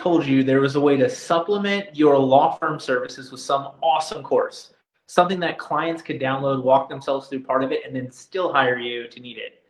told 0.00 0.24
you 0.24 0.42
there 0.42 0.60
was 0.60 0.76
a 0.76 0.80
way 0.80 0.96
to 0.96 1.10
supplement 1.10 1.94
your 1.94 2.18
law 2.18 2.56
firm 2.56 2.80
services 2.80 3.30
with 3.30 3.40
some 3.40 3.72
awesome 3.82 4.22
course? 4.22 4.72
Something 5.06 5.38
that 5.40 5.58
clients 5.58 6.00
could 6.00 6.18
download, 6.18 6.62
walk 6.62 6.88
themselves 6.88 7.28
through 7.28 7.44
part 7.44 7.62
of 7.62 7.70
it, 7.70 7.84
and 7.84 7.94
then 7.94 8.10
still 8.10 8.52
hire 8.52 8.78
you 8.78 9.08
to 9.08 9.20
need 9.20 9.36
it. 9.36 9.62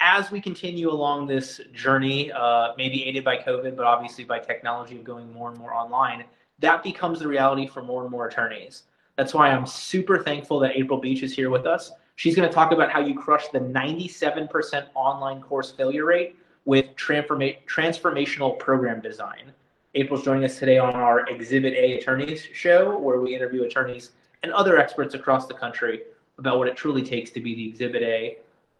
As 0.00 0.30
we 0.30 0.40
continue 0.40 0.90
along 0.90 1.28
this 1.28 1.60
journey, 1.72 2.30
uh, 2.32 2.72
maybe 2.76 3.04
aided 3.04 3.24
by 3.24 3.38
COVID, 3.38 3.74
but 3.74 3.86
obviously 3.86 4.24
by 4.24 4.38
technology 4.38 4.98
of 4.98 5.04
going 5.04 5.32
more 5.32 5.48
and 5.48 5.58
more 5.58 5.72
online, 5.72 6.24
that 6.58 6.82
becomes 6.82 7.20
the 7.20 7.28
reality 7.28 7.66
for 7.66 7.82
more 7.82 8.02
and 8.02 8.10
more 8.10 8.26
attorneys. 8.26 8.82
That's 9.16 9.32
why 9.32 9.50
I'm 9.50 9.66
super 9.66 10.22
thankful 10.22 10.58
that 10.60 10.76
April 10.76 11.00
Beach 11.00 11.22
is 11.22 11.34
here 11.34 11.48
with 11.48 11.66
us. 11.66 11.92
She's 12.16 12.36
going 12.36 12.48
to 12.48 12.54
talk 12.54 12.72
about 12.72 12.90
how 12.90 13.00
you 13.00 13.14
crush 13.14 13.48
the 13.48 13.60
97% 13.60 14.86
online 14.94 15.40
course 15.40 15.70
failure 15.70 16.04
rate 16.04 16.36
with 16.64 16.94
transforma- 16.96 17.58
transformational 17.66 18.58
program 18.58 19.00
design. 19.00 19.52
April's 19.94 20.24
joining 20.24 20.44
us 20.44 20.58
today 20.58 20.78
on 20.78 20.94
our 20.94 21.26
Exhibit 21.28 21.74
A 21.74 21.98
Attorneys 21.98 22.42
show, 22.52 22.98
where 22.98 23.20
we 23.20 23.34
interview 23.34 23.64
attorneys 23.64 24.10
and 24.42 24.52
other 24.52 24.78
experts 24.78 25.14
across 25.14 25.46
the 25.46 25.54
country 25.54 26.02
about 26.38 26.58
what 26.58 26.68
it 26.68 26.76
truly 26.76 27.02
takes 27.02 27.30
to 27.30 27.40
be 27.40 27.54
the 27.54 27.68
Exhibit 27.68 28.02
A 28.02 28.38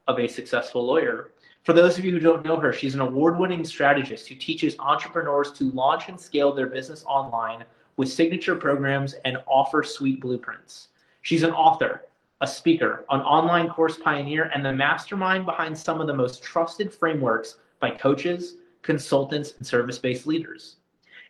of 0.09 0.19
a 0.19 0.27
successful 0.27 0.85
lawyer. 0.85 1.31
For 1.63 1.73
those 1.73 1.99
of 1.99 2.05
you 2.05 2.11
who 2.11 2.21
don't 2.21 2.45
know 2.45 2.59
her, 2.59 2.73
she's 2.73 2.95
an 2.95 3.01
award 3.01 3.39
winning 3.39 3.65
strategist 3.65 4.29
who 4.29 4.35
teaches 4.35 4.77
entrepreneurs 4.79 5.53
to 5.53 5.71
launch 5.71 6.09
and 6.09 6.21
scale 6.21 6.53
their 6.53 6.67
business 6.67 7.05
online 7.07 7.65
with 7.97 8.13
signature 8.13 8.57
programs 8.57 9.15
and 9.25 9.39
offer 9.47 9.83
suite 9.83 10.21
blueprints. 10.21 10.89
She's 11.23 11.43
an 11.43 11.53
author, 11.53 12.03
a 12.41 12.47
speaker, 12.47 13.07
an 13.11 13.21
online 13.21 13.69
course 13.69 13.97
pioneer, 13.97 14.51
and 14.55 14.65
the 14.65 14.73
mastermind 14.73 15.47
behind 15.47 15.79
some 15.79 16.01
of 16.01 16.07
the 16.07 16.13
most 16.13 16.43
trusted 16.43 16.93
frameworks 16.93 17.57
by 17.85 17.91
coaches, 17.91 18.55
consultants, 18.81 19.53
and 19.59 19.67
service 19.67 19.99
based 19.99 20.27
leaders. 20.27 20.77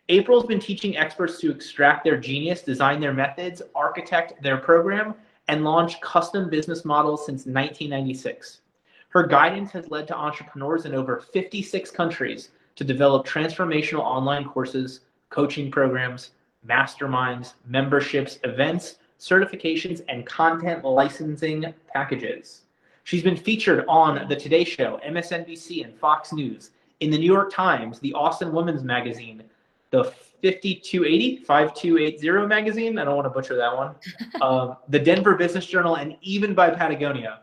April's 0.07 0.45
been 0.45 0.59
teaching 0.59 0.95
experts 0.95 1.37
to 1.41 1.51
extract 1.51 2.05
their 2.05 2.17
genius, 2.17 2.61
design 2.61 3.01
their 3.01 3.13
methods, 3.13 3.61
architect 3.75 4.41
their 4.41 4.55
program, 4.55 5.15
and 5.49 5.65
launch 5.65 5.99
custom 5.99 6.49
business 6.49 6.85
models 6.85 7.25
since 7.25 7.45
1996. 7.45 8.61
Her 9.09 9.27
guidance 9.27 9.71
has 9.73 9.91
led 9.91 10.07
to 10.07 10.15
entrepreneurs 10.15 10.85
in 10.85 10.95
over 10.95 11.19
56 11.19 11.91
countries 11.91 12.51
to 12.77 12.85
develop 12.85 13.27
transformational 13.27 13.99
online 13.99 14.45
courses, 14.45 15.01
coaching 15.29 15.69
programs, 15.69 16.31
masterminds, 16.65 17.55
memberships, 17.67 18.39
events, 18.45 18.99
certifications, 19.19 20.05
and 20.07 20.25
content 20.25 20.85
licensing 20.85 21.73
packages. 21.93 22.61
She's 23.05 23.21
been 23.21 23.37
featured 23.37 23.85
on 23.87 24.27
The 24.27 24.35
Today 24.35 24.63
Show, 24.63 24.99
MSNBC, 25.05 25.85
and 25.85 25.95
Fox 25.95 26.33
News, 26.33 26.71
in 27.01 27.11
the 27.11 27.19
New 27.19 27.31
York 27.31 27.53
Times, 27.53 27.99
the 27.99 28.11
Austin 28.13 28.51
Women's 28.51 28.83
Magazine, 28.83 29.43
the 29.91 30.05
5280, 30.05 31.43
5280 31.43 32.47
magazine. 32.47 32.97
I 32.97 33.05
don't 33.05 33.15
want 33.15 33.27
to 33.27 33.29
butcher 33.29 33.55
that 33.57 33.75
one. 33.75 33.93
Um, 34.41 34.77
the 34.89 34.97
Denver 34.97 35.35
Business 35.35 35.67
Journal, 35.67 35.97
and 35.97 36.17
even 36.21 36.55
by 36.55 36.71
Patagonia. 36.71 37.41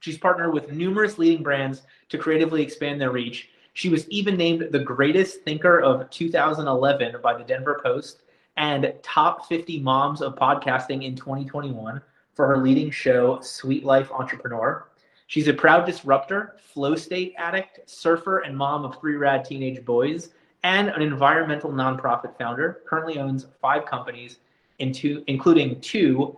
She's 0.00 0.16
partnered 0.16 0.54
with 0.54 0.72
numerous 0.72 1.18
leading 1.18 1.42
brands 1.42 1.82
to 2.08 2.16
creatively 2.16 2.62
expand 2.62 2.98
their 2.98 3.10
reach. 3.10 3.50
She 3.74 3.90
was 3.90 4.08
even 4.08 4.34
named 4.34 4.68
the 4.70 4.78
greatest 4.78 5.42
thinker 5.42 5.80
of 5.80 6.08
2011 6.08 7.16
by 7.22 7.36
the 7.36 7.44
Denver 7.44 7.80
Post 7.82 8.22
and 8.56 8.94
top 9.02 9.46
50 9.46 9.78
moms 9.80 10.22
of 10.22 10.36
podcasting 10.36 11.04
in 11.04 11.16
2021 11.16 12.00
for 12.40 12.46
her 12.46 12.56
leading 12.56 12.90
show, 12.90 13.38
Sweet 13.42 13.84
Life 13.84 14.10
Entrepreneur. 14.10 14.88
She's 15.26 15.46
a 15.48 15.52
proud 15.52 15.84
disruptor, 15.84 16.56
flow 16.72 16.96
state 16.96 17.34
addict, 17.36 17.80
surfer, 17.84 18.38
and 18.38 18.56
mom 18.56 18.86
of 18.86 18.98
three 18.98 19.16
rad 19.16 19.44
teenage 19.44 19.84
boys, 19.84 20.30
and 20.62 20.88
an 20.88 21.02
environmental 21.02 21.70
nonprofit 21.70 22.38
founder. 22.38 22.80
Currently 22.88 23.18
owns 23.18 23.48
five 23.60 23.84
companies, 23.84 24.38
into, 24.78 25.22
including 25.26 25.82
two 25.82 26.34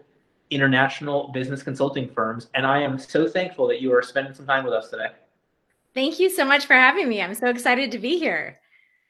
international 0.50 1.28
business 1.28 1.62
consulting 1.62 2.08
firms. 2.08 2.48
And 2.54 2.66
I 2.66 2.80
am 2.80 2.98
so 2.98 3.28
thankful 3.28 3.68
that 3.68 3.80
you 3.80 3.94
are 3.94 4.02
spending 4.02 4.34
some 4.34 4.44
time 4.44 4.64
with 4.64 4.74
us 4.74 4.88
today. 4.88 5.10
Thank 5.94 6.18
you 6.18 6.28
so 6.28 6.44
much 6.44 6.66
for 6.66 6.74
having 6.74 7.08
me. 7.08 7.22
I'm 7.22 7.34
so 7.34 7.46
excited 7.46 7.92
to 7.92 7.98
be 8.00 8.18
here. 8.18 8.58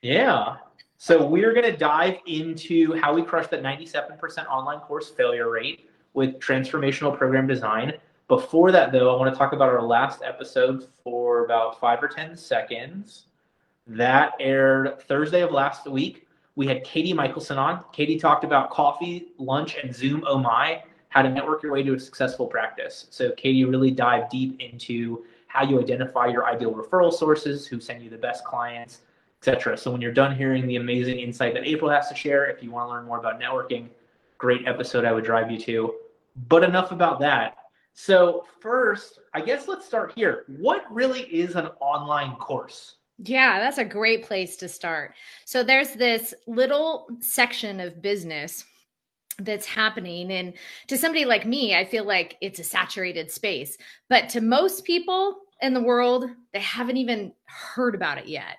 Yeah. 0.03 0.57
So 0.99 1.27
we're 1.27 1.55
going 1.55 1.73
to 1.73 1.75
dive 1.75 2.19
into 2.27 2.93
how 3.01 3.15
we 3.15 3.23
crush 3.23 3.47
that 3.47 3.63
97% 3.63 4.47
online 4.49 4.81
course 4.81 5.09
failure 5.09 5.51
rate 5.51 5.89
with 6.15 6.39
transformational 6.39 7.17
program 7.17 7.47
design. 7.47 7.95
Before 8.29 8.73
that, 8.73 8.93
though, 8.93 9.15
I 9.15 9.19
want 9.19 9.33
to 9.33 9.39
talk 9.39 9.53
about 9.53 9.69
our 9.69 9.83
last 9.83 10.23
episode 10.23 10.89
for 11.05 11.45
about 11.45 11.79
five 11.81 12.03
or 12.03 12.09
10 12.09 12.37
seconds. 12.37 13.27
That 13.87 14.33
aired 14.41 15.03
Thursday 15.03 15.43
of 15.43 15.51
last 15.51 15.87
week. 15.87 16.27
We 16.55 16.67
had 16.67 16.85
Katie 16.85 17.13
Michelson 17.13 17.59
on. 17.59 17.83
Katie 17.93 18.19
talked 18.19 18.45
about 18.45 18.71
coffee, 18.71 19.33
lunch, 19.39 19.77
and 19.83 19.95
Zoom 19.95 20.23
Oh 20.27 20.39
My, 20.39 20.83
how 21.09 21.23
to 21.23 21.29
network 21.29 21.63
your 21.63 21.73
way 21.73 21.83
to 21.83 21.95
a 21.95 22.01
successful 22.01 22.47
practice. 22.47 23.07
So 23.11 23.33
Katie 23.33 23.65
really 23.65 23.91
dived 23.91 24.31
deep 24.31 24.61
into 24.61 25.25
how 25.47 25.65
you 25.65 25.81
identify 25.81 26.27
your 26.27 26.47
ideal 26.47 26.73
referral 26.73 27.13
sources, 27.13 27.67
who 27.67 27.81
send 27.81 28.03
you 28.03 28.09
the 28.09 28.17
best 28.17 28.45
clients, 28.45 29.01
etc. 29.41 29.77
So 29.77 29.91
when 29.91 30.01
you're 30.01 30.13
done 30.13 30.35
hearing 30.37 30.67
the 30.67 30.77
amazing 30.77 31.19
insight 31.19 31.53
that 31.55 31.67
April 31.67 31.91
has 31.91 32.09
to 32.09 32.15
share, 32.15 32.47
if 32.47 32.63
you 32.63 32.71
want 32.71 32.89
to 32.89 32.93
learn 32.93 33.05
more 33.05 33.19
about 33.19 33.41
networking, 33.41 33.89
great 34.39 34.67
episode 34.67 35.05
I 35.05 35.13
would 35.13 35.25
drive 35.25 35.51
you 35.51 35.59
to. 35.61 35.95
But 36.49 36.65
enough 36.65 36.93
about 36.93 37.21
that. 37.21 37.57
So 37.95 38.47
first, 38.61 39.19
I 39.35 39.41
guess 39.41 39.69
let's 39.69 39.87
start 39.87 40.13
here. 40.15 40.45
What 40.49 40.85
really 40.91 41.23
is 41.23 41.57
an 41.57 41.67
online 41.81 42.37
course? 42.37 42.97
Yeah, 43.19 43.59
that's 43.61 43.79
a 43.79 43.85
great 43.85 44.25
place 44.25 44.57
to 44.57 44.69
start. 44.69 45.15
So 45.45 45.63
there's 45.63 45.93
this 45.93 46.35
little 46.47 47.07
section 47.21 47.81
of 47.81 48.01
business 48.01 48.65
that's 49.39 49.67
happening 49.67 50.31
and 50.33 50.55
to 50.89 50.99
somebody 50.99 51.25
like 51.25 51.47
me 51.47 51.75
i 51.75 51.85
feel 51.85 52.05
like 52.05 52.37
it's 52.41 52.59
a 52.59 52.65
saturated 52.65 53.31
space 53.31 53.79
but 54.11 54.29
to 54.29 54.41
most 54.41 54.85
people 54.85 55.39
in 55.63 55.73
the 55.73 55.83
world 55.83 56.27
they 56.53 56.61
haven't 56.61 56.99
even 56.99 57.33
heard 57.47 57.95
about 57.95 58.19
it 58.19 58.27
yet 58.27 58.57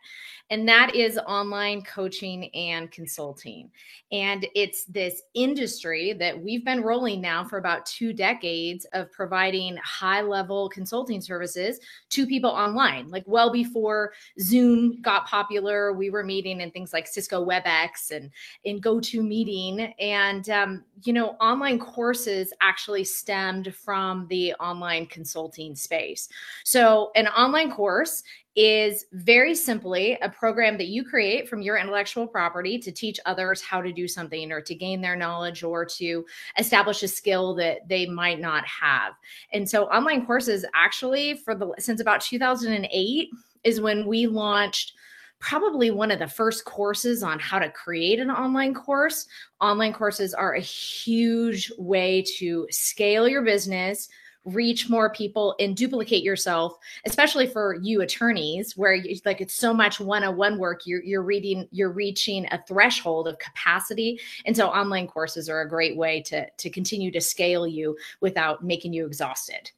and 0.49 0.67
that 0.67 0.93
is 0.95 1.17
online 1.27 1.81
coaching 1.83 2.53
and 2.53 2.91
consulting. 2.91 3.71
And 4.11 4.45
it's 4.53 4.85
this 4.85 5.21
industry 5.33 6.13
that 6.13 6.39
we've 6.39 6.63
been 6.63 6.83
rolling 6.83 7.21
now 7.21 7.43
for 7.43 7.57
about 7.57 7.85
two 7.85 8.13
decades 8.13 8.85
of 8.93 9.11
providing 9.11 9.77
high 9.77 10.21
level 10.21 10.69
consulting 10.69 11.21
services 11.21 11.79
to 12.09 12.27
people 12.27 12.49
online. 12.49 13.09
Like 13.09 13.23
well 13.25 13.51
before 13.51 14.13
Zoom 14.39 15.01
got 15.01 15.25
popular, 15.25 15.93
we 15.93 16.09
were 16.09 16.23
meeting 16.23 16.61
in 16.61 16.71
things 16.71 16.93
like 16.93 17.07
Cisco 17.07 17.43
WebEx 17.43 18.11
and 18.11 18.29
in 18.63 18.79
GoToMeeting. 18.79 19.93
And, 19.99 20.49
um, 20.49 20.83
you 21.03 21.13
know, 21.13 21.29
online 21.41 21.79
courses 21.79 22.53
actually 22.61 23.03
stemmed 23.05 23.73
from 23.73 24.27
the 24.27 24.53
online 24.55 25.07
consulting 25.07 25.75
space. 25.75 26.29
So, 26.63 27.11
an 27.15 27.27
online 27.27 27.71
course 27.71 28.23
is 28.55 29.05
very 29.13 29.55
simply 29.55 30.17
a 30.21 30.29
program 30.29 30.77
that 30.77 30.87
you 30.87 31.03
create 31.03 31.49
from 31.49 31.61
your 31.61 31.77
intellectual 31.77 32.27
property 32.27 32.77
to 32.77 32.91
teach 32.91 33.19
others 33.25 33.61
how 33.61 33.81
to 33.81 33.91
do 33.91 34.07
something 34.07 34.51
or 34.51 34.61
to 34.61 34.75
gain 34.75 35.01
their 35.01 35.15
knowledge 35.15 35.63
or 35.63 35.83
to 35.85 36.23
establish 36.59 37.01
a 37.01 37.07
skill 37.07 37.55
that 37.55 37.87
they 37.87 38.05
might 38.05 38.39
not 38.39 38.63
have. 38.65 39.13
And 39.53 39.67
so 39.67 39.85
online 39.85 40.25
courses 40.25 40.65
actually 40.75 41.35
for 41.35 41.55
the 41.55 41.73
since 41.79 41.99
about 41.99 42.21
2008 42.21 43.29
is 43.63 43.81
when 43.81 44.05
we 44.05 44.27
launched 44.27 44.93
probably 45.39 45.91
one 45.91 46.09
of 46.09 46.19
the 46.19 46.27
first 46.27 46.63
courses 46.63 47.21
on 47.21 47.37
how 47.37 47.59
to 47.59 47.69
create 47.69 48.19
an 48.19 48.31
online 48.31 48.73
course. 48.73 49.27
Online 49.59 49.91
courses 49.91 50.33
are 50.33 50.53
a 50.53 50.61
huge 50.61 51.69
way 51.77 52.23
to 52.37 52.65
scale 52.69 53.27
your 53.27 53.41
business, 53.41 54.07
reach 54.45 54.89
more 54.89 55.09
people 55.11 55.55
and 55.59 55.75
duplicate 55.75 56.23
yourself 56.23 56.77
especially 57.05 57.47
for 57.47 57.75
you 57.81 58.01
attorneys 58.01 58.75
where 58.75 58.93
you, 58.93 59.17
like 59.25 59.41
it's 59.41 59.53
so 59.53 59.73
much 59.73 59.99
one-on-one 59.99 60.57
work 60.57 60.81
you're, 60.85 61.03
you're 61.03 61.23
reading 61.23 61.67
you're 61.71 61.91
reaching 61.91 62.45
a 62.51 62.61
threshold 62.67 63.27
of 63.27 63.37
capacity 63.39 64.19
and 64.45 64.55
so 64.55 64.67
online 64.67 65.07
courses 65.07 65.47
are 65.49 65.61
a 65.61 65.69
great 65.69 65.95
way 65.95 66.21
to 66.21 66.45
to 66.57 66.69
continue 66.69 67.11
to 67.11 67.21
scale 67.21 67.65
you 67.65 67.95
without 68.21 68.63
making 68.63 68.91
you 68.91 69.05
exhausted 69.05 69.71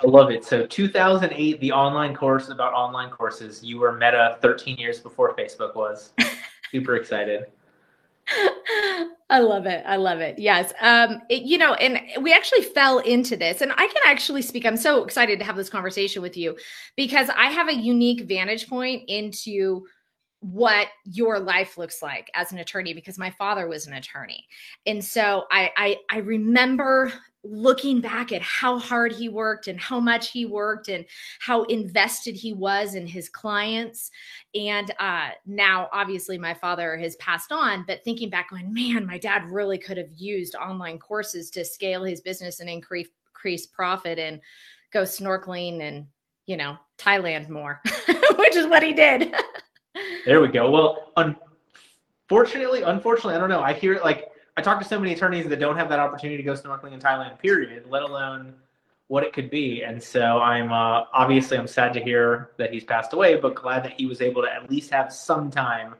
I 0.00 0.06
love 0.06 0.30
it. 0.30 0.44
So 0.44 0.64
2008, 0.64 1.60
the 1.60 1.72
online 1.72 2.14
course 2.14 2.50
about 2.50 2.72
online 2.72 3.10
courses. 3.10 3.64
You 3.64 3.80
were 3.80 3.92
Meta 3.92 4.38
13 4.40 4.76
years 4.76 5.00
before 5.00 5.34
Facebook 5.34 5.74
was. 5.74 6.12
Super 6.70 6.94
excited. 6.94 7.46
I 9.30 9.40
love 9.40 9.66
it. 9.66 9.82
I 9.86 9.96
love 9.96 10.20
it. 10.20 10.38
Yes. 10.38 10.72
Um, 10.80 11.22
it, 11.28 11.42
you 11.42 11.58
know, 11.58 11.74
and 11.74 12.22
we 12.22 12.32
actually 12.32 12.62
fell 12.62 12.98
into 12.98 13.36
this, 13.36 13.60
and 13.60 13.72
I 13.72 13.86
can 13.86 14.02
actually 14.04 14.42
speak. 14.42 14.66
I'm 14.66 14.76
so 14.76 15.04
excited 15.04 15.38
to 15.38 15.44
have 15.44 15.56
this 15.56 15.70
conversation 15.70 16.22
with 16.22 16.36
you 16.36 16.56
because 16.96 17.28
I 17.30 17.46
have 17.46 17.68
a 17.68 17.74
unique 17.74 18.22
vantage 18.22 18.68
point 18.68 19.04
into 19.08 19.84
what 20.40 20.88
your 21.04 21.38
life 21.38 21.76
looks 21.76 22.00
like 22.00 22.30
as 22.34 22.52
an 22.52 22.58
attorney 22.58 22.94
because 22.94 23.18
my 23.18 23.30
father 23.30 23.66
was 23.66 23.88
an 23.88 23.94
attorney 23.94 24.46
and 24.86 25.04
so 25.04 25.42
I, 25.50 25.70
I 25.76 25.96
i 26.10 26.18
remember 26.18 27.12
looking 27.50 28.00
back 28.00 28.32
at 28.32 28.42
how 28.42 28.78
hard 28.78 29.12
he 29.12 29.28
worked 29.28 29.68
and 29.68 29.80
how 29.80 29.98
much 29.98 30.30
he 30.30 30.44
worked 30.44 30.88
and 30.88 31.04
how 31.40 31.62
invested 31.64 32.34
he 32.34 32.52
was 32.52 32.94
in 32.94 33.06
his 33.06 33.28
clients. 33.28 34.10
And 34.54 34.92
uh, 34.98 35.30
now, 35.46 35.88
obviously, 35.92 36.38
my 36.38 36.54
father 36.54 36.96
has 36.98 37.16
passed 37.16 37.50
on, 37.50 37.84
but 37.86 38.04
thinking 38.04 38.30
back, 38.30 38.50
going, 38.50 38.72
man, 38.72 39.06
my 39.06 39.18
dad 39.18 39.44
really 39.50 39.78
could 39.78 39.96
have 39.96 40.12
used 40.16 40.54
online 40.54 40.98
courses 40.98 41.50
to 41.50 41.64
scale 41.64 42.04
his 42.04 42.20
business 42.20 42.60
and 42.60 42.68
increase, 42.68 43.08
increase 43.34 43.66
profit 43.66 44.18
and 44.18 44.40
go 44.92 45.02
snorkeling 45.02 45.82
and, 45.82 46.06
you 46.46 46.56
know, 46.56 46.76
Thailand 46.98 47.48
more, 47.48 47.80
which 48.36 48.56
is 48.56 48.66
what 48.66 48.82
he 48.82 48.92
did. 48.92 49.34
there 50.26 50.40
we 50.40 50.48
go. 50.48 50.70
Well, 50.70 51.12
unfortunately, 51.16 52.82
unfortunately, 52.82 53.34
I 53.34 53.38
don't 53.38 53.48
know. 53.48 53.60
I 53.60 53.72
hear 53.72 53.94
it 53.94 54.04
like, 54.04 54.28
I 54.58 54.60
talk 54.60 54.80
to 54.80 54.84
so 54.84 54.98
many 54.98 55.12
attorneys 55.12 55.46
that 55.46 55.60
don't 55.60 55.76
have 55.76 55.88
that 55.88 56.00
opportunity 56.00 56.36
to 56.36 56.42
go 56.42 56.52
snorkeling 56.52 56.92
in 56.92 56.98
Thailand, 56.98 57.38
period, 57.38 57.84
let 57.88 58.02
alone 58.02 58.54
what 59.06 59.22
it 59.22 59.32
could 59.32 59.50
be. 59.50 59.84
And 59.84 60.02
so 60.02 60.40
I'm 60.40 60.72
uh, 60.72 61.04
obviously 61.12 61.56
I'm 61.56 61.68
sad 61.68 61.92
to 61.92 62.00
hear 62.00 62.50
that 62.56 62.72
he's 62.72 62.82
passed 62.82 63.12
away, 63.12 63.36
but 63.36 63.54
glad 63.54 63.84
that 63.84 63.92
he 63.92 64.06
was 64.06 64.20
able 64.20 64.42
to 64.42 64.52
at 64.52 64.68
least 64.68 64.90
have 64.90 65.12
some 65.12 65.48
time 65.48 65.94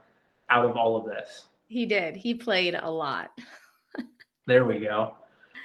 out 0.51 0.65
of 0.65 0.77
all 0.77 0.97
of 0.97 1.05
this. 1.05 1.45
He 1.69 1.87
did. 1.87 2.17
He 2.17 2.35
played 2.35 2.75
a 2.75 2.91
lot. 2.91 3.31
there 4.49 4.65
we 4.65 4.81
go. 4.81 5.15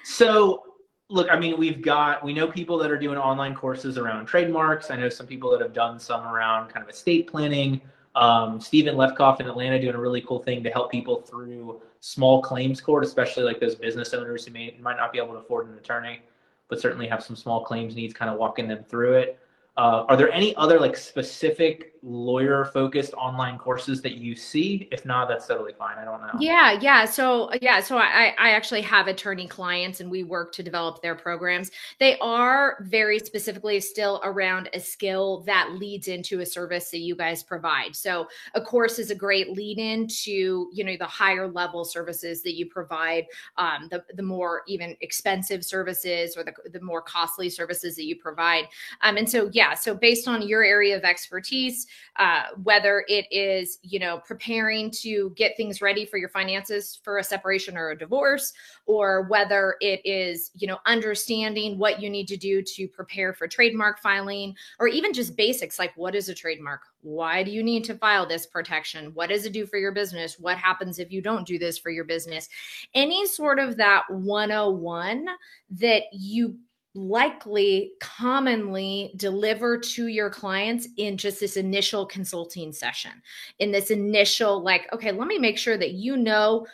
So 0.03 0.61
look, 1.09 1.27
I 1.31 1.39
mean, 1.39 1.57
we've 1.57 1.81
got 1.81 2.23
we 2.23 2.31
know 2.31 2.45
people 2.45 2.77
that 2.77 2.91
are 2.91 2.99
doing 2.99 3.17
online 3.17 3.55
courses 3.55 3.97
around 3.97 4.27
trademarks. 4.27 4.91
I 4.91 4.97
know 4.97 5.09
some 5.09 5.25
people 5.25 5.49
that 5.49 5.61
have 5.61 5.73
done 5.73 5.99
some 5.99 6.27
around 6.27 6.69
kind 6.69 6.83
of 6.83 6.89
estate 6.91 7.25
planning. 7.25 7.81
Um, 8.15 8.59
Stephen 8.59 8.95
Lefkoff 8.95 9.39
in 9.39 9.47
Atlanta 9.47 9.79
doing 9.79 9.95
a 9.95 9.99
really 9.99 10.21
cool 10.21 10.39
thing 10.39 10.63
to 10.63 10.69
help 10.69 10.91
people 10.91 11.21
through 11.21 11.81
small 11.99 12.41
claims 12.41 12.79
court, 12.79 13.03
especially 13.03 13.43
like 13.43 13.59
those 13.59 13.75
business 13.75 14.13
owners 14.13 14.45
who 14.45 14.51
may 14.51 14.77
might 14.79 14.97
not 14.97 15.11
be 15.11 15.17
able 15.17 15.33
to 15.33 15.39
afford 15.39 15.67
an 15.67 15.77
attorney, 15.77 16.21
but 16.67 16.79
certainly 16.79 17.07
have 17.07 17.23
some 17.23 17.35
small 17.35 17.63
claims 17.63 17.95
needs, 17.95 18.13
kind 18.13 18.29
of 18.29 18.37
walking 18.37 18.67
them 18.67 18.83
through 18.83 19.13
it. 19.13 19.39
Uh, 19.77 20.05
are 20.07 20.15
there 20.15 20.31
any 20.31 20.55
other 20.55 20.79
like 20.79 20.95
specific 20.95 21.92
lawyer 22.03 22.65
focused 22.65 23.13
online 23.13 23.57
courses 23.57 24.01
that 24.01 24.15
you 24.15 24.35
see? 24.35 24.89
If 24.91 25.05
not, 25.05 25.29
that's 25.29 25.47
totally 25.47 25.71
fine. 25.73 25.97
I 25.97 26.03
don't 26.03 26.21
know. 26.21 26.31
Yeah, 26.39 26.77
yeah. 26.81 27.05
So 27.05 27.49
yeah, 27.61 27.79
so 27.79 27.97
I 27.97 28.35
I 28.37 28.51
actually 28.51 28.81
have 28.81 29.07
attorney 29.07 29.47
clients 29.47 30.01
and 30.01 30.11
we 30.11 30.23
work 30.23 30.51
to 30.53 30.63
develop 30.63 31.01
their 31.01 31.15
programs. 31.15 31.71
They 31.99 32.17
are 32.19 32.77
very 32.81 33.19
specifically 33.19 33.79
still 33.79 34.19
around 34.23 34.69
a 34.73 34.79
skill 34.79 35.43
that 35.45 35.71
leads 35.73 36.09
into 36.09 36.41
a 36.41 36.45
service 36.45 36.91
that 36.91 36.99
you 36.99 37.15
guys 37.15 37.41
provide. 37.41 37.95
So 37.95 38.27
a 38.53 38.61
course 38.61 38.99
is 38.99 39.09
a 39.09 39.15
great 39.15 39.51
lead 39.51 39.79
in 39.79 40.07
to, 40.07 40.69
you 40.73 40.83
know, 40.83 40.97
the 40.97 41.05
higher 41.05 41.47
level 41.47 41.85
services 41.85 42.43
that 42.43 42.55
you 42.55 42.65
provide, 42.65 43.27
um, 43.57 43.87
the, 43.89 44.03
the 44.15 44.23
more 44.23 44.63
even 44.67 44.95
expensive 44.99 45.63
services 45.63 46.35
or 46.35 46.43
the, 46.43 46.53
the 46.71 46.81
more 46.81 47.01
costly 47.01 47.49
services 47.49 47.95
that 47.95 48.05
you 48.05 48.17
provide. 48.17 48.67
Um, 49.01 49.15
and 49.15 49.29
so 49.29 49.49
yeah, 49.53 49.73
so 49.73 49.95
based 49.95 50.27
on 50.27 50.47
your 50.47 50.63
area 50.63 50.97
of 50.97 51.03
expertise, 51.03 51.87
uh, 52.17 52.43
whether 52.63 53.05
it 53.07 53.25
is, 53.31 53.79
you 53.81 53.99
know, 53.99 54.19
preparing 54.19 54.91
to 54.91 55.31
get 55.35 55.57
things 55.57 55.81
ready 55.81 56.05
for 56.05 56.17
your 56.17 56.29
finances 56.29 56.99
for 57.03 57.17
a 57.17 57.23
separation 57.23 57.77
or 57.77 57.89
a 57.89 57.97
divorce, 57.97 58.53
or 58.85 59.23
whether 59.23 59.75
it 59.81 60.01
is, 60.05 60.51
you 60.55 60.67
know, 60.67 60.77
understanding 60.85 61.77
what 61.77 62.01
you 62.01 62.09
need 62.09 62.27
to 62.27 62.37
do 62.37 62.61
to 62.61 62.87
prepare 62.87 63.33
for 63.33 63.47
trademark 63.47 63.99
filing, 63.99 64.55
or 64.79 64.87
even 64.87 65.13
just 65.13 65.35
basics 65.35 65.79
like 65.79 65.95
what 65.95 66.15
is 66.15 66.29
a 66.29 66.35
trademark? 66.35 66.81
Why 67.01 67.43
do 67.43 67.51
you 67.51 67.63
need 67.63 67.83
to 67.85 67.95
file 67.95 68.25
this 68.25 68.45
protection? 68.45 69.11
What 69.13 69.29
does 69.29 69.45
it 69.45 69.53
do 69.53 69.65
for 69.65 69.77
your 69.77 69.91
business? 69.91 70.39
What 70.39 70.57
happens 70.57 70.99
if 70.99 71.11
you 71.11 71.21
don't 71.21 71.45
do 71.45 71.59
this 71.59 71.77
for 71.77 71.89
your 71.89 72.05
business? 72.05 72.47
Any 72.93 73.25
sort 73.27 73.59
of 73.59 73.77
that 73.77 74.03
101 74.09 75.27
that 75.71 76.03
you 76.13 76.57
likely 76.95 77.93
commonly 77.99 79.13
deliver 79.15 79.77
to 79.79 80.07
your 80.07 80.29
clients 80.29 80.87
in 80.97 81.17
just 81.17 81.39
this 81.39 81.57
initial 81.57 82.05
consulting 82.05 82.71
session. 82.71 83.11
In 83.59 83.71
this 83.71 83.89
initial 83.89 84.61
like 84.61 84.91
okay 84.93 85.11
let 85.11 85.27
me 85.27 85.39
make 85.39 85.57
sure 85.57 85.77
that 85.77 85.93
you 85.93 86.17
know 86.17 86.65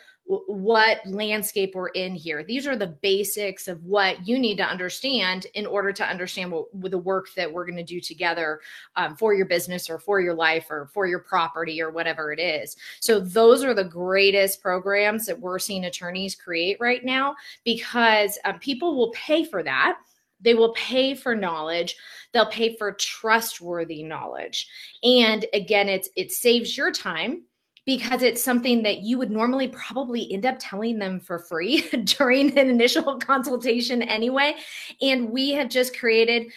what 0.46 1.04
landscape 1.06 1.74
we're 1.74 1.88
in 1.88 2.14
here. 2.14 2.44
These 2.44 2.66
are 2.66 2.76
the 2.76 2.86
basics 3.02 3.66
of 3.66 3.82
what 3.84 4.26
you 4.26 4.38
need 4.38 4.56
to 4.58 4.64
understand 4.64 5.46
in 5.54 5.66
order 5.66 5.92
to 5.92 6.06
understand 6.06 6.52
what 6.52 6.90
the 6.90 6.98
work 6.98 7.28
that 7.34 7.52
we're 7.52 7.66
going 7.66 7.76
to 7.76 7.82
do 7.82 8.00
together 8.00 8.60
um, 8.94 9.16
for 9.16 9.34
your 9.34 9.46
business 9.46 9.90
or 9.90 9.98
for 9.98 10.20
your 10.20 10.34
life 10.34 10.66
or 10.70 10.88
for 10.92 11.06
your 11.06 11.18
property 11.18 11.82
or 11.82 11.90
whatever 11.90 12.32
it 12.32 12.38
is. 12.38 12.76
So 13.00 13.18
those 13.18 13.64
are 13.64 13.74
the 13.74 13.82
greatest 13.82 14.62
programs 14.62 15.26
that 15.26 15.40
we're 15.40 15.58
seeing 15.58 15.86
attorneys 15.86 16.36
create 16.36 16.76
right 16.78 17.04
now 17.04 17.34
because 17.64 18.38
um, 18.44 18.60
people 18.60 18.96
will 18.96 19.10
pay 19.10 19.44
for 19.44 19.64
that 19.64 19.98
they 20.40 20.54
will 20.54 20.72
pay 20.74 21.14
for 21.14 21.34
knowledge. 21.34 21.96
They'll 22.32 22.46
pay 22.46 22.76
for 22.76 22.92
trustworthy 22.92 24.02
knowledge. 24.02 24.68
And 25.02 25.46
again, 25.52 25.88
it's 25.88 26.08
it 26.16 26.32
saves 26.32 26.76
your 26.76 26.92
time 26.92 27.44
because 27.90 28.22
it's 28.22 28.40
something 28.40 28.84
that 28.84 29.00
you 29.00 29.18
would 29.18 29.32
normally 29.32 29.66
probably 29.66 30.32
end 30.32 30.46
up 30.46 30.54
telling 30.60 30.96
them 30.96 31.18
for 31.18 31.40
free 31.40 31.80
during 32.04 32.56
an 32.56 32.70
initial 32.70 33.18
consultation 33.18 34.00
anyway. 34.00 34.54
And 35.02 35.28
we 35.28 35.50
have 35.54 35.68
just 35.68 35.98
created 35.98 36.52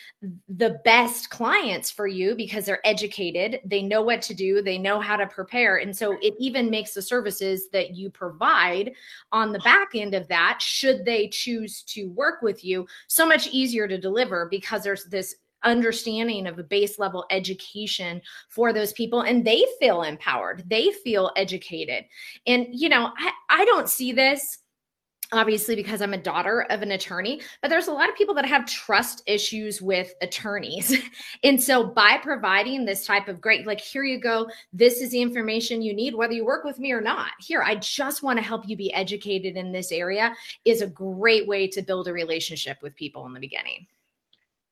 the 0.48 0.80
best 0.86 1.32
clients 1.32 1.90
for 1.90 2.06
you 2.06 2.36
because 2.36 2.66
they're 2.66 2.88
educated, 2.88 3.62
they 3.66 3.82
know 3.82 4.04
what 4.04 4.22
to 4.22 4.36
do, 4.36 4.62
they 4.62 4.78
know 4.78 5.00
how 5.00 5.16
to 5.16 5.26
prepare. 5.26 5.78
And 5.78 5.98
so 5.98 6.20
it 6.22 6.36
even 6.38 6.70
makes 6.70 6.94
the 6.94 7.02
services 7.02 7.68
that 7.70 7.96
you 7.96 8.12
provide 8.12 8.92
on 9.32 9.52
the 9.52 9.60
back 9.62 9.96
end 9.96 10.14
of 10.14 10.28
that, 10.28 10.62
should 10.62 11.04
they 11.04 11.30
choose 11.30 11.82
to 11.88 12.12
work 12.12 12.44
with 12.44 12.64
you, 12.64 12.86
so 13.08 13.26
much 13.26 13.48
easier 13.48 13.88
to 13.88 13.98
deliver 13.98 14.48
because 14.52 14.84
there's 14.84 15.06
this 15.06 15.38
understanding 15.64 16.48
of 16.48 16.60
a 16.60 16.64
base 16.64 17.00
level 17.00 17.26
education 17.30 18.22
for 18.50 18.74
those 18.74 18.94
people 18.94 19.22
and 19.22 19.46
they 19.46 19.66
feel 19.80 20.04
empowered 20.04 20.64
they 20.68 20.92
feel 21.04 21.32
educated 21.36 22.06
and 22.48 22.68
you 22.72 22.90
know 22.90 23.12
i, 23.18 23.32
I 23.50 23.66
don't 23.66 23.90
see 23.90 24.12
this 24.12 24.60
obviously 25.34 25.76
because 25.76 26.02
I'm 26.02 26.14
a 26.14 26.18
daughter 26.18 26.66
of 26.70 26.82
an 26.82 26.92
attorney, 26.92 27.42
but 27.62 27.70
there's 27.70 27.88
a 27.88 27.92
lot 27.92 28.10
of 28.10 28.16
people 28.16 28.36
that 28.36 28.46
have 28.46 28.66
trust 28.66 29.24
issues 29.26 29.82
with 29.82 30.14
attorneys. 30.22 30.96
and 31.44 31.62
so 31.62 31.84
by 31.84 32.18
providing 32.22 32.86
this 32.86 33.06
type 33.06 33.28
of 33.28 33.42
great, 33.42 33.66
like, 33.66 33.82
here 33.82 34.04
you 34.04 34.20
go, 34.20 34.48
this 34.72 35.02
is 35.02 35.12
the 35.12 35.22
information 35.22 35.82
you 35.82 35.94
need, 35.94 36.16
whether 36.16 36.34
you 36.34 36.46
work 36.46 36.64
with 36.64 36.80
me 36.80 36.92
or 36.92 37.02
not. 37.02 37.32
Here, 37.40 37.64
I 37.64 37.76
just 37.76 38.24
want 38.24 38.38
to 38.38 38.44
help 38.44 38.68
you 38.68 38.78
be 38.78 38.94
educated 38.94 39.58
in 39.58 39.72
this 39.72 39.92
area 39.92 40.34
is 40.66 40.82
a 40.82 40.88
great 40.88 41.48
way 41.48 41.68
to 41.68 41.82
build 41.82 42.08
a 42.08 42.14
relationship 42.14 42.78
with 42.82 42.96
people 42.96 43.26
in 43.26 43.34
the 43.34 43.40
beginning. 43.40 43.88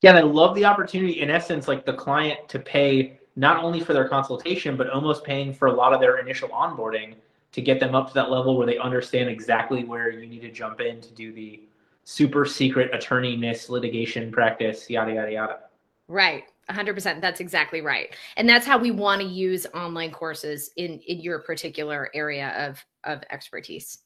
Yeah, 0.01 0.15
I 0.15 0.21
love 0.21 0.55
the 0.55 0.65
opportunity, 0.65 1.21
in 1.21 1.29
essence, 1.29 1.67
like 1.67 1.85
the 1.85 1.93
client 1.93 2.49
to 2.49 2.59
pay 2.59 3.19
not 3.35 3.63
only 3.63 3.79
for 3.79 3.93
their 3.93 4.09
consultation, 4.09 4.75
but 4.75 4.89
almost 4.89 5.23
paying 5.23 5.53
for 5.53 5.67
a 5.67 5.73
lot 5.73 5.93
of 5.93 5.99
their 5.99 6.17
initial 6.17 6.49
onboarding 6.49 7.15
to 7.51 7.61
get 7.61 7.79
them 7.79 7.93
up 7.95 8.07
to 8.07 8.13
that 8.15 8.31
level 8.31 8.57
where 8.57 8.65
they 8.65 8.77
understand 8.77 9.29
exactly 9.29 9.83
where 9.83 10.09
you 10.09 10.27
need 10.27 10.41
to 10.41 10.51
jump 10.51 10.81
in 10.81 11.01
to 11.01 11.11
do 11.13 11.31
the 11.31 11.61
super 12.03 12.45
secret 12.45 12.91
attorneyness 12.93 13.69
litigation 13.69 14.31
practice, 14.31 14.89
yada, 14.89 15.13
yada, 15.13 15.31
yada. 15.31 15.59
Right. 16.07 16.43
100% 16.69 17.19
that's 17.19 17.41
exactly 17.41 17.81
right 17.81 18.15
and 18.37 18.47
that's 18.47 18.65
how 18.65 18.77
we 18.77 18.91
want 18.91 19.19
to 19.19 19.27
use 19.27 19.65
online 19.73 20.11
courses 20.11 20.71
in 20.77 20.99
in 20.99 21.19
your 21.19 21.39
particular 21.39 22.09
area 22.13 22.53
of 22.55 22.85
of 23.03 23.23
expertise 23.29 23.97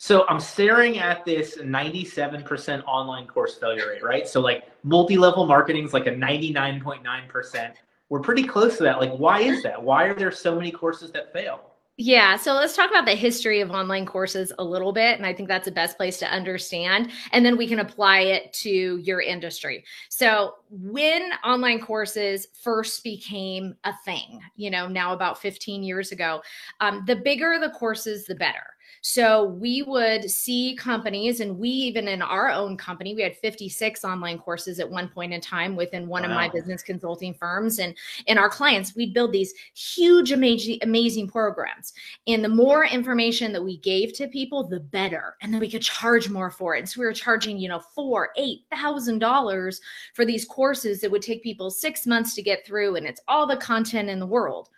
so 0.00 0.24
I'm 0.28 0.38
staring 0.38 0.98
at 0.98 1.24
this 1.24 1.56
97% 1.58 2.84
online 2.86 3.26
course 3.26 3.56
failure 3.56 3.88
rate, 3.88 4.04
right? 4.04 4.28
So 4.28 4.40
like 4.40 4.70
multi-level 4.84 5.44
marketing 5.46 5.84
is 5.84 5.92
like 5.92 6.06
a 6.06 6.12
99.9%. 6.12 7.72
We're 8.08 8.20
pretty 8.20 8.44
close 8.44 8.78
to 8.78 8.84
that. 8.84 9.00
Like, 9.00 9.12
why 9.12 9.40
is 9.40 9.62
that? 9.64 9.82
Why 9.82 10.04
are 10.04 10.14
there 10.14 10.30
so 10.30 10.54
many 10.54 10.70
courses 10.70 11.10
that 11.12 11.32
fail? 11.32 11.68
Yeah, 12.00 12.36
so 12.36 12.54
let's 12.54 12.76
talk 12.76 12.90
about 12.90 13.06
the 13.06 13.16
history 13.16 13.60
of 13.60 13.72
online 13.72 14.06
courses 14.06 14.52
a 14.60 14.64
little 14.64 14.92
bit. 14.92 15.18
And 15.18 15.26
I 15.26 15.34
think 15.34 15.48
that's 15.48 15.64
the 15.64 15.72
best 15.72 15.96
place 15.96 16.16
to 16.18 16.26
understand. 16.32 17.10
And 17.32 17.44
then 17.44 17.56
we 17.56 17.66
can 17.66 17.80
apply 17.80 18.20
it 18.20 18.52
to 18.52 18.98
your 18.98 19.20
industry. 19.20 19.84
So, 20.08 20.54
when 20.70 21.32
online 21.44 21.80
courses 21.80 22.46
first 22.62 23.02
became 23.02 23.74
a 23.82 23.92
thing, 24.04 24.40
you 24.54 24.70
know, 24.70 24.86
now 24.86 25.12
about 25.12 25.40
15 25.40 25.82
years 25.82 26.12
ago, 26.12 26.40
um, 26.78 27.02
the 27.08 27.16
bigger 27.16 27.58
the 27.60 27.70
courses, 27.70 28.26
the 28.26 28.36
better. 28.36 28.62
So 29.00 29.44
we 29.44 29.82
would 29.82 30.30
see 30.30 30.74
companies, 30.76 31.40
and 31.40 31.58
we 31.58 31.68
even 31.68 32.08
in 32.08 32.22
our 32.22 32.50
own 32.50 32.76
company, 32.76 33.14
we 33.14 33.22
had 33.22 33.36
56 33.36 34.04
online 34.04 34.38
courses 34.38 34.80
at 34.80 34.90
one 34.90 35.08
point 35.08 35.32
in 35.32 35.40
time 35.40 35.76
within 35.76 36.08
one 36.08 36.22
wow. 36.22 36.28
of 36.28 36.34
my 36.34 36.48
business 36.48 36.82
consulting 36.82 37.34
firms. 37.34 37.78
And 37.78 37.94
in 38.26 38.38
our 38.38 38.48
clients, 38.48 38.94
we'd 38.96 39.14
build 39.14 39.32
these 39.32 39.54
huge, 39.74 40.32
amazing, 40.32 40.78
amazing 40.82 41.28
programs. 41.28 41.92
And 42.26 42.44
the 42.44 42.48
more 42.48 42.84
information 42.84 43.52
that 43.52 43.62
we 43.62 43.78
gave 43.78 44.12
to 44.14 44.28
people, 44.28 44.66
the 44.66 44.80
better. 44.80 45.36
And 45.42 45.52
then 45.52 45.60
we 45.60 45.70
could 45.70 45.82
charge 45.82 46.28
more 46.28 46.50
for 46.50 46.74
it. 46.74 46.80
And 46.80 46.88
so 46.88 47.00
we 47.00 47.06
were 47.06 47.12
charging, 47.12 47.58
you 47.58 47.68
know, 47.68 47.80
four, 47.94 48.30
eight 48.36 48.60
thousand 48.70 49.20
dollars 49.20 49.80
for 50.14 50.24
these 50.24 50.44
courses 50.44 51.00
that 51.00 51.10
would 51.10 51.22
take 51.22 51.42
people 51.42 51.70
six 51.70 52.06
months 52.06 52.34
to 52.34 52.42
get 52.42 52.66
through, 52.66 52.96
and 52.96 53.06
it's 53.06 53.20
all 53.28 53.46
the 53.46 53.56
content 53.56 54.08
in 54.08 54.18
the 54.18 54.26
world. 54.26 54.68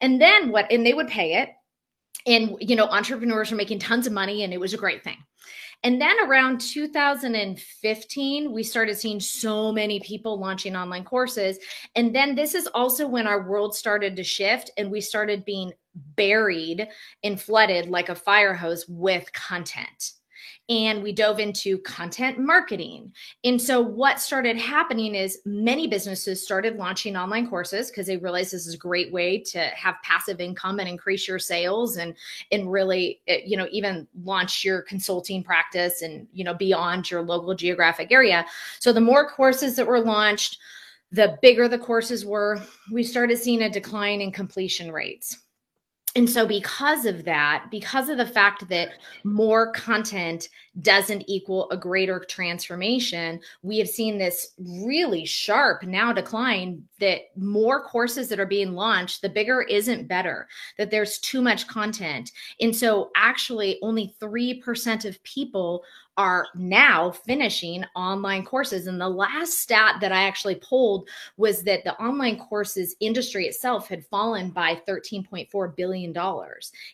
And 0.00 0.20
then 0.20 0.50
what, 0.50 0.70
and 0.70 0.84
they 0.84 0.94
would 0.94 1.08
pay 1.08 1.34
it 1.34 1.50
and 2.26 2.56
you 2.60 2.76
know 2.76 2.86
entrepreneurs 2.86 3.52
are 3.52 3.56
making 3.56 3.78
tons 3.78 4.06
of 4.06 4.12
money 4.12 4.42
and 4.44 4.52
it 4.52 4.60
was 4.60 4.74
a 4.74 4.78
great 4.78 5.02
thing 5.04 5.18
And 5.84 6.00
then 6.00 6.16
around 6.24 6.60
2015, 6.60 8.52
we 8.52 8.62
started 8.62 8.96
seeing 8.96 9.18
so 9.18 9.72
many 9.72 9.98
people 10.00 10.38
launching 10.38 10.76
online 10.76 11.04
courses. 11.04 11.58
And 11.96 12.14
then 12.14 12.36
this 12.36 12.54
is 12.54 12.68
also 12.68 13.08
when 13.08 13.26
our 13.26 13.42
world 13.48 13.74
started 13.74 14.14
to 14.16 14.22
shift 14.22 14.70
and 14.76 14.92
we 14.92 15.00
started 15.00 15.44
being 15.44 15.72
buried 16.16 16.86
and 17.24 17.40
flooded 17.40 17.88
like 17.88 18.08
a 18.10 18.14
fire 18.14 18.54
hose 18.54 18.86
with 18.88 19.32
content 19.32 20.12
and 20.68 21.02
we 21.02 21.12
dove 21.12 21.40
into 21.40 21.78
content 21.78 22.38
marketing. 22.38 23.12
And 23.44 23.60
so 23.60 23.80
what 23.80 24.20
started 24.20 24.56
happening 24.56 25.14
is 25.14 25.40
many 25.44 25.88
businesses 25.88 26.42
started 26.42 26.76
launching 26.76 27.16
online 27.16 27.48
courses 27.48 27.90
because 27.90 28.06
they 28.06 28.16
realized 28.16 28.52
this 28.52 28.66
is 28.66 28.74
a 28.74 28.78
great 28.78 29.12
way 29.12 29.38
to 29.38 29.58
have 29.60 29.96
passive 30.04 30.40
income 30.40 30.78
and 30.78 30.88
increase 30.88 31.26
your 31.26 31.40
sales 31.40 31.96
and 31.96 32.14
and 32.52 32.70
really 32.70 33.20
eh, 33.26 33.40
you 33.44 33.56
know 33.56 33.66
even 33.72 34.06
launch 34.24 34.64
your 34.64 34.82
consulting 34.82 35.42
practice 35.42 36.02
and 36.02 36.28
you 36.32 36.44
know 36.44 36.54
beyond 36.54 37.10
your 37.10 37.22
local 37.22 37.54
geographic 37.54 38.12
area. 38.12 38.46
So 38.78 38.92
the 38.92 39.00
more 39.00 39.28
courses 39.28 39.74
that 39.76 39.86
were 39.86 40.00
launched, 40.00 40.58
the 41.10 41.38
bigger 41.42 41.68
the 41.68 41.78
courses 41.78 42.24
were, 42.24 42.62
we 42.90 43.02
started 43.02 43.36
seeing 43.36 43.62
a 43.62 43.70
decline 43.70 44.20
in 44.20 44.32
completion 44.32 44.92
rates 44.92 45.38
and 46.14 46.28
so 46.28 46.46
because 46.46 47.06
of 47.06 47.24
that 47.24 47.66
because 47.70 48.08
of 48.08 48.18
the 48.18 48.26
fact 48.26 48.68
that 48.68 48.90
more 49.24 49.72
content 49.72 50.48
doesn't 50.80 51.24
equal 51.26 51.70
a 51.70 51.76
greater 51.76 52.20
transformation 52.28 53.40
we 53.62 53.78
have 53.78 53.88
seen 53.88 54.18
this 54.18 54.52
really 54.58 55.24
sharp 55.24 55.82
now 55.84 56.12
decline 56.12 56.82
that 57.00 57.22
more 57.36 57.82
courses 57.84 58.28
that 58.28 58.40
are 58.40 58.46
being 58.46 58.72
launched 58.72 59.22
the 59.22 59.28
bigger 59.28 59.62
isn't 59.62 60.08
better 60.08 60.48
that 60.78 60.90
there's 60.90 61.18
too 61.18 61.42
much 61.42 61.66
content. 61.66 62.32
And 62.60 62.74
so 62.74 63.10
actually 63.16 63.78
only 63.82 64.14
3% 64.20 65.04
of 65.04 65.22
people 65.22 65.84
are 66.16 66.46
now 66.54 67.10
finishing 67.10 67.84
online 67.96 68.44
courses. 68.44 68.86
And 68.86 69.00
the 69.00 69.08
last 69.08 69.60
stat 69.60 69.96
that 70.00 70.12
I 70.12 70.24
actually 70.24 70.56
pulled 70.56 71.08
was 71.36 71.62
that 71.64 71.84
the 71.84 71.94
online 72.02 72.38
courses 72.38 72.94
industry 73.00 73.46
itself 73.46 73.88
had 73.88 74.04
fallen 74.06 74.50
by 74.50 74.80
$13.4 74.88 75.76
billion 75.76 76.14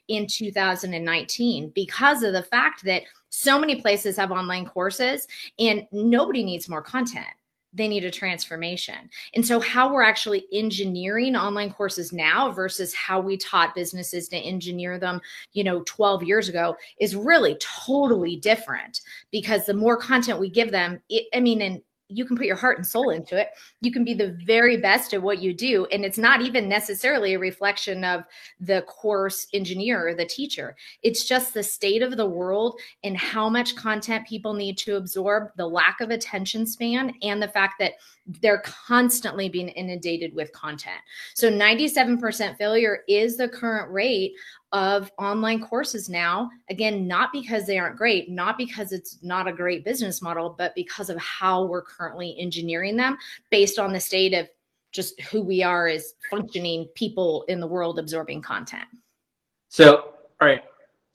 in 0.09 0.27
2019 0.27 1.73
because 1.75 2.23
of 2.23 2.33
the 2.33 2.43
fact 2.43 2.85
that 2.85 3.03
so 3.31 3.59
many 3.59 3.81
places 3.81 4.17
have 4.17 4.31
online 4.31 4.67
courses 4.67 5.27
and 5.59 5.87
nobody 5.93 6.45
needs 6.45 6.69
more 6.69 6.83
content 6.83 7.27
they 7.73 7.89
need 7.89 8.05
a 8.05 8.11
transformation. 8.11 9.11
And 9.35 9.47
so, 9.47 9.61
how 9.61 9.93
we're 9.93 10.03
actually 10.03 10.47
engineering 10.53 11.37
online 11.37 11.73
courses 11.73 12.13
now 12.13 12.51
versus 12.51 12.95
how 12.95 13.21
we 13.21 13.37
taught 13.37 13.75
businesses 13.75 14.29
to 14.29 14.37
engineer 14.37 14.99
them, 14.99 15.21
you 15.53 15.65
know, 15.65 15.83
12 15.87 16.23
years 16.23 16.49
ago 16.49 16.77
is 17.01 17.15
really 17.15 17.57
totally 17.61 18.37
different 18.37 19.01
because 19.31 19.67
the 19.67 19.75
more 19.75 19.97
content 19.97 20.41
we 20.41 20.49
give 20.49 20.71
them, 20.71 21.01
it, 21.09 21.27
I 21.35 21.41
mean, 21.41 21.61
and 21.63 21.83
you 22.09 22.25
can 22.25 22.37
put 22.37 22.47
your 22.47 22.57
heart 22.57 22.79
and 22.79 22.87
soul 22.87 23.11
into 23.11 23.38
it. 23.38 23.49
You 23.81 23.93
can 23.93 24.05
be 24.05 24.15
the 24.15 24.37
very 24.45 24.79
best 24.79 25.12
at 25.15 25.23
what 25.23 25.41
you 25.41 25.53
do. 25.53 25.87
And 25.93 26.05
it's 26.05 26.19
not 26.19 26.41
even 26.41 26.69
necessarily 26.69 27.35
a 27.35 27.38
reflection 27.38 28.05
of 28.05 28.25
the 28.61 28.83
course 28.83 29.47
engineer 29.53 30.09
or 30.09 30.15
the 30.15 30.25
teacher. 30.25 30.75
It's 31.03 31.27
just 31.27 31.55
the 31.55 31.62
state 31.62 32.03
of 32.03 32.17
the 32.17 32.27
world 32.27 32.81
and 33.05 33.17
how 33.17 33.49
much 33.49 33.77
content 33.77 34.27
people 34.27 34.55
need 34.55 34.79
to 34.79 34.97
absorb, 34.97 35.50
the 35.57 35.67
lack 35.67 36.00
of 36.00 36.11
attention 36.11 36.67
span, 36.67 37.15
and 37.23 37.43
the 37.43 37.49
fact 37.49 37.75
that 37.79 37.93
they're 38.43 38.62
constantly 38.65 39.49
being 39.49 39.69
inundated 39.69 40.35
with 40.35 40.53
content. 40.53 41.00
So 41.35 41.50
97% 41.50 42.57
failure 42.59 43.00
is 43.09 43.37
the 43.37 43.49
current 43.49 43.91
rate 43.91 44.33
of 44.73 45.11
online 45.19 45.63
courses 45.63 46.09
now. 46.09 46.51
Again, 46.71 47.07
not 47.07 47.33
because 47.33 47.67
they 47.67 47.79
aren't 47.79 47.97
great, 47.97 48.31
not 48.31 48.59
because 48.59 48.93
it's 48.93 49.19
not 49.23 49.49
a 49.49 49.53
great 49.53 49.85
business 49.85 50.21
model, 50.21 50.55
but 50.59 50.75
because 50.75 51.11
of 51.11 51.19
how 51.19 51.65
we're 51.65 51.83
currently 51.83 52.37
engineering 52.39 52.97
them 52.97 53.17
based 53.51 53.79
on 53.79 53.93
the 53.93 54.01
state 54.01 54.35
of 54.35 54.49
just 54.93 55.21
who 55.23 55.43
we 55.43 55.63
are 55.63 55.87
as 55.87 56.15
functioning 56.31 56.87
people 56.95 57.45
in 57.49 57.61
the 57.61 57.67
world 57.67 57.99
absorbing 57.99 58.43
content. 58.43 58.89
So, 59.69 60.15
all 60.41 60.49
right, 60.49 60.63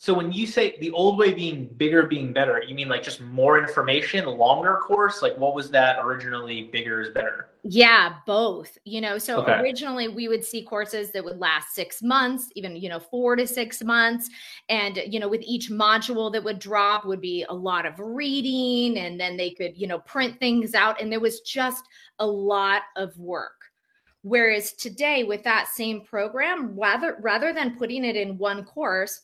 so 0.03 0.13
when 0.13 0.33
you 0.33 0.45
say 0.45 0.75
the 0.81 0.91
old 0.91 1.17
way 1.17 1.33
being 1.33 1.65
bigger 1.77 2.03
being 2.03 2.33
better, 2.33 2.61
you 2.61 2.75
mean 2.75 2.89
like 2.89 3.03
just 3.03 3.21
more 3.21 3.57
information, 3.57 4.25
longer 4.25 4.75
course? 4.75 5.21
Like 5.21 5.37
what 5.37 5.55
was 5.55 5.71
that 5.71 5.97
originally 6.01 6.63
bigger 6.73 6.99
is 6.99 7.11
better? 7.11 7.51
Yeah, 7.65 8.15
both. 8.25 8.77
You 8.83 8.99
know, 8.99 9.17
so 9.17 9.41
okay. 9.41 9.53
originally 9.53 10.09
we 10.09 10.27
would 10.27 10.43
see 10.43 10.63
courses 10.63 11.11
that 11.11 11.23
would 11.23 11.39
last 11.39 11.73
6 11.73 12.03
months, 12.03 12.49
even 12.55 12.75
you 12.75 12.89
know, 12.89 12.99
4 12.99 13.37
to 13.37 13.47
6 13.47 13.83
months, 13.83 14.29
and 14.67 14.99
you 15.07 15.17
know, 15.17 15.29
with 15.29 15.41
each 15.43 15.71
module 15.71 16.31
that 16.33 16.43
would 16.43 16.59
drop 16.59 17.05
would 17.05 17.21
be 17.21 17.45
a 17.47 17.53
lot 17.53 17.85
of 17.85 17.97
reading 17.99 18.97
and 18.97 19.17
then 19.17 19.37
they 19.37 19.51
could, 19.51 19.77
you 19.77 19.87
know, 19.87 19.99
print 19.99 20.37
things 20.39 20.73
out 20.73 21.01
and 21.01 21.09
there 21.09 21.21
was 21.21 21.39
just 21.39 21.85
a 22.19 22.27
lot 22.27 22.81
of 22.97 23.17
work. 23.17 23.61
Whereas 24.23 24.73
today 24.73 25.23
with 25.23 25.43
that 25.43 25.69
same 25.69 26.01
program, 26.01 26.77
rather 26.77 27.17
rather 27.21 27.53
than 27.53 27.77
putting 27.77 28.03
it 28.03 28.17
in 28.17 28.37
one 28.37 28.65
course, 28.65 29.21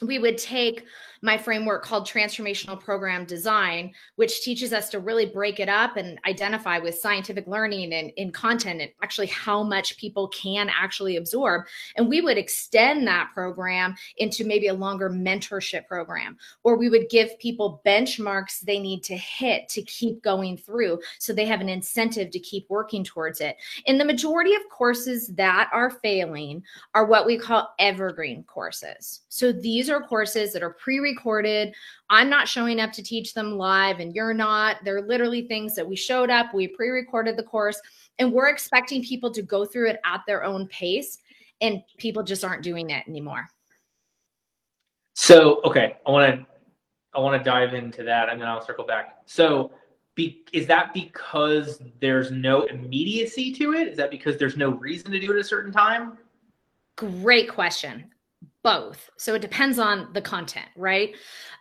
we 0.00 0.18
would 0.18 0.38
take 0.38 0.84
my 1.22 1.36
framework 1.38 1.84
called 1.84 2.06
transformational 2.06 2.78
program 2.78 3.24
design 3.24 3.92
which 4.16 4.42
teaches 4.42 4.72
us 4.72 4.88
to 4.90 4.98
really 4.98 5.26
break 5.26 5.60
it 5.60 5.68
up 5.68 5.96
and 5.96 6.18
identify 6.26 6.78
with 6.78 6.98
scientific 6.98 7.46
learning 7.46 7.92
and 7.92 8.10
in 8.16 8.30
content 8.30 8.80
and 8.80 8.90
actually 9.02 9.26
how 9.26 9.62
much 9.62 9.96
people 9.96 10.28
can 10.28 10.68
actually 10.68 11.16
absorb. 11.16 11.64
And 11.96 12.08
we 12.08 12.20
would 12.20 12.38
extend 12.38 13.06
that 13.06 13.30
program 13.32 13.94
into 14.16 14.44
maybe 14.44 14.68
a 14.68 14.74
longer 14.74 15.10
mentorship 15.10 15.86
program 15.86 16.36
or 16.64 16.76
we 16.76 16.88
would 16.88 17.08
give 17.10 17.38
people 17.38 17.80
benchmarks 17.86 18.60
they 18.60 18.78
need 18.78 19.02
to 19.04 19.16
hit 19.16 19.68
to 19.68 19.82
keep 19.82 20.22
going 20.22 20.56
through 20.56 21.00
so 21.18 21.32
they 21.32 21.46
have 21.46 21.60
an 21.60 21.68
incentive 21.68 22.30
to 22.30 22.38
keep 22.38 22.66
working 22.68 23.04
towards 23.04 23.40
it. 23.40 23.56
And 23.86 24.00
the 24.00 24.04
majority 24.04 24.54
of 24.54 24.62
courses 24.70 25.28
that 25.34 25.68
are 25.72 25.90
failing 25.90 26.62
are 26.94 27.06
what 27.06 27.26
we 27.26 27.38
call 27.38 27.74
evergreen 27.78 28.44
courses. 28.44 29.22
So 29.28 29.52
these 29.52 29.90
are 29.90 30.00
courses 30.00 30.52
that 30.52 30.62
are 30.62 30.70
pre 30.70 31.00
recorded. 31.16 31.74
I'm 32.10 32.28
not 32.28 32.46
showing 32.46 32.80
up 32.80 32.92
to 32.92 33.02
teach 33.02 33.34
them 33.34 33.56
live, 33.56 34.00
and 34.00 34.14
you're 34.14 34.34
not. 34.34 34.76
They're 34.84 35.02
literally 35.02 35.42
things 35.42 35.74
that 35.74 35.86
we 35.86 35.96
showed 35.96 36.30
up, 36.30 36.54
we 36.54 36.68
pre 36.68 36.90
recorded 36.90 37.36
the 37.36 37.42
course, 37.42 37.80
and 38.18 38.32
we're 38.32 38.48
expecting 38.48 39.02
people 39.02 39.30
to 39.32 39.42
go 39.42 39.64
through 39.64 39.90
it 39.90 40.00
at 40.04 40.22
their 40.26 40.44
own 40.44 40.66
pace. 40.68 41.18
And 41.62 41.82
people 41.96 42.22
just 42.22 42.44
aren't 42.44 42.62
doing 42.62 42.90
it 42.90 43.08
anymore. 43.08 43.48
So, 45.14 45.62
okay, 45.64 45.96
I 46.06 46.10
want 46.10 46.34
to 46.34 46.46
I 47.14 47.20
want 47.20 47.42
to 47.42 47.50
dive 47.50 47.72
into 47.72 48.02
that 48.02 48.28
and 48.28 48.38
then 48.38 48.46
I'll 48.46 48.60
circle 48.60 48.84
back. 48.84 49.16
So, 49.24 49.72
be, 50.14 50.44
is 50.52 50.66
that 50.66 50.92
because 50.92 51.80
there's 51.98 52.30
no 52.30 52.64
immediacy 52.64 53.54
to 53.54 53.72
it? 53.72 53.88
Is 53.88 53.96
that 53.96 54.10
because 54.10 54.36
there's 54.36 54.58
no 54.58 54.70
reason 54.72 55.10
to 55.12 55.18
do 55.18 55.32
it 55.32 55.36
at 55.36 55.40
a 55.40 55.44
certain 55.44 55.72
time? 55.72 56.18
Great 56.96 57.48
question 57.48 58.04
both. 58.66 59.10
So 59.16 59.32
it 59.34 59.42
depends 59.42 59.78
on 59.78 60.08
the 60.12 60.20
content, 60.20 60.66
right? 60.74 61.14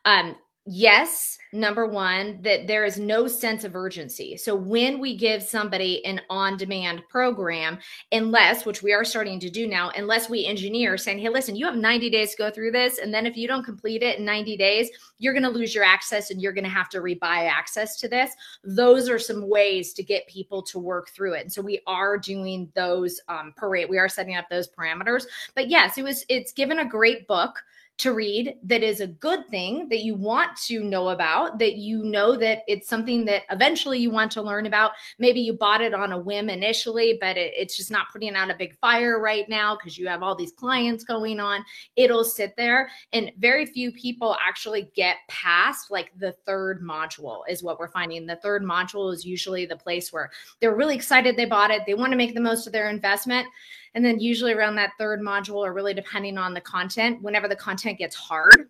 Um, 0.05 0.35
yes, 0.65 1.37
number 1.53 1.85
one, 1.85 2.39
that 2.41 2.65
there 2.65 2.85
is 2.85 2.97
no 2.97 3.27
sense 3.27 3.63
of 3.63 3.75
urgency. 3.75 4.35
So 4.35 4.55
when 4.55 4.99
we 4.99 5.15
give 5.15 5.43
somebody 5.43 6.03
an 6.05 6.21
on 6.29 6.57
demand 6.57 7.03
program, 7.07 7.77
unless, 8.11 8.65
which 8.65 8.81
we 8.81 8.91
are 8.91 9.05
starting 9.05 9.39
to 9.41 9.49
do 9.49 9.67
now, 9.67 9.91
unless 9.95 10.29
we 10.29 10.45
engineer 10.45 10.97
saying, 10.97 11.19
hey, 11.19 11.29
listen, 11.29 11.55
you 11.55 11.65
have 11.65 11.75
90 11.75 12.09
days 12.09 12.31
to 12.31 12.37
go 12.37 12.49
through 12.49 12.71
this. 12.71 12.97
And 12.97 13.13
then 13.13 13.25
if 13.25 13.37
you 13.37 13.47
don't 13.47 13.63
complete 13.63 14.01
it 14.01 14.17
in 14.17 14.25
90 14.25 14.57
days, 14.57 14.89
you're 15.19 15.33
going 15.33 15.43
to 15.43 15.49
lose 15.49 15.73
your 15.73 15.83
access 15.83 16.31
and 16.31 16.41
you're 16.41 16.51
going 16.51 16.63
to 16.63 16.69
have 16.69 16.89
to 16.89 16.99
rebuy 16.99 17.47
access 17.47 17.95
to 17.97 18.07
this. 18.07 18.31
Those 18.63 19.07
are 19.07 19.19
some 19.19 19.47
ways 19.47 19.93
to 19.93 20.03
get 20.03 20.27
people 20.27 20.63
to 20.63 20.79
work 20.79 21.09
through 21.09 21.33
it. 21.33 21.41
And 21.41 21.53
so 21.53 21.61
we 21.61 21.81
are 21.85 22.17
doing 22.17 22.69
those 22.75 23.21
um, 23.29 23.53
parade, 23.55 23.89
we 23.89 23.99
are 23.99 24.09
setting 24.09 24.35
up 24.35 24.49
those 24.49 24.67
parameters. 24.67 25.25
But 25.53 25.69
yes, 25.69 25.97
it 25.97 26.03
was, 26.03 26.25
it's 26.27 26.51
given 26.51 26.79
a 26.79 26.85
great 26.85 27.27
book 27.27 27.63
to 27.97 28.13
read 28.13 28.55
that 28.63 28.83
is 28.83 28.99
a 28.99 29.07
good 29.07 29.47
thing 29.47 29.87
that 29.89 29.99
you 29.99 30.15
want 30.15 30.55
to 30.57 30.83
know 30.83 31.09
about, 31.09 31.59
that 31.59 31.75
you 31.75 32.03
know 32.03 32.35
that 32.35 32.59
it's 32.67 32.89
something 32.89 33.23
that 33.25 33.43
eventually 33.49 33.99
you 33.99 34.11
want 34.11 34.31
to 34.33 34.41
learn 34.41 34.65
about. 34.65 34.91
Maybe 35.17 35.39
you 35.39 35.53
bought 35.53 35.81
it 35.81 35.93
on 35.93 36.11
a 36.11 36.17
whim 36.17 36.49
initially, 36.49 37.17
but 37.21 37.37
it, 37.37 37.53
it's 37.55 37.77
just 37.77 37.91
not 37.91 38.11
putting 38.11 38.35
out 38.35 38.51
a 38.51 38.55
big 38.55 38.77
fire 38.79 39.21
right 39.21 39.47
now 39.47 39.77
because 39.77 39.97
you 39.97 40.07
have 40.07 40.23
all 40.23 40.35
these 40.35 40.51
clients 40.51 41.05
going 41.05 41.39
on. 41.39 41.63
It'll 41.95 42.25
sit 42.25 42.55
there, 42.57 42.89
and 43.13 43.31
very 43.37 43.65
few 43.65 43.91
people 43.93 44.35
actually 44.45 44.91
get 44.93 45.17
past 45.29 45.89
like 45.89 46.11
the 46.17 46.33
third 46.45 46.81
module, 46.81 47.43
is 47.47 47.63
what 47.63 47.79
we're 47.79 47.87
finding. 47.87 48.25
The 48.25 48.35
third 48.37 48.63
module 48.63 49.13
is 49.13 49.25
usually 49.25 49.65
the 49.65 49.77
place 49.77 50.11
where 50.11 50.31
they're 50.59 50.75
really 50.75 50.95
excited 50.95 51.37
they 51.37 51.45
bought 51.45 51.71
it, 51.71 51.83
they 51.85 51.93
want 51.93 52.11
to 52.11 52.17
make 52.17 52.35
the 52.35 52.41
most 52.41 52.67
of 52.67 52.73
their 52.73 52.89
investment 52.89 53.47
and 53.95 54.05
then 54.05 54.19
usually 54.19 54.53
around 54.53 54.75
that 54.75 54.91
third 54.99 55.21
module, 55.21 55.65
or 55.65 55.73
really 55.73 55.93
depending 55.93 56.37
on 56.37 56.53
the 56.53 56.61
content, 56.61 57.21
whenever 57.21 57.47
the 57.47 57.55
content 57.55 57.97
gets 57.97 58.15
hard. 58.15 58.69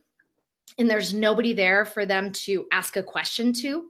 And 0.77 0.89
there's 0.89 1.13
nobody 1.13 1.51
there 1.53 1.83
for 1.83 2.05
them 2.05 2.31
to 2.31 2.65
ask 2.71 2.95
a 2.95 3.03
question 3.03 3.51
to, 3.53 3.85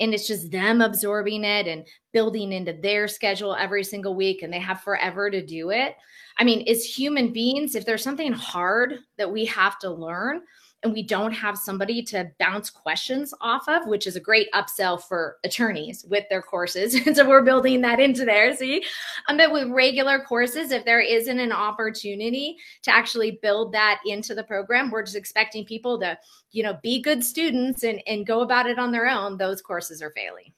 and 0.00 0.14
it's 0.14 0.26
just 0.26 0.50
them 0.50 0.80
absorbing 0.80 1.44
it 1.44 1.66
and 1.66 1.86
building 2.12 2.52
into 2.52 2.72
their 2.72 3.08
schedule 3.08 3.54
every 3.54 3.84
single 3.84 4.14
week 4.14 4.42
and 4.42 4.52
they 4.52 4.60
have 4.60 4.80
forever 4.80 5.30
to 5.30 5.44
do 5.44 5.70
it. 5.70 5.96
I 6.38 6.44
mean 6.44 6.66
as 6.68 6.84
human 6.84 7.32
beings 7.32 7.74
if 7.74 7.84
there's 7.84 8.02
something 8.02 8.32
hard 8.32 8.98
that 9.16 9.30
we 9.30 9.44
have 9.46 9.78
to 9.80 9.90
learn 9.90 10.42
and 10.86 10.94
we 10.94 11.02
don't 11.02 11.32
have 11.32 11.58
somebody 11.58 12.00
to 12.00 12.30
bounce 12.38 12.70
questions 12.70 13.34
off 13.40 13.68
of, 13.68 13.86
which 13.86 14.06
is 14.06 14.16
a 14.16 14.20
great 14.20 14.48
upsell 14.52 15.02
for 15.02 15.36
attorneys 15.44 16.06
with 16.08 16.24
their 16.30 16.40
courses. 16.40 16.94
and 16.94 17.14
so 17.16 17.28
we're 17.28 17.42
building 17.42 17.80
that 17.82 18.00
into 18.00 18.24
there. 18.24 18.54
See, 18.56 18.82
um, 19.28 19.36
but 19.36 19.52
with 19.52 19.68
regular 19.68 20.20
courses, 20.20 20.70
if 20.70 20.84
there 20.84 21.00
isn't 21.00 21.38
an 21.38 21.52
opportunity 21.52 22.56
to 22.82 22.94
actually 22.94 23.38
build 23.42 23.72
that 23.72 24.00
into 24.06 24.34
the 24.34 24.44
program, 24.44 24.90
we're 24.90 25.02
just 25.02 25.16
expecting 25.16 25.64
people 25.64 25.98
to, 26.00 26.16
you 26.52 26.62
know, 26.62 26.78
be 26.82 27.02
good 27.02 27.22
students 27.22 27.82
and, 27.82 28.00
and 28.06 28.26
go 28.26 28.40
about 28.40 28.66
it 28.66 28.78
on 28.78 28.92
their 28.92 29.08
own. 29.08 29.36
Those 29.36 29.60
courses 29.60 30.00
are 30.00 30.12
failing. 30.12 30.52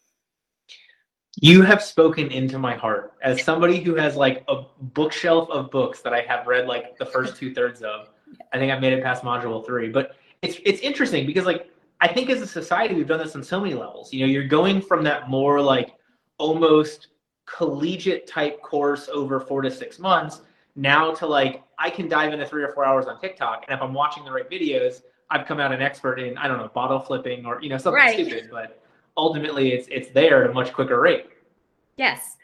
You 1.40 1.62
have 1.62 1.82
spoken 1.82 2.30
into 2.32 2.58
my 2.58 2.74
heart 2.74 3.14
as 3.22 3.42
somebody 3.44 3.80
who 3.80 3.94
has 3.94 4.16
like 4.16 4.44
a 4.48 4.62
bookshelf 4.80 5.48
of 5.50 5.70
books 5.70 6.00
that 6.00 6.12
I 6.12 6.20
have 6.22 6.46
read 6.46 6.66
like 6.66 6.98
the 6.98 7.06
first 7.06 7.36
two 7.36 7.54
thirds 7.54 7.80
of. 7.82 8.08
I 8.52 8.58
think 8.58 8.72
I've 8.72 8.80
made 8.80 8.92
it 8.92 9.02
past 9.02 9.22
module 9.22 9.64
three, 9.64 9.88
but 9.88 10.16
it's 10.42 10.58
it's 10.64 10.80
interesting 10.80 11.26
because 11.26 11.44
like 11.44 11.70
I 12.00 12.08
think 12.08 12.30
as 12.30 12.40
a 12.40 12.46
society 12.46 12.94
we've 12.94 13.08
done 13.08 13.18
this 13.18 13.34
on 13.34 13.42
so 13.42 13.60
many 13.60 13.74
levels. 13.74 14.12
You 14.12 14.20
know, 14.20 14.32
you're 14.32 14.46
going 14.46 14.80
from 14.80 15.02
that 15.04 15.28
more 15.28 15.60
like 15.60 15.94
almost 16.38 17.08
collegiate 17.46 18.26
type 18.26 18.62
course 18.62 19.08
over 19.12 19.40
four 19.40 19.62
to 19.62 19.70
six 19.70 19.98
months 19.98 20.42
now 20.76 21.12
to 21.14 21.26
like 21.26 21.62
I 21.78 21.90
can 21.90 22.08
dive 22.08 22.32
into 22.32 22.46
three 22.46 22.62
or 22.62 22.72
four 22.72 22.84
hours 22.84 23.06
on 23.06 23.20
TikTok, 23.20 23.64
and 23.68 23.76
if 23.76 23.82
I'm 23.82 23.92
watching 23.94 24.24
the 24.24 24.32
right 24.32 24.48
videos, 24.48 25.02
I've 25.30 25.46
come 25.46 25.60
out 25.60 25.72
an 25.72 25.82
expert 25.82 26.20
in 26.20 26.38
I 26.38 26.48
don't 26.48 26.58
know 26.58 26.68
bottle 26.68 27.00
flipping 27.00 27.44
or 27.44 27.60
you 27.60 27.68
know 27.68 27.78
something 27.78 28.02
right. 28.02 28.14
stupid, 28.14 28.48
but 28.50 28.80
ultimately 29.16 29.72
it's 29.72 29.88
it's 29.90 30.10
there 30.10 30.44
at 30.44 30.50
a 30.50 30.54
much 30.54 30.72
quicker 30.72 31.00
rate. 31.00 31.26
Yes. 31.96 32.36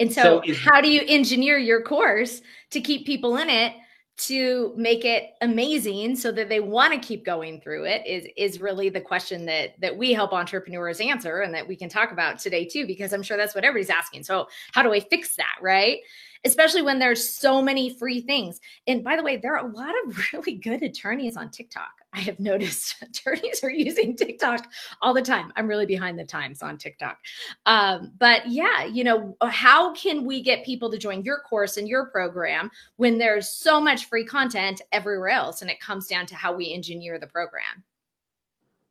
And 0.00 0.12
so, 0.12 0.22
so 0.22 0.42
is, 0.44 0.58
how 0.58 0.80
do 0.80 0.90
you 0.90 1.02
engineer 1.06 1.56
your 1.56 1.80
course 1.80 2.42
to 2.70 2.80
keep 2.80 3.06
people 3.06 3.36
in 3.36 3.48
it 3.48 3.74
to 4.16 4.72
make 4.76 5.04
it 5.04 5.34
amazing 5.40 6.14
so 6.14 6.30
that 6.30 6.48
they 6.48 6.60
want 6.60 6.92
to 6.92 7.06
keep 7.06 7.24
going 7.24 7.60
through 7.60 7.84
it 7.84 8.06
is 8.06 8.26
is 8.36 8.60
really 8.60 8.88
the 8.88 9.00
question 9.00 9.44
that 9.44 9.70
that 9.80 9.96
we 9.96 10.12
help 10.12 10.32
entrepreneurs 10.32 11.00
answer 11.00 11.40
and 11.40 11.52
that 11.52 11.66
we 11.66 11.74
can 11.74 11.88
talk 11.88 12.12
about 12.12 12.38
today 12.38 12.64
too 12.64 12.86
because 12.86 13.12
I'm 13.12 13.22
sure 13.22 13.36
that's 13.36 13.54
what 13.54 13.64
everybody's 13.64 13.90
asking. 13.90 14.22
So 14.22 14.46
how 14.72 14.82
do 14.82 14.92
I 14.92 15.00
fix 15.00 15.34
that, 15.36 15.56
right? 15.60 15.98
especially 16.44 16.82
when 16.82 16.98
there's 16.98 17.26
so 17.26 17.62
many 17.62 17.90
free 17.90 18.20
things. 18.20 18.60
And 18.86 19.02
by 19.02 19.16
the 19.16 19.22
way, 19.22 19.36
there 19.36 19.56
are 19.56 19.66
a 19.66 19.72
lot 19.72 19.94
of 20.04 20.18
really 20.32 20.54
good 20.56 20.82
attorneys 20.82 21.36
on 21.36 21.50
TikTok. 21.50 21.90
I 22.14 22.20
have 22.20 22.38
noticed 22.38 22.96
attorneys 23.02 23.62
are 23.64 23.70
using 23.70 24.16
TikTok 24.16 24.66
all 25.02 25.12
the 25.12 25.22
time. 25.22 25.52
I'm 25.56 25.66
really 25.66 25.86
behind 25.86 26.18
the 26.18 26.24
times 26.24 26.62
on 26.62 26.78
TikTok. 26.78 27.18
Um, 27.66 28.12
but 28.18 28.48
yeah, 28.48 28.84
you 28.84 29.04
know, 29.04 29.36
how 29.42 29.92
can 29.94 30.24
we 30.24 30.42
get 30.42 30.64
people 30.64 30.90
to 30.90 30.98
join 30.98 31.22
your 31.22 31.40
course 31.40 31.76
and 31.76 31.88
your 31.88 32.06
program 32.06 32.70
when 32.96 33.18
there's 33.18 33.48
so 33.48 33.80
much 33.80 34.06
free 34.06 34.24
content 34.24 34.80
everywhere 34.92 35.30
else? 35.30 35.62
And 35.62 35.70
it 35.70 35.80
comes 35.80 36.06
down 36.06 36.26
to 36.26 36.36
how 36.36 36.54
we 36.54 36.72
engineer 36.72 37.18
the 37.18 37.26
program. 37.26 37.82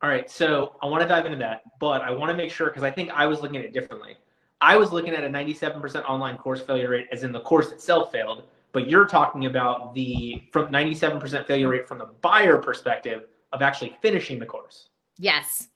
All 0.02 0.10
right, 0.10 0.30
so 0.30 0.76
I 0.82 0.88
want 0.88 1.02
to 1.02 1.08
dive 1.08 1.26
into 1.26 1.38
that, 1.38 1.62
but 1.80 2.02
I 2.02 2.12
want 2.12 2.30
to 2.30 2.36
make 2.36 2.52
sure 2.52 2.68
because 2.68 2.84
I 2.84 2.92
think 2.92 3.10
I 3.12 3.26
was 3.26 3.42
looking 3.42 3.56
at 3.58 3.64
it 3.64 3.74
differently. 3.74 4.18
I 4.60 4.76
was 4.76 4.92
looking 4.92 5.14
at 5.14 5.24
a 5.24 5.30
97% 5.30 6.04
online 6.04 6.38
course 6.38 6.62
failure 6.62 6.90
rate 6.90 7.08
as 7.12 7.24
in 7.24 7.32
the 7.32 7.40
course 7.40 7.72
itself 7.72 8.12
failed, 8.12 8.44
but 8.74 8.90
you're 8.90 9.06
talking 9.06 9.46
about 9.46 9.94
the 9.94 10.44
from 10.52 10.68
97% 10.68 11.48
failure 11.48 11.70
rate 11.70 11.88
from 11.88 12.00
the 12.00 12.10
buyer 12.22 12.58
perspective 12.58 13.24
of 13.54 13.62
actually 13.62 13.96
finishing 14.02 14.40
the 14.40 14.46
course. 14.46 14.90
Yes. 15.18 15.70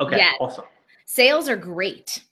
Okay, 0.00 0.16
yes. 0.16 0.34
awesome. 0.40 0.64
Sales 1.04 1.48
are 1.48 1.56
great. 1.56 2.22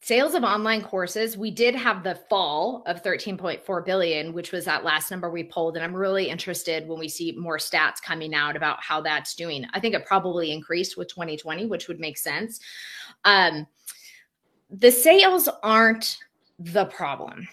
Sales 0.00 0.34
of 0.34 0.44
online 0.44 0.82
courses, 0.82 1.36
we 1.36 1.50
did 1.50 1.74
have 1.74 2.04
the 2.04 2.14
fall 2.28 2.82
of 2.86 3.02
13.4 3.02 3.84
billion, 3.86 4.34
which 4.34 4.52
was 4.52 4.66
that 4.66 4.84
last 4.84 5.10
number 5.10 5.30
we 5.30 5.42
pulled. 5.42 5.76
And 5.76 5.84
I'm 5.84 5.96
really 5.96 6.28
interested 6.28 6.86
when 6.86 6.98
we 6.98 7.08
see 7.08 7.32
more 7.32 7.56
stats 7.56 8.02
coming 8.02 8.34
out 8.34 8.54
about 8.54 8.82
how 8.82 9.00
that's 9.00 9.34
doing. 9.34 9.64
I 9.72 9.80
think 9.80 9.94
it 9.94 10.04
probably 10.04 10.52
increased 10.52 10.98
with 10.98 11.08
2020, 11.08 11.66
which 11.66 11.88
would 11.88 12.00
make 12.00 12.18
sense. 12.18 12.60
Um, 13.24 13.66
the 14.68 14.90
sales 14.90 15.48
aren't 15.62 16.18
the 16.58 16.84
problem. 16.84 17.48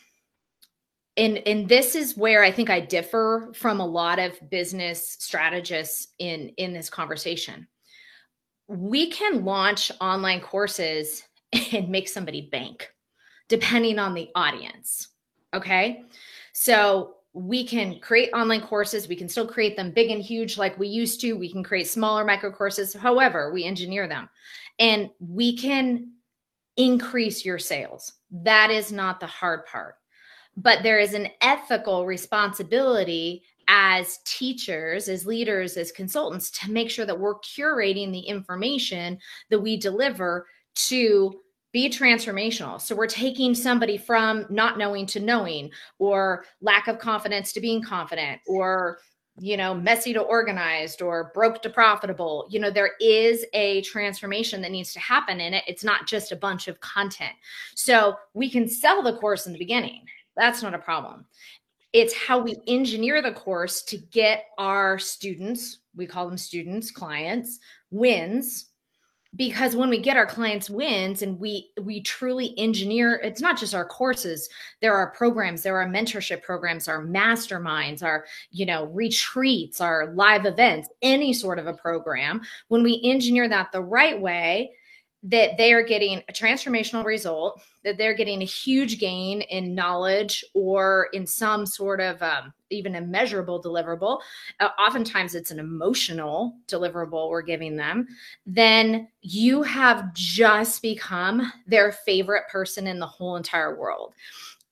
And, 1.18 1.40
and 1.46 1.68
this 1.68 1.96
is 1.96 2.16
where 2.16 2.44
I 2.44 2.52
think 2.52 2.70
I 2.70 2.80
differ 2.80 3.52
from 3.54 3.80
a 3.80 3.86
lot 3.86 4.18
of 4.18 4.50
business 4.50 5.18
strategists 5.20 6.08
in, 6.20 6.50
in 6.58 6.74
this 6.74 6.90
conversation. 6.90 7.68
We 8.68 9.10
can 9.10 9.44
launch 9.44 9.92
online 10.00 10.40
courses 10.40 11.24
and 11.74 11.90
make 11.90 12.08
somebody 12.08 12.50
bank 12.50 12.90
depending 13.50 14.00
on 14.00 14.14
the 14.14 14.30
audience. 14.34 15.10
Okay. 15.54 16.06
So 16.54 17.16
we 17.34 17.66
can 17.66 18.00
create 18.00 18.32
online 18.34 18.62
courses. 18.62 19.10
We 19.10 19.16
can 19.18 19.28
still 19.28 19.48
create 19.48 19.76
them 19.76 19.92
big 19.92 20.10
and 20.10 20.22
huge 20.22 20.58
like 20.58 20.80
we 20.80 20.88
used 20.88 21.20
to. 21.22 21.34
We 21.34 21.52
can 21.52 21.64
create 21.64 21.88
smaller 21.88 22.24
micro 22.24 22.52
courses. 22.52 22.94
However, 22.94 23.52
we 23.52 23.66
engineer 23.66 24.08
them 24.08 24.30
and 24.80 25.10
we 25.20 25.58
can 25.58 26.14
increase 26.78 27.44
your 27.46 27.60
sales. 27.60 28.14
That 28.32 28.72
is 28.72 28.92
not 28.92 29.20
the 29.20 29.28
hard 29.28 29.66
part. 29.66 29.96
But 30.58 30.84
there 30.84 31.00
is 31.00 31.14
an 31.14 31.28
ethical 31.42 32.06
responsibility 32.06 33.44
as 33.68 34.20
teachers, 34.26 35.08
as 35.08 35.26
leaders, 35.26 35.78
as 35.78 35.92
consultants 35.92 36.52
to 36.52 36.72
make 36.72 36.90
sure 36.90 37.06
that 37.06 37.20
we're 37.20 37.40
curating 37.40 38.12
the 38.12 38.20
information 38.20 39.18
that 39.50 39.60
we 39.60 39.78
deliver 39.78 40.46
to 40.74 41.40
be 41.72 41.90
transformational. 41.90 42.82
So 42.82 42.96
we're 42.96 43.08
taking 43.08 43.56
somebody 43.56 43.98
from 43.98 44.46
not 44.50 44.78
knowing 44.78 45.06
to 45.08 45.22
knowing, 45.22 45.72
or 46.00 46.44
lack 46.60 46.90
of 46.90 47.00
confidence 47.00 47.54
to 47.54 47.62
being 47.62 47.82
confident, 47.82 48.42
or 48.46 49.00
you 49.40 49.56
know, 49.56 49.74
messy 49.74 50.14
to 50.14 50.20
organized 50.20 51.02
or 51.02 51.32
broke 51.34 51.62
to 51.62 51.70
profitable. 51.70 52.46
You 52.50 52.60
know, 52.60 52.70
there 52.70 52.92
is 53.00 53.46
a 53.54 53.82
transformation 53.82 54.62
that 54.62 54.72
needs 54.72 54.94
to 54.94 55.00
happen 55.00 55.40
in 55.40 55.54
it. 55.54 55.64
It's 55.68 55.84
not 55.84 56.06
just 56.06 56.32
a 56.32 56.36
bunch 56.36 56.68
of 56.68 56.80
content. 56.82 57.34
So 57.74 58.16
we 58.34 58.50
can 58.50 58.68
sell 58.68 59.02
the 59.02 59.18
course 59.18 59.48
in 59.48 59.54
the 59.54 59.60
beginning. 59.60 60.06
That's 60.36 60.64
not 60.64 60.74
a 60.74 60.80
problem. 60.80 61.26
It's 61.94 62.14
how 62.14 62.40
we 62.40 62.56
engineer 62.68 63.22
the 63.22 63.34
course 63.34 63.84
to 63.84 63.98
get 63.98 64.46
our 64.58 64.98
students, 64.98 65.80
we 65.96 66.06
call 66.06 66.28
them 66.28 66.38
students, 66.38 66.90
clients, 66.90 67.60
wins. 67.90 68.68
Because 69.38 69.78
when 69.78 69.90
we 69.90 70.02
get 70.02 70.18
our 70.18 70.26
clients 70.26 70.70
wins 70.70 71.22
and 71.22 71.40
we 71.40 71.72
we 71.84 72.02
truly 72.02 72.54
engineer 72.58 73.16
it's 73.24 73.40
not 73.40 73.58
just 73.58 73.74
our 73.74 73.86
courses. 73.86 74.50
There 74.82 74.94
are 74.94 75.12
programs 75.12 75.64
there 75.64 75.78
are 75.78 75.88
mentorship 75.88 76.44
programs 76.44 76.90
our 76.90 77.06
masterminds 77.06 78.04
our 78.04 78.26
you 78.52 78.66
know 78.66 78.88
retreats 78.88 79.80
our 79.80 80.14
live 80.16 80.46
events 80.46 80.90
any 81.02 81.32
sort 81.32 81.60
of 81.60 81.68
a 81.68 81.74
program. 81.74 82.42
When 82.68 82.84
we 82.84 83.00
engineer 83.06 83.48
that 83.48 83.72
the 83.72 83.82
right 83.82 84.20
way 84.20 84.72
that 85.24 85.56
they 85.58 85.72
are 85.72 85.84
getting 85.84 86.24
a 86.30 86.34
transformational 86.34 87.06
result, 87.06 87.62
that 87.84 87.98
they're 87.98 88.16
getting 88.16 88.42
a 88.42 88.46
huge 88.46 89.00
gain 89.00 89.42
in 89.42 89.76
knowledge 89.76 90.44
or 90.56 91.10
in 91.14 91.28
some 91.28 91.66
sort 91.66 92.02
of 92.02 92.22
um, 92.24 92.52
even 92.72 92.96
a 92.96 93.02
measurable 93.02 93.62
deliverable. 93.62 94.20
Uh, 94.60 94.70
oftentimes, 94.80 95.36
it's 95.36 95.52
an 95.52 95.60
emotional 95.60 96.56
deliverable 96.68 97.30
we're 97.30 97.44
giving 97.44 97.76
them. 97.76 98.08
Then 98.48 99.10
you 99.22 99.62
have 99.62 100.12
just 100.14 100.82
become 100.82 101.52
their 101.68 101.92
favorite 101.92 102.48
person 102.50 102.88
in 102.88 102.98
the 102.98 103.06
whole 103.06 103.36
entire 103.36 103.80
world. 103.80 104.14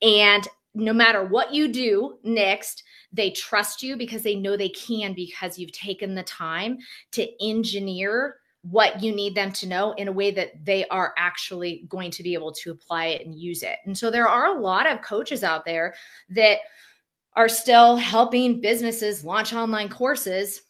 And 0.02 0.46
no 0.74 0.92
matter 0.92 1.24
what 1.24 1.52
you 1.52 1.68
do 1.68 2.18
next, 2.24 2.82
they 3.12 3.30
trust 3.30 3.82
you 3.82 3.96
because 3.96 4.22
they 4.22 4.36
know 4.36 4.56
they 4.56 4.68
can 4.68 5.14
because 5.14 5.58
you've 5.58 5.72
taken 5.72 6.14
the 6.14 6.22
time 6.24 6.78
to 7.12 7.28
engineer 7.44 8.39
what 8.62 9.02
you 9.02 9.14
need 9.14 9.34
them 9.34 9.52
to 9.52 9.66
know 9.66 9.92
in 9.92 10.08
a 10.08 10.12
way 10.12 10.30
that 10.30 10.64
they 10.64 10.86
are 10.88 11.14
actually 11.16 11.84
going 11.88 12.10
to 12.10 12.22
be 12.22 12.34
able 12.34 12.52
to 12.52 12.70
apply 12.70 13.06
it 13.06 13.24
and 13.24 13.34
use 13.34 13.62
it. 13.62 13.78
And 13.86 13.96
so 13.96 14.10
there 14.10 14.28
are 14.28 14.56
a 14.56 14.60
lot 14.60 14.86
of 14.86 15.02
coaches 15.02 15.42
out 15.42 15.64
there 15.64 15.94
that 16.30 16.58
are 17.36 17.48
still 17.48 17.96
helping 17.96 18.60
businesses 18.60 19.24
launch 19.24 19.52
online 19.54 19.88
courses 19.88 20.62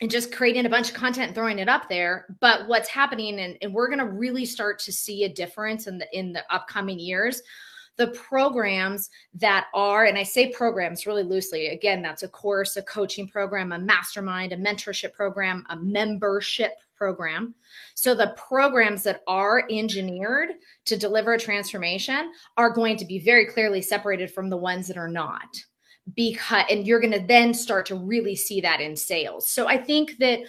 and 0.00 0.10
just 0.10 0.32
creating 0.32 0.64
a 0.64 0.70
bunch 0.70 0.88
of 0.88 0.94
content 0.94 1.26
and 1.26 1.34
throwing 1.34 1.58
it 1.58 1.68
up 1.68 1.88
there 1.88 2.36
but 2.40 2.68
what's 2.68 2.88
happening 2.88 3.40
and, 3.40 3.58
and 3.62 3.74
we're 3.74 3.88
going 3.88 3.98
to 3.98 4.06
really 4.06 4.44
start 4.44 4.78
to 4.78 4.92
see 4.92 5.24
a 5.24 5.28
difference 5.28 5.88
in 5.88 5.98
the 5.98 6.06
in 6.16 6.32
the 6.32 6.44
upcoming 6.54 7.00
years 7.00 7.42
the 7.98 8.06
programs 8.08 9.10
that 9.34 9.66
are, 9.74 10.04
and 10.04 10.16
I 10.16 10.22
say 10.22 10.52
programs 10.52 11.04
really 11.04 11.24
loosely, 11.24 11.66
again, 11.66 12.00
that's 12.00 12.22
a 12.22 12.28
course, 12.28 12.76
a 12.76 12.82
coaching 12.82 13.28
program, 13.28 13.72
a 13.72 13.78
mastermind, 13.78 14.52
a 14.52 14.56
mentorship 14.56 15.12
program, 15.12 15.66
a 15.68 15.76
membership 15.76 16.74
program. 16.98 17.54
So 17.94 18.14
the 18.14 18.34
programs 18.36 19.02
that 19.04 19.22
are 19.26 19.64
engineered 19.70 20.50
to 20.86 20.96
deliver 20.96 21.34
a 21.34 21.38
transformation 21.38 22.32
are 22.56 22.70
going 22.70 22.96
to 22.98 23.06
be 23.06 23.20
very 23.20 23.46
clearly 23.46 23.80
separated 23.80 24.30
from 24.30 24.50
the 24.50 24.56
ones 24.56 24.88
that 24.88 24.98
are 24.98 25.08
not 25.08 25.56
because 26.16 26.64
and 26.70 26.86
you're 26.86 27.00
going 27.00 27.12
to 27.12 27.26
then 27.26 27.54
start 27.54 27.86
to 27.86 27.94
really 27.94 28.34
see 28.34 28.60
that 28.62 28.80
in 28.80 28.96
sales. 28.96 29.50
So 29.50 29.68
I 29.68 29.76
think 29.76 30.16
that 30.18 30.40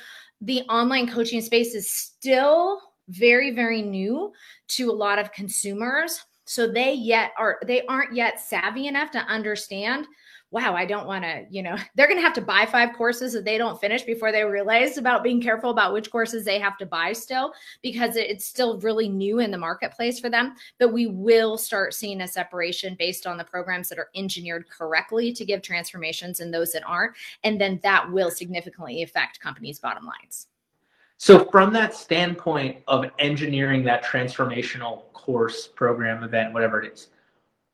the 0.42 0.62
online 0.64 1.10
coaching 1.10 1.42
space 1.42 1.76
is 1.76 1.90
still 1.90 2.82
very 3.10 3.52
very 3.52 3.82
new 3.82 4.32
to 4.68 4.92
a 4.92 4.94
lot 4.94 5.18
of 5.18 5.32
consumers 5.32 6.22
so 6.50 6.68
they 6.68 6.94
yet 6.94 7.32
are 7.38 7.60
they 7.68 7.86
aren't 7.86 8.16
yet 8.16 8.40
savvy 8.40 8.88
enough 8.88 9.12
to 9.12 9.20
understand 9.20 10.08
wow, 10.52 10.76
I 10.76 10.86
don't 10.86 11.06
want 11.06 11.24
to, 11.24 11.46
you 11.50 11.62
know, 11.62 11.76
they're 11.96 12.08
going 12.08 12.18
to 12.18 12.24
have 12.24 12.34
to 12.34 12.42
buy 12.42 12.66
five 12.66 12.96
courses 12.96 13.34
that 13.34 13.46
they 13.46 13.58
don't 13.58 13.80
finish 13.80 14.04
before 14.04 14.32
they 14.32 14.44
realize 14.44 14.98
about 14.98 15.24
being 15.24 15.42
careful 15.42 15.70
about 15.70 15.94
which 15.94 16.10
courses 16.12 16.44
they 16.44 16.60
have 16.60 16.78
to 16.78 16.86
buy 16.86 17.14
still 17.14 17.54
because 17.82 18.16
it's 18.16 18.46
still 18.46 18.80
really 18.80 19.10
new 19.10 19.40
in 19.40 19.52
the 19.52 19.58
marketplace 19.58 20.20
for 20.20 20.30
them. 20.30 20.56
But 20.80 20.94
we 20.94 21.08
will 21.08 21.58
start 21.58 21.94
seeing 21.94 22.22
a 22.22 22.28
separation 22.28 22.96
based 22.98 23.28
on 23.28 23.38
the 23.38 23.44
programs 23.44 23.90
that 23.90 24.00
are 24.00 24.10
engineered 24.16 24.70
correctly 24.70 25.32
to 25.34 25.46
give 25.46 25.62
transformations 25.62 26.40
and 26.40 26.54
those 26.54 26.72
that 26.74 26.84
aren't. 26.86 27.16
And 27.44 27.60
then 27.60 27.80
that 27.84 28.12
will 28.12 28.32
significantly 28.32 29.04
affect 29.04 29.40
companies' 29.40 29.80
bottom 29.80 30.06
lines. 30.06 30.48
So, 31.22 31.44
from 31.52 31.74
that 31.74 31.94
standpoint 31.94 32.78
of 32.88 33.06
engineering 33.20 33.84
that 33.84 34.06
transformational 34.06 35.12
course, 35.12 35.68
program, 35.68 36.24
event, 36.24 36.54
whatever 36.54 36.82
it 36.82 36.94
is, 36.94 37.08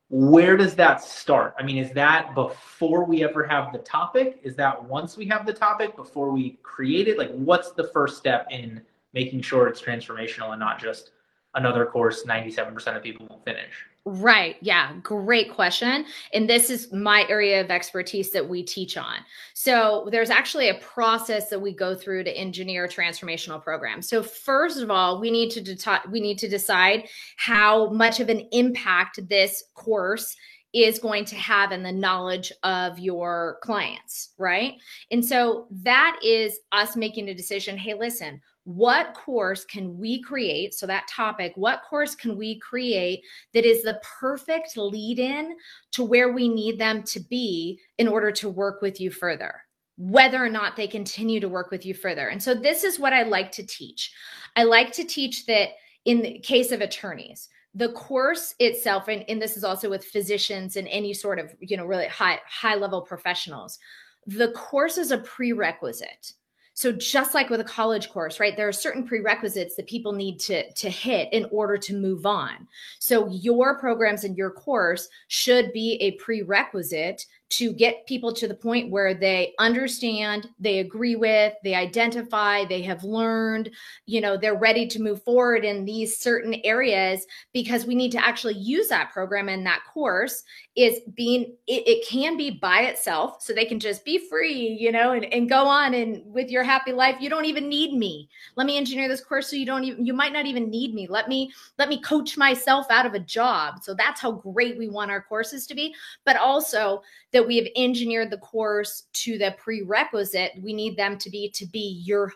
where 0.08 0.56
does 0.56 0.74
that 0.76 1.02
start? 1.02 1.54
I 1.58 1.64
mean, 1.64 1.78
is 1.78 1.92
that 1.92 2.34
before 2.34 3.04
we 3.04 3.24
ever 3.24 3.44
have 3.44 3.72
the 3.72 3.78
topic? 3.78 4.38
Is 4.42 4.54
that 4.56 4.82
once 4.84 5.16
we 5.16 5.26
have 5.26 5.46
the 5.46 5.52
topic, 5.52 5.96
before 5.96 6.30
we 6.30 6.58
create 6.62 7.08
it? 7.08 7.18
Like, 7.18 7.32
what's 7.32 7.72
the 7.72 7.88
first 7.88 8.16
step 8.16 8.46
in 8.50 8.82
making 9.14 9.42
sure 9.42 9.66
it's 9.66 9.82
transformational 9.82 10.50
and 10.50 10.60
not 10.60 10.80
just 10.80 11.10
another 11.54 11.86
course 11.86 12.24
97% 12.24 12.96
of 12.96 13.02
people 13.02 13.26
will 13.28 13.40
finish? 13.40 13.86
Right. 14.08 14.54
Yeah. 14.60 14.92
Great 15.02 15.52
question. 15.52 16.06
And 16.32 16.48
this 16.48 16.70
is 16.70 16.92
my 16.92 17.26
area 17.28 17.60
of 17.60 17.72
expertise 17.72 18.30
that 18.30 18.48
we 18.48 18.62
teach 18.62 18.96
on. 18.96 19.16
So 19.52 20.06
there's 20.12 20.30
actually 20.30 20.68
a 20.68 20.78
process 20.78 21.50
that 21.50 21.60
we 21.60 21.74
go 21.74 21.92
through 21.92 22.22
to 22.22 22.30
engineer 22.30 22.86
transformational 22.86 23.60
programs. 23.60 24.08
So 24.08 24.22
first 24.22 24.78
of 24.78 24.92
all, 24.92 25.20
we 25.20 25.32
need 25.32 25.50
to 25.50 26.00
we 26.08 26.20
need 26.20 26.38
to 26.38 26.48
decide 26.48 27.08
how 27.36 27.90
much 27.90 28.20
of 28.20 28.28
an 28.28 28.46
impact 28.52 29.28
this 29.28 29.64
course 29.74 30.36
is 30.72 31.00
going 31.00 31.24
to 31.24 31.36
have 31.36 31.72
in 31.72 31.82
the 31.82 31.90
knowledge 31.90 32.52
of 32.62 33.00
your 33.00 33.58
clients, 33.62 34.34
right? 34.38 34.74
And 35.10 35.24
so 35.24 35.66
that 35.82 36.20
is 36.22 36.60
us 36.70 36.94
making 36.94 37.28
a 37.28 37.34
decision, 37.34 37.76
hey, 37.76 37.94
listen, 37.94 38.40
what 38.66 39.14
course 39.14 39.64
can 39.64 39.96
we 39.96 40.20
create? 40.20 40.74
So, 40.74 40.88
that 40.88 41.06
topic, 41.06 41.52
what 41.54 41.82
course 41.88 42.16
can 42.16 42.36
we 42.36 42.58
create 42.58 43.22
that 43.54 43.64
is 43.64 43.84
the 43.84 44.00
perfect 44.18 44.76
lead 44.76 45.20
in 45.20 45.56
to 45.92 46.02
where 46.02 46.32
we 46.32 46.48
need 46.48 46.76
them 46.76 47.04
to 47.04 47.20
be 47.20 47.78
in 47.98 48.08
order 48.08 48.32
to 48.32 48.48
work 48.48 48.82
with 48.82 49.00
you 49.00 49.12
further? 49.12 49.62
Whether 49.98 50.44
or 50.44 50.48
not 50.48 50.74
they 50.74 50.88
continue 50.88 51.38
to 51.38 51.48
work 51.48 51.70
with 51.70 51.86
you 51.86 51.94
further. 51.94 52.26
And 52.26 52.42
so, 52.42 52.54
this 52.54 52.82
is 52.82 52.98
what 52.98 53.12
I 53.12 53.22
like 53.22 53.52
to 53.52 53.64
teach. 53.64 54.12
I 54.56 54.64
like 54.64 54.90
to 54.94 55.04
teach 55.04 55.46
that 55.46 55.68
in 56.04 56.20
the 56.22 56.40
case 56.40 56.72
of 56.72 56.80
attorneys, 56.80 57.48
the 57.72 57.92
course 57.92 58.56
itself, 58.58 59.06
and, 59.06 59.24
and 59.28 59.40
this 59.40 59.56
is 59.56 59.62
also 59.62 59.88
with 59.88 60.04
physicians 60.04 60.74
and 60.74 60.88
any 60.88 61.14
sort 61.14 61.38
of, 61.38 61.54
you 61.60 61.76
know, 61.76 61.86
really 61.86 62.08
high, 62.08 62.40
high 62.48 62.74
level 62.74 63.02
professionals, 63.02 63.78
the 64.26 64.50
course 64.52 64.98
is 64.98 65.12
a 65.12 65.18
prerequisite 65.18 66.32
so 66.76 66.92
just 66.92 67.32
like 67.32 67.48
with 67.48 67.60
a 67.60 67.64
college 67.64 68.10
course, 68.10 68.38
right, 68.38 68.54
there 68.54 68.68
are 68.68 68.72
certain 68.72 69.02
prerequisites 69.08 69.76
that 69.76 69.86
people 69.86 70.12
need 70.12 70.38
to 70.40 70.70
to 70.72 70.90
hit 70.90 71.32
in 71.32 71.46
order 71.50 71.78
to 71.78 71.96
move 71.96 72.26
on. 72.26 72.68
So 72.98 73.28
your 73.28 73.78
programs 73.78 74.24
and 74.24 74.36
your 74.36 74.50
course 74.50 75.08
should 75.28 75.72
be 75.72 75.94
a 76.02 76.10
prerequisite 76.22 77.24
to 77.48 77.72
get 77.72 78.06
people 78.06 78.32
to 78.32 78.48
the 78.48 78.54
point 78.54 78.90
where 78.90 79.14
they 79.14 79.54
understand, 79.58 80.48
they 80.58 80.80
agree 80.80 81.14
with, 81.14 81.54
they 81.62 81.74
identify, 81.74 82.64
they 82.64 82.82
have 82.82 83.04
learned, 83.04 83.70
you 84.06 84.20
know, 84.20 84.36
they're 84.36 84.56
ready 84.56 84.86
to 84.88 85.00
move 85.00 85.22
forward 85.22 85.64
in 85.64 85.84
these 85.84 86.18
certain 86.18 86.56
areas 86.64 87.24
because 87.52 87.86
we 87.86 87.94
need 87.94 88.10
to 88.12 88.24
actually 88.24 88.54
use 88.54 88.88
that 88.88 89.12
program 89.12 89.48
and 89.48 89.64
that 89.64 89.82
course 89.92 90.42
is 90.74 91.00
being 91.14 91.54
it, 91.66 91.86
it 91.86 92.06
can 92.06 92.36
be 92.36 92.50
by 92.50 92.82
itself. 92.82 93.42
So 93.42 93.52
they 93.52 93.64
can 93.64 93.78
just 93.78 94.04
be 94.04 94.28
free 94.28 94.76
you 94.78 94.92
know 94.92 95.12
and, 95.12 95.24
and 95.32 95.48
go 95.48 95.66
on 95.66 95.94
and 95.94 96.22
with 96.26 96.50
your 96.50 96.62
happy 96.62 96.92
life. 96.92 97.16
You 97.20 97.30
don't 97.30 97.44
even 97.44 97.68
need 97.68 97.96
me. 97.96 98.28
Let 98.56 98.66
me 98.66 98.76
engineer 98.76 99.08
this 99.08 99.24
course 99.24 99.48
so 99.48 99.56
you 99.56 99.66
don't 99.66 99.84
even 99.84 100.04
you 100.04 100.14
might 100.14 100.32
not 100.32 100.46
even 100.46 100.70
need 100.70 100.94
me. 100.94 101.06
Let 101.06 101.28
me 101.28 101.52
let 101.78 101.88
me 101.88 102.00
coach 102.00 102.36
myself 102.36 102.86
out 102.90 103.06
of 103.06 103.14
a 103.14 103.20
job. 103.20 103.82
So 103.82 103.94
that's 103.94 104.20
how 104.20 104.32
great 104.32 104.78
we 104.78 104.88
want 104.88 105.10
our 105.10 105.22
courses 105.22 105.66
to 105.68 105.74
be. 105.74 105.94
But 106.24 106.36
also 106.36 107.02
that 107.36 107.46
we 107.46 107.58
have 107.58 107.66
engineered 107.76 108.30
the 108.30 108.38
course 108.38 109.02
to 109.12 109.36
the 109.36 109.54
prerequisite 109.58 110.52
we 110.62 110.72
need 110.72 110.96
them 110.96 111.18
to 111.18 111.28
be 111.28 111.50
to 111.50 111.66
be 111.66 112.02
your 112.02 112.32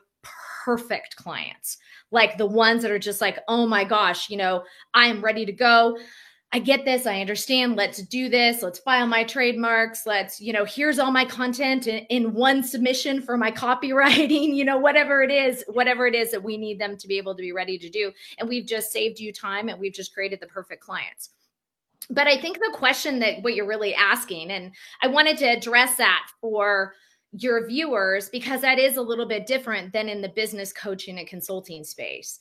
perfect 0.63 1.17
clients 1.17 1.79
like 2.11 2.37
the 2.37 2.45
ones 2.45 2.83
that 2.83 2.91
are 2.91 2.99
just 2.99 3.23
like 3.23 3.39
oh 3.49 3.67
my 3.67 3.83
gosh 3.83 4.29
you 4.29 4.37
know 4.37 4.63
i 4.93 5.07
am 5.07 5.25
ready 5.25 5.47
to 5.47 5.53
go 5.53 5.97
I 6.53 6.59
get 6.59 6.85
this. 6.85 7.07
I 7.07 7.21
understand. 7.21 7.77
Let's 7.77 8.03
do 8.03 8.29
this. 8.29 8.61
Let's 8.61 8.81
file 8.81 9.07
my 9.07 9.23
trademarks. 9.23 10.05
Let's, 10.05 10.41
you 10.41 10.53
know, 10.53 10.65
here's 10.65 10.99
all 10.99 11.13
my 11.13 11.25
content 11.25 11.87
in, 11.87 11.99
in, 12.07 12.35
one 12.35 12.65
submission 12.65 13.23
for 13.23 13.37
my 13.37 13.53
copywriting, 13.53 14.53
you 14.57 14.65
know, 14.65 14.77
whatever 14.77 15.23
it 15.23 15.31
is, 15.31 15.65
whatever 15.69 16.09
it 16.09 16.17
is 16.17 16.33
that 16.33 16.43
we 16.43 16.57
need 16.57 16.81
them 16.81 16.97
to 16.97 17.07
be 17.07 17.19
able 17.19 17.37
to 17.37 17.43
be 17.43 17.53
ready 17.53 17.79
to 17.79 17.89
do. 17.89 18.11
And 18.39 18.49
we've 18.49 18.67
just 18.67 18.91
saved 18.91 19.21
you 19.21 19.33
time 19.33 19.69
and 19.69 19.79
we've 19.79 19.93
just 19.93 20.13
created 20.13 20.41
the 20.41 20.49
perfect 20.49 20.83
clients 20.83 21.31
but 22.09 22.27
I 22.27 22.41
think 22.41 22.59
the 22.59 22.73
question 22.73 23.19
that 23.19 23.43
what 23.43 23.55
you're 23.55 23.67
really 23.67 23.95
asking, 23.95 24.51
and 24.51 24.73
I 25.03 25.09
wanted 25.09 25.37
to 25.39 25.47
address 25.47 25.97
that 25.97 26.27
for 26.41 26.95
your 27.33 27.67
viewers 27.67 28.29
because 28.29 28.61
that 28.63 28.79
is 28.79 28.97
a 28.97 29.03
little 29.03 29.27
bit 29.27 29.47
different 29.47 29.93
than 29.93 30.09
in 30.09 30.21
the 30.21 30.31
business 30.31 30.73
coaching 30.73 31.19
and 31.19 31.29
consulting 31.29 31.85
space. 31.85 32.39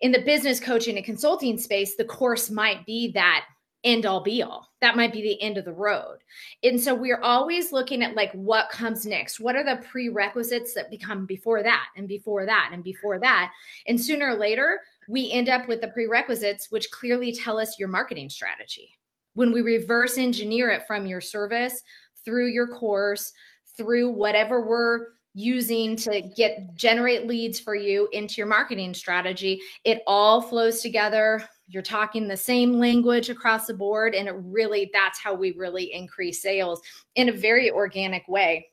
In 0.00 0.10
the 0.10 0.22
business 0.22 0.58
coaching 0.58 0.96
and 0.96 1.04
consulting 1.04 1.56
space, 1.56 1.94
the 1.94 2.04
course 2.04 2.50
might 2.50 2.84
be 2.84 3.12
that 3.12 3.44
end 3.84 4.06
all 4.06 4.22
be 4.22 4.42
all. 4.42 4.72
That 4.80 4.96
might 4.96 5.12
be 5.12 5.22
the 5.22 5.40
end 5.42 5.58
of 5.58 5.66
the 5.66 5.72
road. 5.72 6.18
And 6.62 6.80
so 6.80 6.94
we're 6.94 7.20
always 7.20 7.70
looking 7.70 8.02
at 8.02 8.16
like 8.16 8.32
what 8.32 8.70
comes 8.70 9.06
next. 9.06 9.38
What 9.38 9.56
are 9.56 9.64
the 9.64 9.82
prerequisites 9.86 10.74
that 10.74 10.90
become 10.90 11.26
before 11.26 11.62
that 11.62 11.86
and 11.96 12.08
before 12.08 12.46
that 12.46 12.70
and 12.72 12.82
before 12.82 13.20
that? 13.20 13.52
And 13.86 14.00
sooner 14.00 14.30
or 14.30 14.36
later, 14.36 14.80
we 15.08 15.30
end 15.30 15.48
up 15.48 15.68
with 15.68 15.80
the 15.80 15.88
prerequisites, 15.88 16.68
which 16.70 16.90
clearly 16.90 17.32
tell 17.32 17.58
us 17.58 17.78
your 17.78 17.88
marketing 17.88 18.30
strategy 18.30 18.90
when 19.34 19.52
we 19.52 19.60
reverse 19.60 20.16
engineer 20.16 20.70
it 20.70 20.86
from 20.86 21.06
your 21.06 21.20
service 21.20 21.82
through 22.24 22.46
your 22.46 22.66
course, 22.66 23.32
through 23.76 24.08
whatever 24.08 24.64
we're 24.66 25.08
using 25.34 25.96
to 25.96 26.22
get 26.36 26.74
generate 26.76 27.26
leads 27.26 27.58
for 27.58 27.74
you 27.74 28.08
into 28.12 28.36
your 28.36 28.46
marketing 28.46 28.94
strategy, 28.94 29.60
it 29.82 30.00
all 30.06 30.40
flows 30.40 30.80
together. 30.80 31.42
You're 31.66 31.82
talking 31.82 32.28
the 32.28 32.36
same 32.36 32.74
language 32.74 33.30
across 33.30 33.66
the 33.66 33.74
board. 33.74 34.14
And 34.14 34.28
it 34.28 34.36
really, 34.36 34.90
that's 34.92 35.18
how 35.18 35.34
we 35.34 35.52
really 35.52 35.92
increase 35.92 36.40
sales 36.40 36.80
in 37.16 37.28
a 37.28 37.32
very 37.32 37.70
organic 37.70 38.26
way 38.28 38.68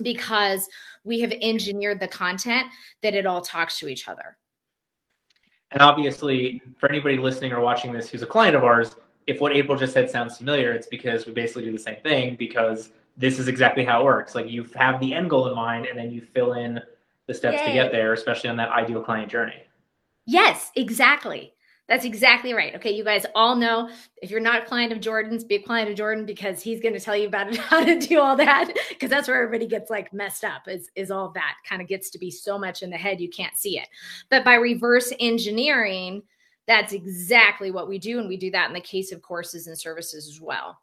because 0.00 0.66
we 1.04 1.20
have 1.20 1.32
engineered 1.42 2.00
the 2.00 2.08
content 2.08 2.66
that 3.02 3.14
it 3.14 3.26
all 3.26 3.42
talks 3.42 3.78
to 3.80 3.88
each 3.88 4.08
other. 4.08 4.38
And 5.72 5.82
obviously, 5.82 6.62
for 6.78 6.88
anybody 6.88 7.16
listening 7.16 7.52
or 7.52 7.60
watching 7.60 7.92
this 7.92 8.10
who's 8.10 8.22
a 8.22 8.26
client 8.26 8.56
of 8.56 8.64
ours, 8.64 8.96
if 9.26 9.40
what 9.40 9.52
April 9.52 9.78
just 9.78 9.92
said 9.92 10.10
sounds 10.10 10.38
familiar, 10.38 10.72
it's 10.72 10.86
because 10.86 11.26
we 11.26 11.32
basically 11.32 11.64
do 11.64 11.72
the 11.72 11.78
same 11.78 12.00
thing 12.02 12.36
because 12.36 12.90
this 13.16 13.38
is 13.38 13.48
exactly 13.48 13.84
how 13.84 14.00
it 14.00 14.04
works. 14.04 14.34
Like 14.34 14.48
you 14.48 14.66
have 14.74 14.98
the 14.98 15.14
end 15.14 15.30
goal 15.30 15.48
in 15.48 15.54
mind 15.54 15.86
and 15.86 15.96
then 15.96 16.10
you 16.10 16.22
fill 16.22 16.54
in 16.54 16.80
the 17.26 17.34
steps 17.34 17.58
Yay. 17.60 17.66
to 17.66 17.72
get 17.72 17.92
there, 17.92 18.12
especially 18.12 18.50
on 18.50 18.56
that 18.56 18.70
ideal 18.70 19.02
client 19.02 19.30
journey. 19.30 19.62
Yes, 20.26 20.72
exactly. 20.74 21.52
That's 21.90 22.04
exactly 22.04 22.54
right. 22.54 22.72
Okay, 22.76 22.92
you 22.92 23.02
guys 23.02 23.26
all 23.34 23.56
know 23.56 23.90
if 24.22 24.30
you're 24.30 24.38
not 24.38 24.62
a 24.62 24.64
client 24.64 24.92
of 24.92 25.00
Jordan's, 25.00 25.42
be 25.42 25.56
a 25.56 25.62
client 25.62 25.90
of 25.90 25.96
Jordan 25.96 26.24
because 26.24 26.62
he's 26.62 26.80
going 26.80 26.94
to 26.94 27.00
tell 27.00 27.16
you 27.16 27.26
about 27.26 27.52
it, 27.52 27.56
how 27.58 27.84
to 27.84 27.98
do 27.98 28.20
all 28.20 28.36
that. 28.36 28.72
Because 28.90 29.10
that's 29.10 29.26
where 29.26 29.42
everybody 29.42 29.66
gets 29.66 29.90
like 29.90 30.12
messed 30.12 30.44
up. 30.44 30.68
Is 30.68 30.88
is 30.94 31.10
all 31.10 31.30
that 31.32 31.56
kind 31.68 31.82
of 31.82 31.88
gets 31.88 32.08
to 32.10 32.18
be 32.18 32.30
so 32.30 32.56
much 32.56 32.84
in 32.84 32.90
the 32.90 32.96
head 32.96 33.20
you 33.20 33.28
can't 33.28 33.56
see 33.56 33.76
it. 33.76 33.88
But 34.28 34.44
by 34.44 34.54
reverse 34.54 35.12
engineering, 35.18 36.22
that's 36.68 36.92
exactly 36.92 37.72
what 37.72 37.88
we 37.88 37.98
do. 37.98 38.20
And 38.20 38.28
we 38.28 38.36
do 38.36 38.52
that 38.52 38.68
in 38.68 38.72
the 38.72 38.80
case 38.80 39.10
of 39.10 39.20
courses 39.20 39.66
and 39.66 39.76
services 39.76 40.28
as 40.28 40.40
well. 40.40 40.78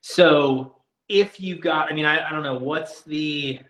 So 0.00 0.76
if 1.10 1.38
you 1.38 1.60
got, 1.60 1.92
I 1.92 1.94
mean, 1.94 2.06
I, 2.06 2.26
I 2.26 2.30
don't 2.32 2.42
know, 2.42 2.56
what's 2.56 3.02
the, 3.02 3.60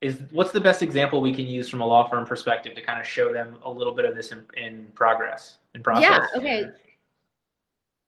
is 0.00 0.20
what's 0.30 0.52
the 0.52 0.60
best 0.60 0.82
example 0.82 1.20
we 1.20 1.34
can 1.34 1.46
use 1.46 1.68
from 1.68 1.80
a 1.80 1.86
law 1.86 2.08
firm 2.08 2.24
perspective 2.24 2.74
to 2.74 2.82
kind 2.82 3.00
of 3.00 3.06
show 3.06 3.32
them 3.32 3.58
a 3.64 3.70
little 3.70 3.94
bit 3.94 4.04
of 4.04 4.14
this 4.14 4.32
in, 4.32 4.44
in 4.56 4.86
progress 4.94 5.58
in 5.74 5.82
process? 5.82 6.28
Yeah. 6.32 6.38
Okay. 6.38 6.66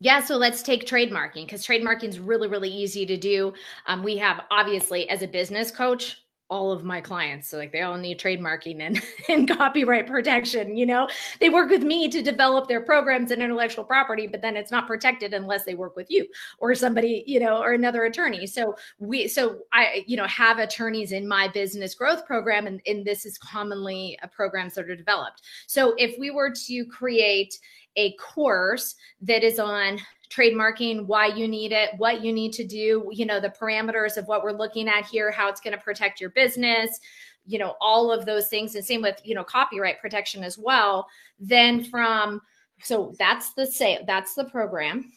Yeah, 0.00 0.18
so 0.18 0.37
let's 0.37 0.64
take 0.64 0.85
trademarking 0.85 1.46
because 1.46 1.64
trademarking 1.64 2.09
is 2.09 2.18
really, 2.18 2.48
really 2.48 2.68
easy 2.68 3.07
to 3.07 3.16
do. 3.16 3.55
Um, 3.87 4.02
we 4.02 4.16
have 4.16 4.42
obviously, 4.50 5.09
as 5.09 5.22
a 5.22 5.28
business 5.28 5.70
coach, 5.70 6.21
all 6.52 6.70
of 6.70 6.84
my 6.84 7.00
clients. 7.00 7.48
So 7.48 7.56
like 7.56 7.72
they 7.72 7.80
all 7.80 7.96
need 7.96 8.20
trademarking 8.20 8.80
and, 8.80 9.00
and 9.30 9.48
copyright 9.48 10.06
protection. 10.06 10.76
You 10.76 10.84
know, 10.84 11.08
they 11.40 11.48
work 11.48 11.70
with 11.70 11.82
me 11.82 12.10
to 12.10 12.20
develop 12.20 12.68
their 12.68 12.82
programs 12.82 13.30
and 13.30 13.42
intellectual 13.42 13.84
property, 13.84 14.26
but 14.26 14.42
then 14.42 14.54
it's 14.54 14.70
not 14.70 14.86
protected 14.86 15.32
unless 15.32 15.64
they 15.64 15.74
work 15.74 15.96
with 15.96 16.10
you 16.10 16.26
or 16.58 16.74
somebody, 16.74 17.24
you 17.26 17.40
know, 17.40 17.62
or 17.62 17.72
another 17.72 18.04
attorney. 18.04 18.46
So 18.46 18.76
we 18.98 19.28
so 19.28 19.60
I, 19.72 20.04
you 20.06 20.18
know, 20.18 20.26
have 20.26 20.58
attorneys 20.58 21.12
in 21.12 21.26
my 21.26 21.48
business 21.48 21.94
growth 21.94 22.26
program, 22.26 22.66
and, 22.66 22.82
and 22.86 23.02
this 23.02 23.24
is 23.24 23.38
commonly 23.38 24.18
a 24.22 24.28
programs 24.28 24.74
that 24.74 24.90
are 24.90 24.96
developed. 24.96 25.40
So 25.66 25.94
if 25.96 26.18
we 26.18 26.30
were 26.30 26.52
to 26.66 26.84
create 26.84 27.58
a 27.96 28.12
course 28.14 28.94
that 29.20 29.42
is 29.42 29.59
on 29.59 29.98
trademarking, 30.31 31.07
why 31.07 31.26
you 31.26 31.46
need 31.46 31.72
it, 31.72 31.90
what 31.98 32.22
you 32.24 32.33
need 32.33 32.52
to 32.55 32.64
do, 32.64 33.09
you 33.12 33.26
know, 33.26 33.38
the 33.38 33.50
parameters 33.50 34.16
of 34.16 34.26
what 34.26 34.42
we're 34.42 34.52
looking 34.52 34.88
at 34.88 35.05
here, 35.05 35.31
how 35.31 35.48
it's 35.48 35.61
going 35.61 35.76
to 35.76 35.83
protect 35.83 36.20
your 36.20 36.31
business, 36.31 36.98
you 37.46 37.59
know, 37.59 37.74
all 37.81 38.11
of 38.11 38.24
those 38.24 38.48
things. 38.48 38.74
And 38.74 38.85
same 38.85 39.02
with, 39.02 39.20
you 39.24 39.35
know, 39.35 39.44
copyright 39.44 40.00
protection 40.00 40.42
as 40.42 40.57
well. 40.57 41.07
Then 41.38 41.85
from, 41.85 42.40
so 42.83 43.14
that's 43.18 43.52
the 43.52 43.66
say, 43.66 44.02
that's 44.07 44.35
the 44.35 44.44
program. 44.44 45.12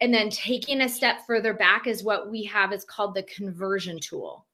And 0.00 0.12
then 0.12 0.28
taking 0.28 0.82
a 0.82 0.88
step 0.88 1.26
further 1.26 1.54
back 1.54 1.86
is 1.86 2.04
what 2.04 2.30
we 2.30 2.44
have 2.44 2.72
is 2.72 2.84
called 2.84 3.14
the 3.14 3.22
conversion 3.22 3.98
tool. 3.98 4.44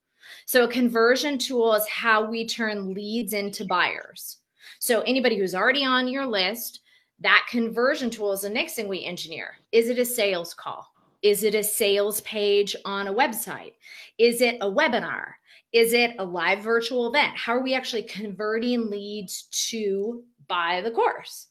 So 0.47 0.65
a 0.65 0.69
conversion 0.69 1.39
tool 1.39 1.75
is 1.75 1.87
how 1.89 2.25
we 2.25 2.47
turn 2.47 2.95
leads 2.95 3.33
into 3.33 3.65
buyers. 3.65 4.39
So 4.79 5.01
anybody 5.03 5.37
who's 5.37 5.55
already 5.55 5.85
on 5.85 6.09
your 6.09 6.27
list, 6.27 6.81
that 7.25 7.47
conversion 7.51 8.11
tool 8.11 8.33
is 8.33 8.43
the 8.43 8.51
next 8.51 8.75
thing 8.75 8.87
we 8.87 9.03
engineer. 9.03 9.57
Is 9.73 9.89
it 9.89 9.99
a 9.99 10.05
sales 10.05 10.53
call? 10.53 10.93
Is 11.23 11.43
it 11.43 11.55
a 11.55 11.65
sales 11.65 12.21
page 12.21 12.77
on 12.85 13.09
a 13.09 13.15
website? 13.15 13.73
Is 14.19 14.43
it 14.43 14.59
a 14.61 14.71
webinar? 14.71 15.33
Is 15.73 15.95
it 15.95 16.15
a 16.19 16.25
live 16.25 16.61
virtual 16.61 17.09
event? 17.09 17.35
How 17.35 17.55
are 17.55 17.63
we 17.63 17.75
actually 17.75 18.03
converting 18.03 18.91
leads 18.91 19.45
to 19.71 20.23
buy 20.49 20.83
the 20.83 20.91
course? 20.91 21.47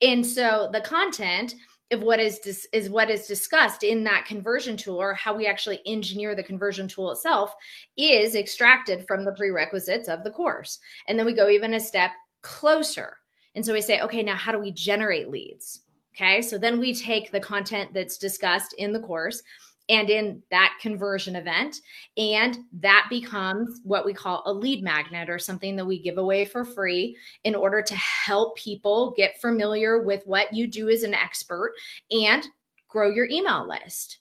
And 0.00 0.24
so 0.24 0.70
the 0.72 0.80
content 0.80 1.56
of 1.90 2.02
what 2.02 2.20
is 2.20 2.38
dis- 2.38 2.68
is 2.72 2.88
what 2.88 3.10
is 3.10 3.26
discussed 3.26 3.82
in 3.82 4.04
that 4.04 4.26
conversion 4.26 4.76
tool 4.76 5.00
or 5.00 5.14
how 5.14 5.36
we 5.36 5.46
actually 5.46 5.80
engineer 5.86 6.36
the 6.36 6.42
conversion 6.42 6.86
tool 6.86 7.10
itself 7.10 7.52
is 7.96 8.36
extracted 8.36 9.04
from 9.08 9.24
the 9.24 9.32
prerequisites 9.32 10.08
of 10.08 10.22
the 10.22 10.30
course. 10.30 10.78
And 11.08 11.18
then 11.18 11.26
we 11.26 11.32
go 11.32 11.48
even 11.48 11.74
a 11.74 11.80
step 11.80 12.12
closer 12.42 13.16
and 13.56 13.64
so 13.64 13.72
we 13.72 13.80
say, 13.80 14.00
okay, 14.02 14.22
now 14.22 14.36
how 14.36 14.52
do 14.52 14.58
we 14.58 14.70
generate 14.70 15.30
leads? 15.30 15.80
Okay, 16.14 16.40
so 16.40 16.56
then 16.56 16.78
we 16.78 16.94
take 16.94 17.32
the 17.32 17.40
content 17.40 17.92
that's 17.92 18.16
discussed 18.16 18.74
in 18.74 18.92
the 18.92 19.00
course 19.00 19.42
and 19.88 20.10
in 20.10 20.42
that 20.50 20.76
conversion 20.80 21.36
event, 21.36 21.80
and 22.16 22.58
that 22.80 23.06
becomes 23.08 23.80
what 23.84 24.04
we 24.04 24.12
call 24.12 24.42
a 24.46 24.52
lead 24.52 24.82
magnet 24.82 25.30
or 25.30 25.38
something 25.38 25.76
that 25.76 25.84
we 25.84 26.02
give 26.02 26.18
away 26.18 26.44
for 26.44 26.64
free 26.64 27.16
in 27.44 27.54
order 27.54 27.82
to 27.82 27.94
help 27.94 28.56
people 28.56 29.14
get 29.16 29.40
familiar 29.40 30.02
with 30.02 30.22
what 30.26 30.52
you 30.52 30.66
do 30.66 30.88
as 30.88 31.02
an 31.02 31.14
expert 31.14 31.72
and 32.10 32.48
grow 32.88 33.10
your 33.10 33.28
email 33.30 33.68
list. 33.68 34.18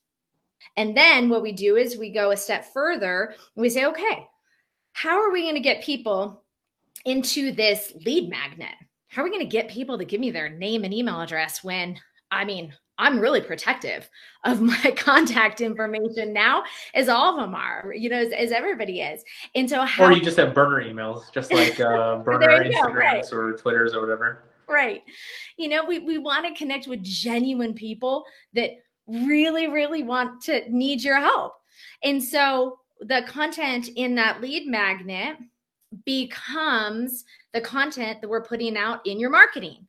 And 0.77 0.95
then 0.95 1.29
what 1.29 1.41
we 1.41 1.51
do 1.51 1.77
is 1.77 1.97
we 1.97 2.11
go 2.11 2.31
a 2.31 2.37
step 2.37 2.71
further 2.73 3.33
and 3.55 3.61
we 3.61 3.69
say, 3.69 3.85
okay, 3.85 4.27
how 4.93 5.21
are 5.21 5.31
we 5.31 5.43
going 5.43 5.55
to 5.55 5.61
get 5.61 5.83
people 5.83 6.43
into 7.05 7.51
this 7.51 7.93
lead 8.05 8.29
magnet? 8.29 8.75
How 9.15 9.21
are 9.21 9.25
we 9.25 9.31
going 9.31 9.39
to 9.39 9.45
get 9.45 9.69
people 9.69 9.97
to 9.97 10.03
give 10.03 10.19
me 10.19 10.29
their 10.29 10.49
name 10.49 10.83
and 10.83 10.93
email 10.93 11.21
address 11.21 11.63
when 11.63 11.97
I 12.31 12.43
mean, 12.43 12.73
I'm 12.97 13.19
really 13.19 13.39
protective 13.39 14.09
of 14.43 14.61
my 14.83 14.93
contact 14.97 15.61
information 15.61 16.33
now, 16.33 16.63
as 16.93 17.07
all 17.07 17.33
of 17.33 17.41
them 17.41 17.55
are, 17.55 17.93
you 17.95 18.09
know, 18.09 18.17
as, 18.17 18.33
as 18.33 18.51
everybody 18.51 18.99
is. 18.99 19.23
And 19.55 19.69
so, 19.69 19.83
how, 19.83 20.05
or 20.05 20.11
you 20.11 20.21
just 20.21 20.35
have 20.35 20.53
burner 20.53 20.83
emails, 20.83 21.31
just 21.31 21.53
like 21.53 21.79
uh, 21.79 22.17
burner 22.17 22.65
Instagrams 22.65 22.93
right. 22.93 23.33
or 23.33 23.53
Twitters 23.53 23.93
or 23.93 24.01
whatever. 24.01 24.43
Right. 24.67 25.03
You 25.55 25.69
know, 25.69 25.85
we, 25.85 25.99
we 25.99 26.17
want 26.17 26.45
to 26.45 26.57
connect 26.57 26.87
with 26.87 27.01
genuine 27.01 27.73
people 27.73 28.25
that 28.53 28.71
really, 29.07 29.67
really 29.67 30.03
want 30.03 30.41
to 30.43 30.61
need 30.69 31.03
your 31.03 31.19
help. 31.21 31.53
And 32.03 32.21
so, 32.21 32.79
the 32.99 33.23
content 33.27 33.89
in 33.95 34.15
that 34.15 34.41
lead 34.41 34.67
magnet 34.67 35.37
becomes 36.03 37.25
the 37.53 37.61
content 37.61 38.21
that 38.21 38.29
we're 38.29 38.43
putting 38.43 38.77
out 38.77 39.05
in 39.05 39.19
your 39.19 39.29
marketing. 39.29 39.87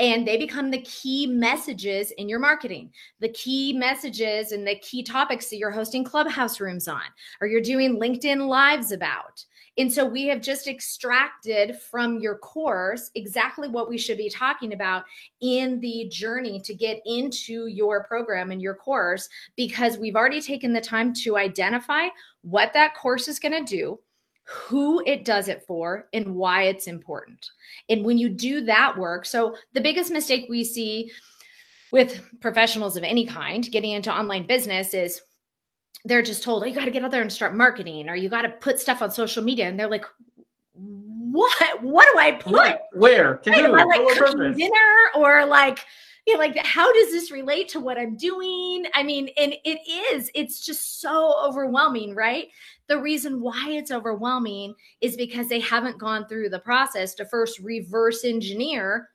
And 0.00 0.26
they 0.26 0.36
become 0.36 0.72
the 0.72 0.82
key 0.82 1.26
messages 1.28 2.10
in 2.18 2.28
your 2.28 2.40
marketing 2.40 2.90
the 3.20 3.28
key 3.28 3.72
messages 3.72 4.50
and 4.50 4.66
the 4.66 4.74
key 4.80 5.04
topics 5.04 5.48
that 5.48 5.56
you're 5.56 5.70
hosting 5.70 6.02
clubhouse 6.02 6.58
rooms 6.58 6.88
on 6.88 7.02
or 7.40 7.46
you're 7.46 7.60
doing 7.60 8.00
linkedin 8.00 8.48
lives 8.48 8.90
about. 8.90 9.44
And 9.76 9.92
so 9.92 10.04
we 10.04 10.26
have 10.26 10.40
just 10.40 10.68
extracted 10.68 11.76
from 11.80 12.18
your 12.20 12.38
course 12.38 13.10
exactly 13.14 13.68
what 13.68 13.88
we 13.88 13.98
should 13.98 14.18
be 14.18 14.30
talking 14.30 14.72
about 14.72 15.04
in 15.40 15.80
the 15.80 16.08
journey 16.10 16.60
to 16.60 16.74
get 16.74 17.00
into 17.06 17.66
your 17.66 18.04
program 18.04 18.52
and 18.52 18.62
your 18.62 18.74
course 18.74 19.28
because 19.56 19.98
we've 19.98 20.16
already 20.16 20.40
taken 20.40 20.72
the 20.72 20.80
time 20.80 21.12
to 21.14 21.36
identify 21.36 22.06
what 22.42 22.72
that 22.72 22.94
course 22.94 23.26
is 23.26 23.40
going 23.40 23.64
to 23.64 23.76
do 23.76 23.98
who 24.44 25.02
it 25.06 25.24
does 25.24 25.48
it 25.48 25.64
for 25.66 26.08
and 26.12 26.34
why 26.34 26.64
it's 26.64 26.86
important. 26.86 27.50
And 27.88 28.04
when 28.04 28.18
you 28.18 28.28
do 28.28 28.60
that 28.62 28.96
work, 28.96 29.24
so 29.24 29.56
the 29.72 29.80
biggest 29.80 30.12
mistake 30.12 30.46
we 30.48 30.64
see 30.64 31.10
with 31.92 32.22
professionals 32.40 32.96
of 32.96 33.04
any 33.04 33.24
kind 33.24 33.70
getting 33.70 33.92
into 33.92 34.12
online 34.12 34.46
business 34.46 34.94
is 34.94 35.22
they're 36.04 36.22
just 36.22 36.42
told, 36.42 36.62
oh, 36.62 36.66
you 36.66 36.74
got 36.74 36.84
to 36.84 36.90
get 36.90 37.04
out 37.04 37.10
there 37.10 37.22
and 37.22 37.32
start 37.32 37.54
marketing 37.54 38.08
or 38.08 38.16
you 38.16 38.28
got 38.28 38.42
to 38.42 38.50
put 38.50 38.78
stuff 38.78 39.00
on 39.00 39.10
social 39.10 39.42
media. 39.42 39.68
And 39.68 39.80
they're 39.80 39.88
like, 39.88 40.04
what? 40.74 41.82
What 41.82 42.06
do 42.12 42.18
I 42.18 42.32
put? 42.32 42.78
Where? 42.92 43.38
To 43.38 43.50
Am 43.50 43.74
I 43.74 43.84
like 43.84 44.18
cooking 44.18 44.52
dinner 44.52 45.10
or 45.14 45.46
like, 45.46 45.80
you 46.26 46.34
know, 46.34 46.38
like 46.40 46.56
how 46.58 46.92
does 46.92 47.10
this 47.10 47.30
relate 47.30 47.68
to 47.70 47.80
what 47.80 47.98
I'm 47.98 48.16
doing? 48.16 48.86
I 48.94 49.02
mean, 49.02 49.28
and 49.36 49.54
it 49.64 49.78
is, 49.86 50.30
it's 50.34 50.64
just 50.64 51.00
so 51.00 51.34
overwhelming, 51.44 52.14
right? 52.14 52.48
The 52.88 53.00
reason 53.00 53.40
why 53.40 53.70
it's 53.70 53.90
overwhelming 53.90 54.74
is 55.00 55.16
because 55.16 55.48
they 55.48 55.60
haven't 55.60 55.98
gone 55.98 56.26
through 56.26 56.48
the 56.48 56.58
process 56.58 57.14
to 57.16 57.26
first 57.26 57.58
reverse 57.58 58.24
engineer 58.24 59.10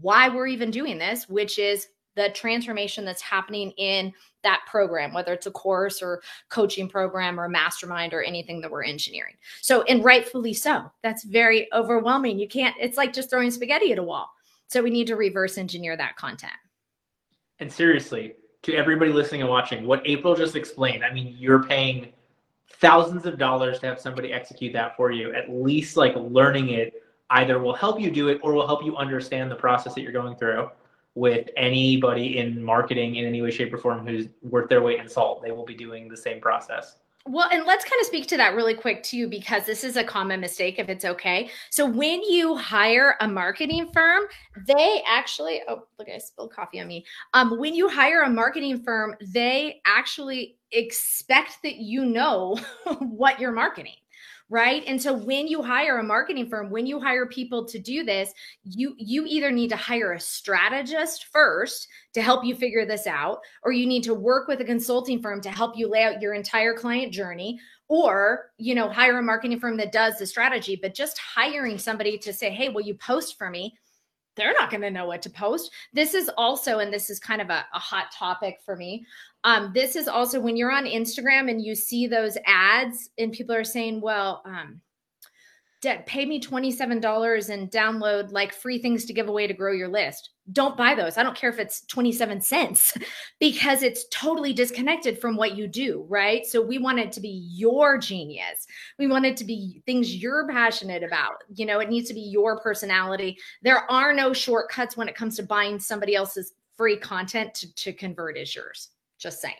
why 0.00 0.28
we're 0.28 0.46
even 0.46 0.70
doing 0.70 0.98
this, 0.98 1.28
which 1.28 1.58
is 1.58 1.88
the 2.14 2.30
transformation 2.30 3.04
that's 3.04 3.22
happening 3.22 3.72
in 3.72 4.12
that 4.42 4.62
program, 4.68 5.12
whether 5.12 5.32
it's 5.32 5.46
a 5.46 5.50
course 5.50 6.00
or 6.00 6.22
coaching 6.48 6.88
program 6.88 7.40
or 7.40 7.46
a 7.46 7.50
mastermind 7.50 8.14
or 8.14 8.22
anything 8.22 8.60
that 8.60 8.70
we're 8.70 8.84
engineering. 8.84 9.34
So, 9.62 9.82
and 9.82 10.04
rightfully 10.04 10.54
so, 10.54 10.92
that's 11.02 11.24
very 11.24 11.72
overwhelming. 11.72 12.38
You 12.38 12.46
can't, 12.46 12.76
it's 12.78 12.96
like 12.96 13.12
just 13.12 13.30
throwing 13.30 13.50
spaghetti 13.50 13.90
at 13.92 13.98
a 13.98 14.02
wall. 14.02 14.30
So, 14.68 14.82
we 14.82 14.90
need 14.90 15.06
to 15.08 15.16
reverse 15.16 15.58
engineer 15.58 15.96
that 15.96 16.16
content. 16.16 16.52
And 17.60 17.72
seriously, 17.72 18.34
to 18.62 18.74
everybody 18.74 19.12
listening 19.12 19.42
and 19.42 19.50
watching, 19.50 19.86
what 19.86 20.02
April 20.04 20.34
just 20.34 20.56
explained, 20.56 21.04
I 21.04 21.12
mean, 21.12 21.36
you're 21.38 21.62
paying 21.62 22.12
thousands 22.80 23.26
of 23.26 23.38
dollars 23.38 23.78
to 23.80 23.86
have 23.86 24.00
somebody 24.00 24.32
execute 24.32 24.72
that 24.72 24.96
for 24.96 25.10
you. 25.10 25.32
At 25.32 25.50
least 25.50 25.96
like 25.96 26.14
learning 26.16 26.70
it 26.70 27.02
either 27.30 27.58
will 27.58 27.74
help 27.74 28.00
you 28.00 28.10
do 28.10 28.28
it 28.28 28.40
or 28.42 28.52
will 28.52 28.66
help 28.66 28.84
you 28.84 28.96
understand 28.96 29.50
the 29.50 29.56
process 29.56 29.94
that 29.94 30.02
you're 30.02 30.12
going 30.12 30.36
through 30.36 30.70
with 31.14 31.48
anybody 31.56 32.38
in 32.38 32.62
marketing 32.62 33.16
in 33.16 33.24
any 33.24 33.40
way, 33.40 33.50
shape, 33.50 33.72
or 33.72 33.78
form 33.78 34.06
who's 34.06 34.28
worth 34.42 34.68
their 34.68 34.82
weight 34.82 35.00
in 35.00 35.08
salt. 35.08 35.42
They 35.42 35.52
will 35.52 35.64
be 35.64 35.74
doing 35.74 36.08
the 36.08 36.16
same 36.16 36.40
process. 36.40 36.96
Well, 37.26 37.48
and 37.50 37.64
let's 37.64 37.84
kind 37.86 37.98
of 38.00 38.06
speak 38.06 38.26
to 38.28 38.36
that 38.36 38.54
really 38.54 38.74
quick 38.74 39.02
too, 39.02 39.28
because 39.28 39.64
this 39.64 39.82
is 39.82 39.96
a 39.96 40.04
common 40.04 40.40
mistake 40.40 40.78
if 40.78 40.90
it's 40.90 41.06
okay. 41.06 41.48
So 41.70 41.86
when 41.86 42.22
you 42.22 42.54
hire 42.54 43.16
a 43.20 43.26
marketing 43.26 43.88
firm, 43.94 44.24
they 44.66 45.02
actually 45.06 45.62
oh 45.66 45.86
look, 45.98 46.08
I 46.14 46.18
spilled 46.18 46.52
coffee 46.52 46.80
on 46.80 46.86
me. 46.86 47.06
Um, 47.32 47.58
when 47.58 47.74
you 47.74 47.88
hire 47.88 48.22
a 48.22 48.30
marketing 48.30 48.82
firm, 48.82 49.16
they 49.20 49.80
actually 49.86 50.56
expect 50.70 51.62
that 51.62 51.76
you 51.76 52.04
know 52.04 52.58
what 52.98 53.40
you're 53.40 53.52
marketing 53.52 53.94
right? 54.50 54.84
And 54.86 55.00
so 55.00 55.12
when 55.12 55.46
you 55.46 55.62
hire 55.62 55.98
a 55.98 56.02
marketing 56.02 56.48
firm 56.48 56.70
when 56.70 56.86
you 56.86 57.00
hire 57.00 57.26
people 57.26 57.64
to 57.66 57.78
do 57.78 58.04
this 58.04 58.32
you 58.62 58.94
you 58.98 59.24
either 59.26 59.50
need 59.50 59.68
to 59.68 59.76
hire 59.76 60.12
a 60.12 60.20
strategist 60.20 61.26
first 61.32 61.88
to 62.12 62.22
help 62.22 62.44
you 62.44 62.54
figure 62.54 62.84
this 62.84 63.06
out 63.06 63.38
or 63.62 63.72
you 63.72 63.86
need 63.86 64.02
to 64.04 64.14
work 64.14 64.48
with 64.48 64.60
a 64.60 64.64
consulting 64.64 65.20
firm 65.20 65.40
to 65.40 65.50
help 65.50 65.76
you 65.76 65.88
lay 65.88 66.02
out 66.02 66.20
your 66.20 66.34
entire 66.34 66.74
client 66.74 67.12
journey 67.12 67.58
or 67.88 68.50
you 68.58 68.74
know 68.74 68.88
hire 68.88 69.18
a 69.18 69.22
marketing 69.22 69.58
firm 69.58 69.76
that 69.76 69.92
does 69.92 70.18
the 70.18 70.26
strategy 70.26 70.78
but 70.80 70.94
just 70.94 71.18
hiring 71.18 71.78
somebody 71.78 72.16
to 72.18 72.32
say 72.32 72.50
hey 72.50 72.68
will 72.68 72.80
you 72.80 72.94
post 72.94 73.36
for 73.36 73.50
me 73.50 73.74
they're 74.36 74.54
not 74.58 74.70
going 74.70 74.80
to 74.82 74.90
know 74.90 75.06
what 75.06 75.22
to 75.22 75.30
post. 75.30 75.70
This 75.92 76.14
is 76.14 76.30
also, 76.36 76.78
and 76.78 76.92
this 76.92 77.10
is 77.10 77.18
kind 77.18 77.40
of 77.40 77.50
a, 77.50 77.64
a 77.72 77.78
hot 77.78 78.10
topic 78.12 78.60
for 78.64 78.76
me. 78.76 79.06
Um, 79.44 79.72
this 79.74 79.94
is 79.94 80.08
also 80.08 80.40
when 80.40 80.56
you're 80.56 80.72
on 80.72 80.86
Instagram 80.86 81.50
and 81.50 81.62
you 81.62 81.74
see 81.74 82.06
those 82.06 82.38
ads 82.46 83.10
and 83.18 83.32
people 83.32 83.54
are 83.54 83.64
saying, 83.64 84.00
well, 84.00 84.42
um, 84.44 84.80
pay 86.06 86.26
me 86.26 86.40
$27 86.40 87.48
and 87.50 87.70
download 87.70 88.32
like 88.32 88.52
free 88.52 88.78
things 88.78 89.04
to 89.04 89.12
give 89.12 89.28
away 89.28 89.46
to 89.46 89.54
grow 89.54 89.72
your 89.72 89.88
list. 89.88 90.30
Don't 90.52 90.76
buy 90.76 90.94
those. 90.94 91.16
I 91.16 91.22
don't 91.22 91.36
care 91.36 91.50
if 91.50 91.58
it's 91.58 91.86
27 91.86 92.40
cents 92.40 92.94
because 93.40 93.82
it's 93.82 94.06
totally 94.10 94.52
disconnected 94.52 95.20
from 95.20 95.36
what 95.36 95.56
you 95.56 95.66
do, 95.66 96.04
right? 96.08 96.44
So 96.44 96.60
we 96.60 96.78
want 96.78 96.98
it 96.98 97.12
to 97.12 97.20
be 97.20 97.48
your 97.52 97.98
genius. 97.98 98.66
We 98.98 99.06
want 99.06 99.26
it 99.26 99.36
to 99.38 99.44
be 99.44 99.82
things 99.86 100.14
you're 100.14 100.48
passionate 100.48 101.02
about. 101.02 101.44
You 101.54 101.66
know, 101.66 101.80
it 101.80 101.88
needs 101.88 102.08
to 102.08 102.14
be 102.14 102.20
your 102.20 102.60
personality. 102.60 103.38
There 103.62 103.90
are 103.90 104.12
no 104.12 104.32
shortcuts 104.32 104.96
when 104.96 105.08
it 105.08 105.14
comes 105.14 105.36
to 105.36 105.42
buying 105.42 105.78
somebody 105.78 106.14
else's 106.14 106.52
free 106.76 106.96
content 106.96 107.54
to, 107.54 107.74
to 107.74 107.92
convert 107.92 108.36
as 108.36 108.54
yours. 108.54 108.90
Just 109.18 109.40
saying. 109.40 109.54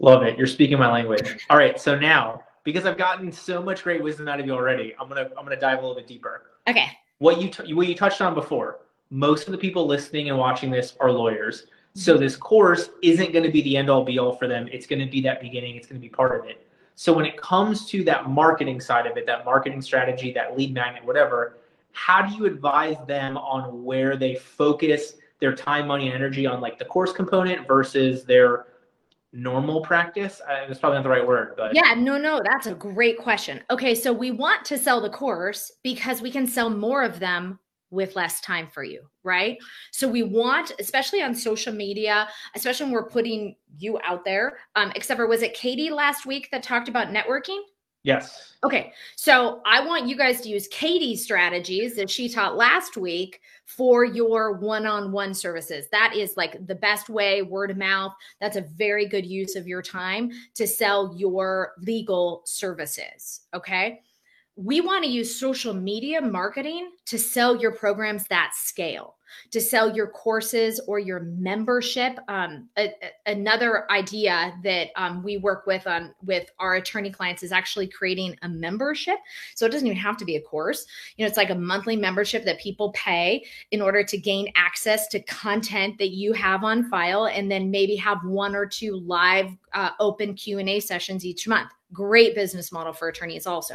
Love 0.00 0.22
it. 0.22 0.38
You're 0.38 0.46
speaking 0.46 0.78
my 0.78 0.90
language. 0.90 1.44
All 1.50 1.58
right. 1.58 1.78
So 1.78 1.98
now, 1.98 2.42
because 2.64 2.86
I've 2.86 2.98
gotten 2.98 3.32
so 3.32 3.62
much 3.62 3.82
great 3.82 4.02
wisdom 4.02 4.28
out 4.28 4.40
of 4.40 4.46
you 4.46 4.52
already, 4.52 4.94
I'm 5.00 5.08
gonna 5.08 5.28
I'm 5.36 5.44
gonna 5.44 5.58
dive 5.58 5.78
a 5.78 5.80
little 5.80 5.96
bit 5.96 6.06
deeper. 6.06 6.50
Okay. 6.68 6.86
What 7.18 7.40
you 7.40 7.48
t- 7.48 7.74
what 7.74 7.86
you 7.88 7.94
touched 7.94 8.20
on 8.20 8.34
before. 8.34 8.80
most 9.10 9.46
of 9.46 9.52
the 9.52 9.58
people 9.58 9.86
listening 9.86 10.28
and 10.30 10.38
watching 10.38 10.70
this 10.70 10.96
are 11.00 11.10
lawyers. 11.10 11.66
So 11.94 12.12
mm-hmm. 12.12 12.22
this 12.22 12.36
course 12.36 12.90
isn't 13.02 13.32
going 13.32 13.44
to 13.44 13.50
be 13.50 13.62
the 13.62 13.76
end 13.76 13.90
all 13.90 14.04
be 14.04 14.18
all 14.18 14.36
for 14.36 14.46
them. 14.46 14.68
It's 14.70 14.86
going 14.86 15.00
to 15.00 15.10
be 15.10 15.20
that 15.22 15.40
beginning. 15.40 15.74
It's 15.74 15.86
going 15.86 16.00
to 16.00 16.02
be 16.02 16.08
part 16.08 16.38
of 16.38 16.46
it. 16.46 16.66
So 16.94 17.12
when 17.12 17.24
it 17.24 17.36
comes 17.36 17.86
to 17.86 18.04
that 18.04 18.28
marketing 18.28 18.80
side 18.80 19.06
of 19.06 19.16
it, 19.16 19.26
that 19.26 19.44
marketing 19.44 19.82
strategy, 19.82 20.32
that 20.34 20.56
lead 20.56 20.72
magnet, 20.72 21.04
whatever, 21.04 21.58
how 21.92 22.22
do 22.22 22.34
you 22.36 22.46
advise 22.46 22.96
them 23.08 23.36
on 23.36 23.82
where 23.82 24.16
they 24.16 24.36
focus 24.36 25.14
their 25.40 25.54
time, 25.54 25.88
money, 25.88 26.06
and 26.06 26.14
energy 26.14 26.46
on 26.46 26.60
like 26.60 26.78
the 26.78 26.84
course 26.84 27.12
component 27.12 27.66
versus 27.66 28.24
their 28.24 28.66
normal 29.32 29.80
practice? 29.82 30.40
Uh, 30.48 30.66
that's 30.66 30.80
probably 30.80 30.98
not 30.98 31.02
the 31.02 31.10
right 31.10 31.26
word, 31.26 31.54
but 31.56 31.74
yeah, 31.74 31.94
no, 31.94 32.18
no, 32.18 32.40
that's 32.44 32.66
a 32.66 32.74
great 32.74 33.18
question. 33.18 33.60
Okay, 33.70 33.94
so 33.94 34.12
we 34.12 34.30
want 34.30 34.64
to 34.66 34.78
sell 34.78 35.00
the 35.00 35.10
course 35.10 35.72
because 35.82 36.20
we 36.20 36.30
can 36.30 36.46
sell 36.46 36.70
more 36.70 37.02
of 37.02 37.18
them 37.20 37.58
with 37.90 38.14
less 38.14 38.40
time 38.40 38.68
for 38.72 38.84
you, 38.84 39.02
right? 39.24 39.58
So 39.90 40.08
we 40.08 40.22
want, 40.22 40.72
especially 40.78 41.22
on 41.22 41.34
social 41.34 41.72
media, 41.72 42.28
especially 42.54 42.86
when 42.86 42.92
we're 42.94 43.08
putting 43.08 43.56
you 43.78 43.98
out 44.04 44.24
there. 44.24 44.58
Um, 44.76 44.92
except 44.94 45.18
for 45.18 45.26
was 45.26 45.42
it 45.42 45.54
Katie 45.54 45.90
last 45.90 46.24
week 46.24 46.48
that 46.52 46.62
talked 46.62 46.88
about 46.88 47.08
networking? 47.08 47.60
Yes. 48.02 48.54
Okay. 48.64 48.92
So 49.16 49.60
I 49.66 49.84
want 49.84 50.06
you 50.06 50.16
guys 50.16 50.40
to 50.42 50.48
use 50.48 50.68
Katie's 50.68 51.22
strategies 51.22 51.96
that 51.96 52.08
she 52.08 52.28
taught 52.28 52.56
last 52.56 52.96
week 52.96 53.40
for 53.66 54.04
your 54.04 54.54
one 54.54 54.86
on 54.86 55.12
one 55.12 55.34
services. 55.34 55.86
That 55.92 56.14
is 56.16 56.36
like 56.36 56.66
the 56.66 56.74
best 56.74 57.08
way, 57.10 57.42
word 57.42 57.70
of 57.70 57.76
mouth. 57.76 58.12
That's 58.40 58.56
a 58.56 58.62
very 58.62 59.06
good 59.06 59.26
use 59.26 59.54
of 59.54 59.68
your 59.68 59.82
time 59.82 60.30
to 60.54 60.66
sell 60.66 61.14
your 61.16 61.72
legal 61.82 62.42
services. 62.46 63.42
Okay 63.54 64.00
we 64.62 64.80
want 64.80 65.04
to 65.04 65.10
use 65.10 65.38
social 65.38 65.72
media 65.72 66.20
marketing 66.20 66.90
to 67.06 67.18
sell 67.18 67.56
your 67.56 67.72
programs 67.72 68.26
that 68.26 68.52
scale 68.54 69.16
to 69.50 69.60
sell 69.60 69.94
your 69.94 70.08
courses 70.08 70.80
or 70.86 70.98
your 70.98 71.20
membership. 71.20 72.18
Um, 72.28 72.68
a, 72.76 72.88
a, 73.26 73.30
another 73.32 73.90
idea 73.90 74.52
that 74.64 74.88
um, 74.96 75.22
we 75.22 75.36
work 75.36 75.66
with 75.66 75.86
on 75.86 76.14
with 76.24 76.50
our 76.58 76.74
attorney 76.74 77.10
clients 77.10 77.42
is 77.42 77.52
actually 77.52 77.86
creating 77.86 78.36
a 78.42 78.48
membership. 78.48 79.18
So 79.54 79.66
it 79.66 79.72
doesn't 79.72 79.86
even 79.86 79.98
have 79.98 80.16
to 80.18 80.24
be 80.24 80.36
a 80.36 80.40
course. 80.40 80.86
You 81.16 81.24
know 81.24 81.28
it's 81.28 81.36
like 81.36 81.50
a 81.50 81.54
monthly 81.54 81.96
membership 81.96 82.44
that 82.44 82.60
people 82.60 82.92
pay 82.92 83.44
in 83.70 83.80
order 83.80 84.02
to 84.04 84.18
gain 84.18 84.52
access 84.56 85.06
to 85.08 85.20
content 85.20 85.98
that 85.98 86.10
you 86.10 86.32
have 86.32 86.64
on 86.64 86.88
file 86.88 87.26
and 87.26 87.50
then 87.50 87.70
maybe 87.70 87.96
have 87.96 88.18
one 88.24 88.54
or 88.54 88.66
two 88.66 88.96
live 89.06 89.50
uh, 89.74 89.90
open 90.00 90.34
q&a 90.34 90.80
sessions 90.80 91.24
each 91.24 91.46
month 91.46 91.70
great 91.92 92.34
business 92.34 92.72
model 92.72 92.92
for 92.92 93.08
attorneys 93.08 93.46
also. 93.46 93.74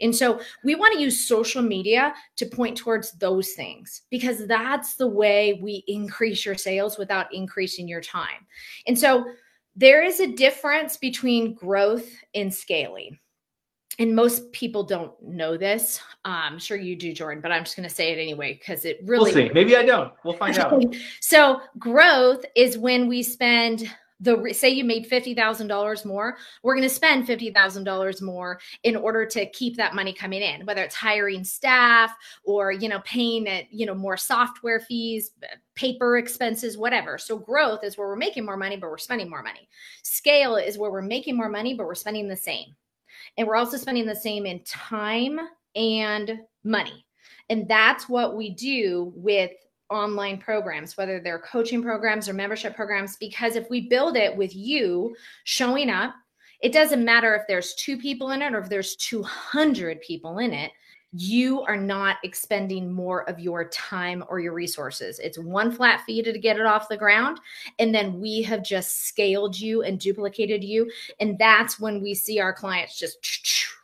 And 0.00 0.14
so 0.14 0.40
we 0.64 0.74
want 0.74 0.94
to 0.94 1.00
use 1.00 1.26
social 1.26 1.62
media 1.62 2.14
to 2.36 2.46
point 2.46 2.76
towards 2.76 3.12
those 3.12 3.52
things 3.52 4.02
because 4.10 4.46
that's 4.46 4.94
the 4.94 5.06
way 5.06 5.58
we 5.62 5.84
increase 5.86 6.44
your 6.44 6.56
sales 6.56 6.98
without 6.98 7.32
increasing 7.32 7.88
your 7.88 8.00
time. 8.00 8.46
And 8.86 8.98
so 8.98 9.24
there 9.76 10.02
is 10.02 10.20
a 10.20 10.26
difference 10.26 10.96
between 10.96 11.54
growth 11.54 12.08
and 12.34 12.52
scaling. 12.52 13.18
And 13.98 14.14
most 14.14 14.50
people 14.50 14.82
don't 14.82 15.12
know 15.22 15.56
this. 15.56 16.00
Um, 16.24 16.32
I'm 16.34 16.58
sure 16.58 16.76
you 16.76 16.96
do, 16.96 17.12
Jordan, 17.12 17.40
but 17.40 17.52
I'm 17.52 17.62
just 17.62 17.76
going 17.76 17.88
to 17.88 17.94
say 17.94 18.12
it 18.12 18.18
anyway 18.18 18.54
because 18.54 18.84
it 18.84 18.98
really. 19.04 19.32
We'll 19.32 19.48
see. 19.48 19.54
Maybe 19.54 19.76
I 19.76 19.84
don't. 19.84 20.12
We'll 20.24 20.36
find 20.36 20.58
out. 20.58 20.82
so, 21.20 21.60
growth 21.78 22.44
is 22.56 22.76
when 22.76 23.06
we 23.06 23.22
spend 23.22 23.88
the 24.20 24.52
say 24.52 24.68
you 24.70 24.84
made 24.84 25.08
$50,000 25.08 26.04
more, 26.04 26.36
we're 26.62 26.74
going 26.74 26.88
to 26.88 26.94
spend 26.94 27.26
$50,000 27.26 28.22
more 28.22 28.60
in 28.82 28.96
order 28.96 29.26
to 29.26 29.46
keep 29.50 29.76
that 29.76 29.94
money 29.94 30.12
coming 30.12 30.42
in, 30.42 30.64
whether 30.66 30.82
it's 30.82 30.94
hiring 30.94 31.44
staff 31.44 32.14
or, 32.44 32.72
you 32.72 32.88
know, 32.88 33.00
paying 33.00 33.46
it, 33.46 33.66
you 33.70 33.86
know, 33.86 33.94
more 33.94 34.16
software 34.16 34.80
fees, 34.80 35.32
uh, 35.42 35.56
paper 35.74 36.16
expenses, 36.16 36.78
whatever. 36.78 37.18
So 37.18 37.36
growth 37.36 37.82
is 37.82 37.98
where 37.98 38.08
we're 38.08 38.16
making 38.16 38.44
more 38.44 38.56
money, 38.56 38.76
but 38.76 38.90
we're 38.90 38.98
spending 38.98 39.28
more 39.28 39.42
money. 39.42 39.68
Scale 40.02 40.56
is 40.56 40.78
where 40.78 40.90
we're 40.90 41.02
making 41.02 41.36
more 41.36 41.48
money, 41.48 41.74
but 41.74 41.86
we're 41.86 41.94
spending 41.94 42.28
the 42.28 42.36
same. 42.36 42.74
And 43.36 43.48
we're 43.48 43.56
also 43.56 43.76
spending 43.76 44.06
the 44.06 44.14
same 44.14 44.46
in 44.46 44.60
time 44.60 45.40
and 45.74 46.40
money. 46.62 47.04
And 47.50 47.68
that's 47.68 48.08
what 48.08 48.36
we 48.36 48.50
do 48.50 49.12
with 49.16 49.50
online 49.90 50.38
programs, 50.38 50.96
whether 50.96 51.20
they're 51.20 51.38
coaching 51.38 51.82
programs 51.82 52.28
or 52.28 52.32
membership 52.32 52.74
programs, 52.74 53.16
because 53.16 53.56
if 53.56 53.68
we 53.70 53.88
build 53.88 54.16
it 54.16 54.36
with 54.36 54.54
you 54.54 55.14
showing 55.44 55.90
up, 55.90 56.14
it 56.60 56.72
doesn't 56.72 57.04
matter 57.04 57.34
if 57.34 57.42
there's 57.46 57.74
two 57.74 57.98
people 57.98 58.30
in 58.30 58.42
it 58.42 58.54
or 58.54 58.58
if 58.58 58.68
there's 58.68 58.96
200 58.96 60.00
people 60.00 60.38
in 60.38 60.52
it 60.52 60.72
you 61.16 61.62
are 61.62 61.76
not 61.76 62.16
expending 62.24 62.92
more 62.92 63.28
of 63.30 63.38
your 63.38 63.68
time 63.68 64.24
or 64.28 64.40
your 64.40 64.52
resources. 64.52 65.20
It's 65.20 65.38
one 65.38 65.70
flat 65.70 66.02
fee 66.04 66.22
to 66.22 66.38
get 66.38 66.58
it 66.58 66.66
off 66.66 66.88
the 66.88 66.96
ground. 66.96 67.38
And 67.78 67.94
then 67.94 68.20
we 68.20 68.42
have 68.42 68.64
just 68.64 69.06
scaled 69.06 69.56
you 69.56 69.82
and 69.82 70.00
duplicated 70.00 70.64
you. 70.64 70.90
And 71.20 71.38
that's 71.38 71.78
when 71.78 72.02
we 72.02 72.14
see 72.14 72.40
our 72.40 72.52
clients 72.52 72.98
just 72.98 73.22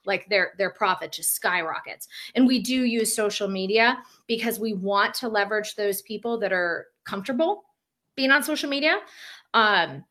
like 0.06 0.28
their 0.28 0.52
their 0.58 0.70
profit 0.70 1.12
just 1.12 1.34
skyrockets. 1.34 2.08
And 2.34 2.46
we 2.46 2.60
do 2.60 2.84
use 2.84 3.14
social 3.14 3.48
media 3.48 4.02
because 4.26 4.58
we 4.58 4.74
want 4.74 5.14
to 5.14 5.28
leverage 5.28 5.74
those 5.74 6.02
people 6.02 6.38
that 6.38 6.52
are 6.52 6.86
comfortable 7.04 7.64
being 8.16 8.30
on 8.30 8.42
social 8.42 8.68
media. 8.68 8.98
Um, 9.54 10.04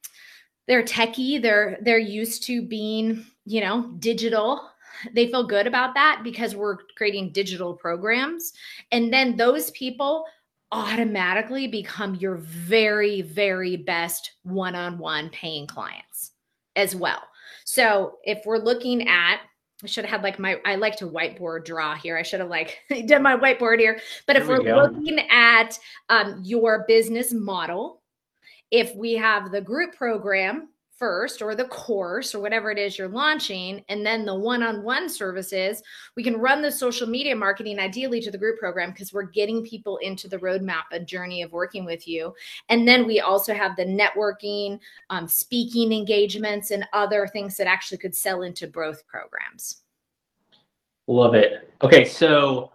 they're 0.68 0.84
techie, 0.84 1.42
they're 1.42 1.78
they're 1.82 1.98
used 1.98 2.44
to 2.44 2.62
being, 2.62 3.26
you 3.46 3.62
know, 3.62 3.92
digital 4.00 4.70
they 5.14 5.28
feel 5.28 5.46
good 5.46 5.68
about 5.68 5.94
that 5.94 6.22
because 6.24 6.56
we're 6.56 6.78
creating 6.98 7.32
digital 7.32 7.74
programs. 7.74 8.54
And 8.92 9.14
then 9.14 9.38
those 9.38 9.72
people 9.72 10.26
automatically 10.72 11.68
become 11.68 12.16
your 12.16 12.36
very, 12.36 13.22
very 13.22 13.78
best 13.78 14.34
one 14.44 14.76
on 14.76 14.98
one 14.98 15.30
paying 15.30 15.68
clients 15.68 16.32
as 16.76 16.96
well. 16.96 17.22
So 17.66 18.18
if 18.24 18.46
we're 18.46 18.60
looking 18.60 19.08
at, 19.08 19.42
I 19.84 19.88
should 19.88 20.06
have 20.06 20.12
had 20.12 20.24
like 20.24 20.40
my, 20.40 20.60
I 20.66 20.76
like 20.76 20.98
to 20.98 21.08
whiteboard 21.08 21.66
draw 21.66 21.96
here. 21.96 22.18
I 22.18 22.24
should 22.24 22.42
have 22.42 22.50
like 22.50 22.80
done 23.06 23.24
my 23.24 23.38
whiteboard 23.38 23.80
here. 23.80 24.00
But 24.28 24.36
if 24.36 24.48
we 24.48 24.56
are 24.56 24.90
looking 24.90 25.20
at 25.30 25.80
um, 26.10 26.42
your 26.44 26.86
business 26.88 27.32
model, 27.32 28.02
if 28.72 28.94
we 28.96 29.14
have 29.14 29.52
the 29.52 29.62
group 29.62 29.96
program 29.96 30.70
first 31.00 31.42
or 31.42 31.56
the 31.56 31.66
course 31.66 32.36
or 32.36 32.42
whatever 32.42 32.70
it 32.70 32.78
is 32.78 32.98
you're 32.98 33.08
launching 33.08 33.82
and 33.88 34.06
then 34.06 34.26
the 34.26 34.36
one-on-one 34.36 35.08
services 35.08 35.82
we 36.16 36.24
can 36.24 36.38
run 36.38 36.62
the 36.62 36.72
social 36.72 37.08
media 37.08 37.34
marketing 37.36 37.80
ideally 37.80 38.20
to 38.20 38.30
the 38.30 38.38
group 38.38 38.60
program 38.60 38.92
because 38.92 39.14
we're 39.14 39.24
getting 39.24 39.64
people 39.64 39.98
into 39.98 40.28
the 40.28 40.38
roadmap 40.38 40.84
a 40.92 41.00
journey 41.00 41.42
of 41.42 41.52
working 41.54 41.86
with 41.86 42.08
you. 42.08 42.34
And 42.68 42.88
then 42.88 43.08
we 43.08 43.22
also 43.22 43.54
have 43.54 43.76
the 43.76 43.86
networking 43.86 44.80
um, 45.10 45.28
speaking 45.28 45.94
engagements 45.94 46.72
and 46.72 46.86
other 46.92 47.28
things 47.28 47.56
that 47.58 47.68
actually 47.68 48.00
could 48.00 48.16
sell 48.16 48.42
into 48.42 48.68
both 48.68 49.08
programs. 49.08 49.84
Love 51.08 51.34
it. 51.34 51.74
Okay 51.82 52.06
so 52.06 52.72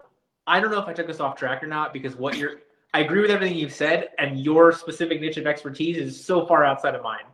i 0.47 0.61
don't 0.61 0.71
know 0.71 0.79
if 0.79 0.87
i 0.87 0.93
took 0.93 1.09
us 1.09 1.21
off 1.21 1.37
track 1.37 1.63
or 1.63 1.67
not 1.67 1.91
because 1.91 2.17
what 2.17 2.37
you're 2.37 2.57
I 2.95 3.01
agree 3.01 3.21
with 3.21 3.33
everything 3.33 3.59
you've 3.59 3.75
said, 3.75 4.11
and 4.19 4.39
your 4.39 4.71
specific 4.71 5.21
niche 5.21 5.37
of 5.37 5.49
expertise 5.49 5.97
is 5.97 6.25
so 6.25 6.47
far 6.47 6.65
outside 6.65 6.95
of 6.95 7.03
mine. 7.03 7.25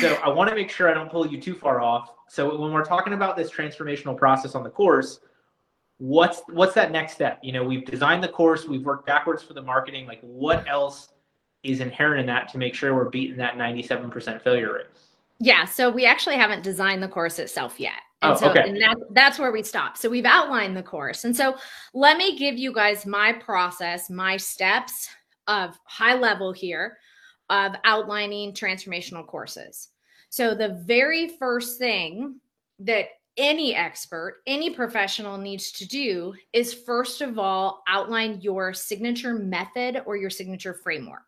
So 0.00 0.14
I 0.24 0.28
want 0.28 0.50
to 0.50 0.56
make 0.56 0.70
sure 0.70 0.90
I 0.90 0.94
don't 0.94 1.10
pull 1.10 1.26
you 1.26 1.40
too 1.40 1.54
far 1.54 1.80
off. 1.80 2.12
So 2.28 2.56
when 2.56 2.72
we're 2.72 2.84
talking 2.84 3.12
about 3.12 3.36
this 3.36 3.50
transformational 3.50 4.16
process 4.16 4.54
on 4.54 4.62
the 4.62 4.70
course, 4.70 5.20
what's 5.98 6.42
what's 6.48 6.74
that 6.74 6.90
next 6.90 7.12
step? 7.12 7.38
You 7.42 7.52
know, 7.52 7.64
we've 7.64 7.84
designed 7.84 8.24
the 8.24 8.28
course, 8.28 8.66
we've 8.66 8.84
worked 8.84 9.06
backwards 9.06 9.42
for 9.42 9.54
the 9.54 9.62
marketing. 9.62 10.06
Like, 10.06 10.20
what 10.22 10.66
else 10.68 11.10
is 11.62 11.80
inherent 11.80 12.20
in 12.20 12.26
that 12.26 12.48
to 12.52 12.58
make 12.58 12.74
sure 12.74 12.94
we're 12.94 13.08
beating 13.08 13.36
that 13.36 13.54
97% 13.54 14.42
failure 14.42 14.74
rate? 14.74 14.86
Yeah, 15.38 15.64
so 15.64 15.90
we 15.90 16.06
actually 16.06 16.36
haven't 16.36 16.62
designed 16.62 17.02
the 17.02 17.08
course 17.08 17.38
itself 17.38 17.78
yet. 17.78 18.00
Oh, 18.22 18.30
and 18.30 18.36
oh, 18.36 18.40
so 18.40 18.50
okay. 18.50 18.68
and 18.68 18.76
that, 18.80 18.96
that's 19.10 19.38
where 19.38 19.52
we 19.52 19.62
stop. 19.62 19.96
So 19.96 20.08
we've 20.08 20.24
outlined 20.24 20.76
the 20.76 20.82
course. 20.82 21.24
And 21.24 21.36
so 21.36 21.56
let 21.94 22.16
me 22.16 22.36
give 22.38 22.56
you 22.56 22.72
guys 22.72 23.06
my 23.06 23.32
process, 23.32 24.10
my 24.10 24.36
steps 24.36 25.08
of 25.48 25.78
high 25.84 26.14
level 26.14 26.52
here 26.52 26.98
of 27.50 27.74
outlining 27.84 28.52
transformational 28.52 29.26
courses. 29.26 29.88
So, 30.30 30.54
the 30.54 30.82
very 30.86 31.28
first 31.28 31.78
thing 31.78 32.40
that 32.78 33.06
any 33.36 33.74
expert, 33.74 34.42
any 34.46 34.70
professional 34.70 35.38
needs 35.38 35.72
to 35.72 35.86
do 35.86 36.34
is 36.52 36.74
first 36.74 37.22
of 37.22 37.38
all 37.38 37.82
outline 37.88 38.40
your 38.40 38.74
signature 38.74 39.34
method 39.34 40.02
or 40.06 40.16
your 40.16 40.30
signature 40.30 40.74
framework. 40.74 41.22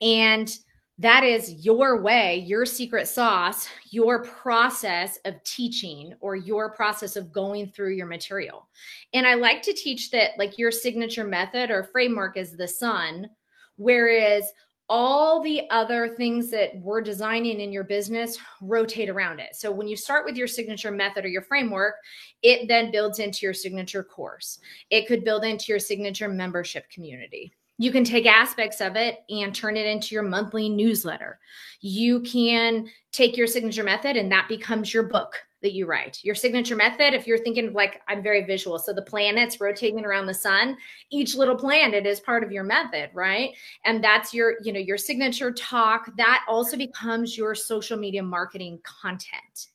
And 0.00 0.54
that 0.98 1.24
is 1.24 1.64
your 1.64 2.02
way, 2.02 2.44
your 2.46 2.66
secret 2.66 3.08
sauce, 3.08 3.66
your 3.90 4.22
process 4.22 5.18
of 5.24 5.42
teaching 5.44 6.12
or 6.20 6.36
your 6.36 6.72
process 6.72 7.16
of 7.16 7.32
going 7.32 7.68
through 7.68 7.94
your 7.94 8.06
material. 8.06 8.68
And 9.14 9.26
I 9.26 9.32
like 9.34 9.62
to 9.62 9.72
teach 9.72 10.10
that, 10.10 10.32
like, 10.36 10.58
your 10.58 10.70
signature 10.70 11.24
method 11.24 11.70
or 11.70 11.84
framework 11.84 12.36
is 12.36 12.54
the 12.54 12.68
sun, 12.68 13.30
whereas 13.76 14.52
all 14.90 15.40
the 15.40 15.62
other 15.70 16.08
things 16.08 16.50
that 16.50 16.76
we're 16.82 17.00
designing 17.00 17.60
in 17.60 17.72
your 17.72 17.84
business 17.84 18.36
rotate 18.60 19.08
around 19.08 19.38
it. 19.38 19.54
So 19.54 19.70
when 19.70 19.86
you 19.86 19.96
start 19.96 20.24
with 20.24 20.36
your 20.36 20.48
signature 20.48 20.90
method 20.90 21.24
or 21.24 21.28
your 21.28 21.42
framework, 21.42 21.94
it 22.42 22.66
then 22.66 22.90
builds 22.90 23.20
into 23.20 23.46
your 23.46 23.54
signature 23.54 24.02
course. 24.02 24.58
It 24.90 25.06
could 25.06 25.24
build 25.24 25.44
into 25.44 25.66
your 25.68 25.78
signature 25.78 26.28
membership 26.28 26.90
community. 26.90 27.52
You 27.78 27.92
can 27.92 28.02
take 28.02 28.26
aspects 28.26 28.80
of 28.80 28.96
it 28.96 29.20
and 29.30 29.54
turn 29.54 29.76
it 29.76 29.86
into 29.86 30.12
your 30.12 30.24
monthly 30.24 30.68
newsletter. 30.68 31.38
You 31.80 32.20
can 32.22 32.90
take 33.12 33.36
your 33.36 33.46
signature 33.46 33.84
method 33.84 34.16
and 34.16 34.30
that 34.32 34.48
becomes 34.48 34.92
your 34.92 35.04
book 35.04 35.34
that 35.62 35.74
you 35.74 35.86
write. 35.86 36.18
Your 36.22 36.34
signature 36.34 36.76
method, 36.76 37.14
if 37.14 37.26
you're 37.26 37.38
thinking 37.38 37.68
of 37.68 37.74
like, 37.74 38.00
I'm 38.08 38.22
very 38.22 38.44
visual. 38.44 38.78
So 38.78 38.92
the 38.92 39.02
planets 39.02 39.60
rotating 39.60 40.04
around 40.04 40.26
the 40.26 40.34
sun, 40.34 40.76
each 41.10 41.34
little 41.34 41.56
planet 41.56 42.06
is 42.06 42.20
part 42.20 42.42
of 42.42 42.52
your 42.52 42.64
method, 42.64 43.10
right? 43.12 43.50
And 43.84 44.02
that's 44.02 44.32
your, 44.32 44.54
you 44.62 44.72
know, 44.72 44.80
your 44.80 44.98
signature 44.98 45.52
talk. 45.52 46.10
That 46.16 46.44
also 46.48 46.76
becomes 46.76 47.36
your 47.36 47.54
social 47.54 47.98
media 47.98 48.22
marketing 48.22 48.80
content. 48.84 49.68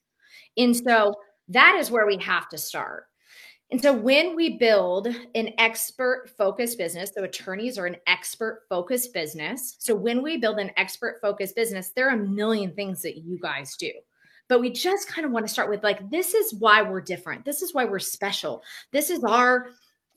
And 0.58 0.76
so 0.76 1.16
that 1.50 1.76
is 1.80 1.92
where 1.92 2.08
we 2.08 2.18
have 2.18 2.50
to 2.50 2.58
start. 2.58 3.06
And 3.72 3.82
so 3.82 3.92
when 3.92 4.36
we 4.36 4.58
build 4.58 5.08
an 5.34 5.50
expert 5.58 6.30
focused 6.38 6.78
business, 6.78 7.12
so 7.16 7.24
attorneys 7.24 7.78
are 7.78 7.88
an 7.88 7.98
expert 8.06 8.62
focused 8.70 9.12
business. 9.14 9.76
So 9.80 9.96
when 9.96 10.22
we 10.22 10.38
build 10.38 10.60
an 10.60 10.72
expert 10.78 11.18
focused 11.20 11.56
business, 11.56 11.90
there 11.90 12.08
are 12.08 12.14
a 12.14 12.28
million 12.28 12.74
things 12.74 13.02
that 13.02 13.18
you 13.18 13.40
guys 13.40 13.76
do. 13.76 13.92
But 14.48 14.62
we 14.62 14.70
just 14.70 15.08
kind 15.08 15.26
of 15.26 15.32
want 15.32 15.48
to 15.48 15.52
start 15.52 15.70
with 15.70 15.84
like, 15.84 16.10
this 16.10 16.34
is 16.34 16.54
why 16.54 16.82
we're 16.82 17.02
different. 17.02 17.46
This 17.46 17.62
is 17.62 17.74
why 17.74 17.86
we're 17.86 18.00
special. 18.00 18.64
This 18.92 19.10
is 19.10 19.24
our 19.24 19.72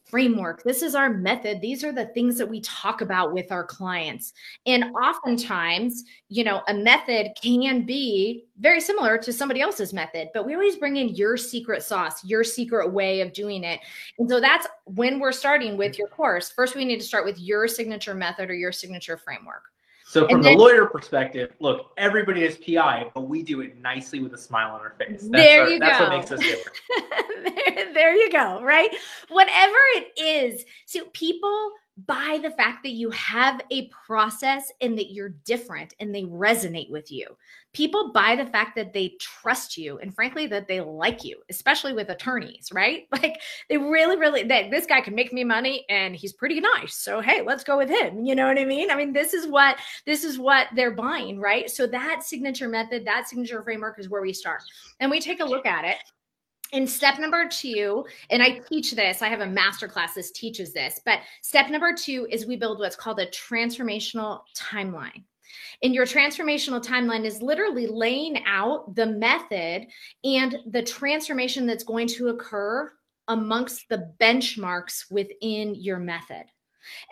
framework. 0.04 0.62
This 0.62 0.82
is 0.82 0.94
our 0.94 1.10
method. 1.10 1.60
These 1.60 1.84
are 1.84 1.92
the 1.92 2.06
things 2.06 2.38
that 2.38 2.48
we 2.48 2.60
talk 2.62 3.02
about 3.02 3.32
with 3.32 3.52
our 3.52 3.64
clients. 3.64 4.32
And 4.66 4.84
oftentimes, 4.96 6.04
you 6.28 6.44
know, 6.44 6.62
a 6.68 6.74
method 6.74 7.32
can 7.42 7.84
be 7.84 8.46
very 8.58 8.80
similar 8.80 9.18
to 9.18 9.32
somebody 9.32 9.60
else's 9.60 9.92
method, 9.92 10.28
but 10.32 10.46
we 10.46 10.54
always 10.54 10.76
bring 10.76 10.96
in 10.96 11.10
your 11.10 11.36
secret 11.36 11.82
sauce, 11.82 12.24
your 12.24 12.42
secret 12.42 12.90
way 12.90 13.20
of 13.20 13.32
doing 13.32 13.64
it. 13.64 13.80
And 14.18 14.28
so 14.28 14.40
that's 14.40 14.66
when 14.84 15.20
we're 15.20 15.32
starting 15.32 15.76
with 15.76 15.98
your 15.98 16.08
course. 16.08 16.50
First, 16.50 16.74
we 16.74 16.84
need 16.84 17.00
to 17.00 17.06
start 17.06 17.24
with 17.24 17.38
your 17.38 17.68
signature 17.68 18.14
method 18.14 18.50
or 18.50 18.54
your 18.54 18.72
signature 18.72 19.18
framework. 19.18 19.64
So 20.08 20.26
from 20.26 20.40
then, 20.40 20.56
the 20.56 20.58
lawyer 20.58 20.86
perspective, 20.86 21.52
look, 21.60 21.92
everybody 21.98 22.42
has 22.44 22.56
PI, 22.56 23.10
but 23.14 23.28
we 23.28 23.42
do 23.42 23.60
it 23.60 23.78
nicely 23.82 24.20
with 24.20 24.32
a 24.32 24.38
smile 24.38 24.74
on 24.74 24.80
our 24.80 24.94
face. 24.98 25.28
That's 25.28 25.28
there 25.28 25.64
our, 25.64 25.68
you 25.68 25.78
that's 25.78 25.98
go. 25.98 26.04
what 26.04 26.16
makes 26.16 26.32
us 26.32 26.40
different. 26.40 26.78
there, 27.66 27.92
there 27.92 28.14
you 28.14 28.32
go, 28.32 28.62
right? 28.62 28.88
Whatever 29.28 29.76
it 29.96 30.18
is. 30.18 30.64
So 30.86 31.04
people 31.12 31.72
by 32.06 32.38
the 32.42 32.50
fact 32.50 32.82
that 32.84 32.92
you 32.92 33.10
have 33.10 33.60
a 33.70 33.88
process 33.88 34.70
and 34.80 34.96
that 34.96 35.12
you're 35.12 35.30
different 35.44 35.94
and 35.98 36.14
they 36.14 36.22
resonate 36.22 36.90
with 36.90 37.10
you. 37.10 37.26
People 37.72 38.12
buy 38.12 38.36
the 38.36 38.46
fact 38.46 38.76
that 38.76 38.92
they 38.92 39.14
trust 39.20 39.76
you 39.76 39.98
and 39.98 40.14
frankly 40.14 40.46
that 40.46 40.68
they 40.68 40.80
like 40.80 41.24
you, 41.24 41.40
especially 41.50 41.92
with 41.92 42.08
attorneys, 42.08 42.70
right? 42.72 43.06
Like 43.18 43.40
they 43.68 43.78
really, 43.78 44.16
really 44.16 44.44
that 44.44 44.70
this 44.70 44.86
guy 44.86 45.00
can 45.00 45.14
make 45.14 45.32
me 45.32 45.42
money 45.42 45.84
and 45.88 46.14
he's 46.14 46.32
pretty 46.32 46.60
nice. 46.60 46.94
So 46.94 47.20
hey, 47.20 47.42
let's 47.42 47.64
go 47.64 47.76
with 47.76 47.88
him. 47.88 48.24
You 48.24 48.36
know 48.36 48.46
what 48.46 48.58
I 48.58 48.64
mean? 48.64 48.92
I 48.92 48.94
mean, 48.94 49.12
this 49.12 49.34
is 49.34 49.48
what 49.48 49.78
this 50.06 50.22
is 50.22 50.38
what 50.38 50.68
they're 50.76 50.92
buying, 50.92 51.40
right? 51.40 51.68
So 51.68 51.88
that 51.88 52.22
signature 52.22 52.68
method, 52.68 53.04
that 53.06 53.28
signature 53.28 53.62
framework 53.64 53.98
is 53.98 54.08
where 54.08 54.22
we 54.22 54.32
start. 54.32 54.62
And 55.00 55.10
we 55.10 55.20
take 55.20 55.40
a 55.40 55.44
look 55.44 55.66
at 55.66 55.84
it 55.84 55.96
and 56.72 56.88
step 56.88 57.18
number 57.18 57.48
two, 57.48 58.04
and 58.30 58.42
I 58.42 58.60
teach 58.68 58.92
this, 58.92 59.22
I 59.22 59.28
have 59.28 59.40
a 59.40 59.46
master 59.46 59.88
class 59.88 60.14
that 60.14 60.26
teaches 60.34 60.72
this, 60.72 61.00
but 61.04 61.20
step 61.42 61.70
number 61.70 61.94
two 61.94 62.26
is 62.30 62.46
we 62.46 62.56
build 62.56 62.78
what's 62.78 62.96
called 62.96 63.20
a 63.20 63.26
transformational 63.26 64.40
timeline. 64.56 65.24
And 65.82 65.94
your 65.94 66.04
transformational 66.04 66.84
timeline 66.84 67.24
is 67.24 67.40
literally 67.40 67.86
laying 67.86 68.44
out 68.46 68.94
the 68.94 69.06
method 69.06 69.86
and 70.24 70.58
the 70.66 70.82
transformation 70.82 71.66
that's 71.66 71.84
going 71.84 72.08
to 72.08 72.28
occur 72.28 72.92
amongst 73.28 73.88
the 73.88 74.12
benchmarks 74.20 75.10
within 75.10 75.74
your 75.74 75.98
method. 75.98 76.44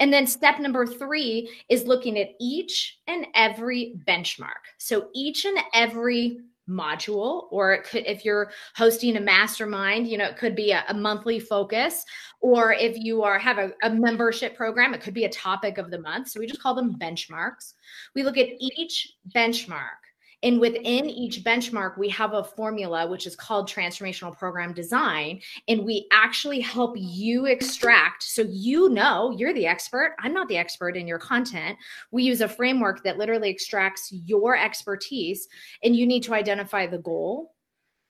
And 0.00 0.12
then 0.12 0.26
step 0.26 0.59
number 0.59 0.86
three 0.86 1.50
is 1.68 1.84
looking 1.84 2.18
at 2.18 2.30
each 2.40 2.98
and 3.07 3.26
every 3.34 3.94
benchmark. 4.07 4.64
So 4.78 5.09
each 5.14 5.44
and 5.44 5.59
every 5.74 6.40
module 6.68 7.44
or 7.50 7.72
it 7.72 7.84
could 7.84 8.04
if 8.06 8.24
you're 8.24 8.50
hosting 8.74 9.16
a 9.16 9.20
mastermind 9.20 10.08
you 10.08 10.18
know 10.18 10.24
it 10.24 10.36
could 10.36 10.56
be 10.56 10.72
a, 10.72 10.84
a 10.88 10.94
monthly 10.94 11.38
focus 11.38 12.04
or 12.40 12.72
if 12.72 12.96
you 12.98 13.22
are 13.22 13.38
have 13.38 13.58
a, 13.58 13.72
a, 13.82 13.90
membership 13.90 14.56
program 14.56 14.94
it 14.94 15.00
could 15.00 15.14
be 15.14 15.24
a 15.24 15.30
topic 15.30 15.78
of 15.78 15.90
the 15.90 16.00
month. 16.00 16.28
So 16.28 16.40
we 16.40 16.46
just 16.46 16.62
call 16.62 16.74
them 16.74 16.98
benchmarks. 16.98 17.74
We 18.14 18.22
look 18.22 18.38
at 18.38 18.48
each 18.58 19.14
benchmark 19.34 20.05
and 20.43 20.61
within 20.61 21.07
each 21.07 21.43
benchmark, 21.45 21.97
we 21.97 22.09
have 22.11 22.34
a 22.34 22.45
formula 22.45 23.07
which 23.07 23.26
is 23.26 23.34
called 23.34 23.68
transformational 23.68 24.37
program 24.37 24.74
design. 24.74 25.41
And 25.66 25.84
we 25.84 26.07
actually 26.12 26.61
help 26.61 26.95
you 26.97 27.47
extract. 27.47 28.22
So 28.22 28.43
you 28.43 28.91
know 28.91 29.34
you're 29.37 29.55
the 29.55 29.66
expert. 29.66 30.14
I'm 30.18 30.34
not 30.34 30.49
the 30.49 30.59
expert 30.59 30.97
in 30.97 31.07
your 31.07 31.18
content. 31.18 31.78
We 32.11 32.22
use 32.22 32.43
a 32.43 32.49
framework 32.49 33.03
that 33.05 33.16
literally 33.18 33.49
extracts 33.49 34.12
your 34.12 34.57
expertise. 34.57 35.49
And 35.82 35.97
you 35.97 36.07
need 36.07 36.22
to 36.24 36.34
identify 36.34 36.87
the 36.87 36.99
goal, 36.99 37.55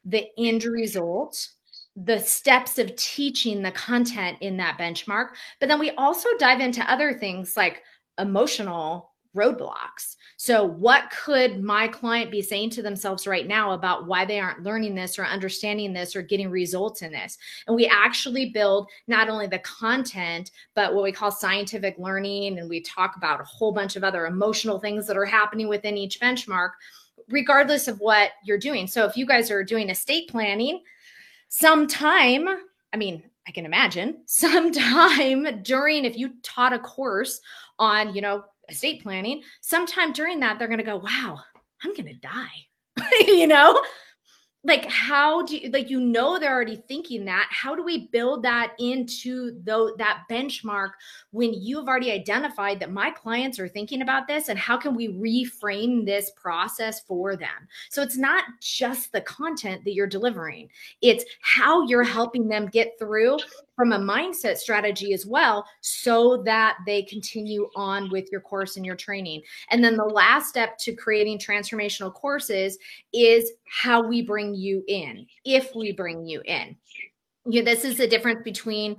the 0.05 0.27
end 0.37 0.65
result, 0.65 1.49
the 1.95 2.19
steps 2.19 2.79
of 2.79 2.95
teaching 2.97 3.63
the 3.63 3.71
content 3.71 4.39
in 4.41 4.57
that 4.57 4.79
benchmark. 4.79 5.29
But 5.61 5.69
then 5.69 5.79
we 5.79 5.93
also 5.93 6.29
dive 6.39 6.61
into 6.61 6.91
other 6.91 7.15
things 7.15 7.57
like 7.57 7.83
emotional 8.19 9.13
roadblocks. 9.37 10.17
So, 10.39 10.65
what 10.65 11.11
could 11.11 11.63
my 11.63 11.89
client 11.89 12.31
be 12.31 12.43
saying 12.43 12.71
to 12.71 12.83
themselves 12.83 13.27
right 13.27 13.47
now 13.47 13.73
about 13.73 14.07
why 14.07 14.25
they 14.25 14.39
aren't 14.39 14.63
learning 14.63 14.95
this 14.95 15.19
or 15.19 15.25
understanding 15.25 15.93
this 15.93 16.15
or 16.15 16.23
getting 16.23 16.51
results 16.51 17.03
in 17.03 17.11
this? 17.11 17.39
And 17.67 17.75
we 17.75 17.87
actually 17.87 18.51
build 18.51 18.89
not 19.07 19.29
only 19.29 19.47
the 19.47 19.61
content, 19.61 20.51
but 20.75 20.95
what 20.95 21.05
we 21.05 21.13
call 21.13 21.31
scientific 21.31 21.97
learning. 21.99 22.59
And 22.59 22.69
we 22.69 22.83
talk 22.83 23.17
about 23.17 23.41
a 23.41 23.45
whole 23.45 23.73
bunch 23.73 23.97
of 23.97 24.05
other 24.05 24.27
emotional 24.27 24.79
things 24.79 25.07
that 25.07 25.17
are 25.17 25.25
happening 25.25 25.69
within 25.69 25.97
each 25.97 26.21
benchmark, 26.21 26.73
regardless 27.29 27.89
of 27.89 27.99
what 28.01 28.33
you're 28.45 28.59
doing. 28.59 28.87
So, 28.87 29.07
if 29.07 29.17
you 29.17 29.25
guys 29.25 29.51
are 29.51 29.65
doing 29.65 29.89
estate 29.89 30.29
planning, 30.29 30.83
sometime, 31.49 32.47
I 32.93 32.97
mean, 32.99 33.23
I 33.49 33.53
can 33.53 33.65
imagine 33.65 34.23
sometime 34.27 35.63
during 35.63 36.05
if 36.05 36.17
you 36.17 36.35
taught 36.43 36.73
a 36.73 36.79
course 36.79 37.41
on, 37.79 38.15
you 38.15 38.21
know, 38.21 38.45
estate 38.69 39.03
planning, 39.03 39.43
sometime 39.61 40.13
during 40.13 40.41
that, 40.41 40.59
they're 40.59 40.69
going 40.69 40.79
to 40.79 40.85
go, 40.85 40.97
wow, 40.97 41.41
I'm 41.83 41.95
going 41.95 42.07
to 42.07 42.15
die. 42.15 43.11
you 43.27 43.47
know, 43.47 43.81
like 44.67 44.85
how 44.91 45.43
do 45.43 45.57
you 45.57 45.71
like 45.71 45.89
you 45.91 46.01
know 46.01 46.39
they're 46.39 46.53
already 46.53 46.83
thinking 46.89 47.25
that. 47.27 47.47
How 47.51 47.77
do 47.77 47.85
we 47.85 48.09
build 48.09 48.43
that 48.43 48.75
into 48.81 49.61
though 49.63 49.95
that 49.97 50.25
benchmark 50.29 50.91
when 51.31 51.55
you've 51.55 51.87
already 51.87 52.11
identified 52.11 52.81
that 52.81 52.91
my 52.91 53.13
clients 53.13 53.61
are 53.61 53.69
thinking 53.69 54.03
about 54.03 54.27
this 54.27 54.49
and 54.49 54.59
how 54.59 54.77
can 54.77 54.97
we 54.97 55.09
reframe 55.09 56.05
this 56.05 56.33
process 56.35 57.01
for 57.03 57.37
them? 57.37 57.69
So 57.91 58.03
it's 58.03 58.17
not 58.17 58.45
just 58.61 59.13
the 59.13 59.21
content 59.21 59.85
that 59.85 59.95
you're 59.95 60.09
delivering. 60.09 60.69
It's 61.01 61.25
how 61.43 61.87
you're 61.87 62.03
helping 62.03 62.49
them 62.49 62.67
get 62.67 62.99
through 62.99 63.39
from 63.77 63.93
a 63.93 63.99
mindset 63.99 64.57
strategy 64.57 65.13
as 65.13 65.27
well 65.27 65.67
so 65.83 66.43
that 66.45 66.79
they 66.87 67.03
continue 67.03 67.69
on 67.77 68.11
with 68.11 68.31
your 68.33 68.41
course 68.41 68.77
and 68.77 68.87
your 68.87 68.97
training. 68.97 69.43
And 69.71 69.85
then 69.85 69.97
the 69.97 70.05
last 70.05 70.49
step 70.49 70.79
to 70.79 70.95
creating 70.95 71.39
transformational 71.39 72.13
courses 72.13 72.79
is 73.13 73.53
how 73.69 74.03
we 74.07 74.23
bring 74.23 74.55
you 74.55 74.83
in, 74.89 75.27
if 75.45 75.75
we 75.77 75.93
bring 75.93 76.27
you 76.27 76.41
in. 76.47 76.75
You 77.45 77.63
know, 77.63 77.71
this 77.71 77.85
is 77.85 77.99
the 77.99 78.09
difference 78.09 78.41
between 78.43 78.97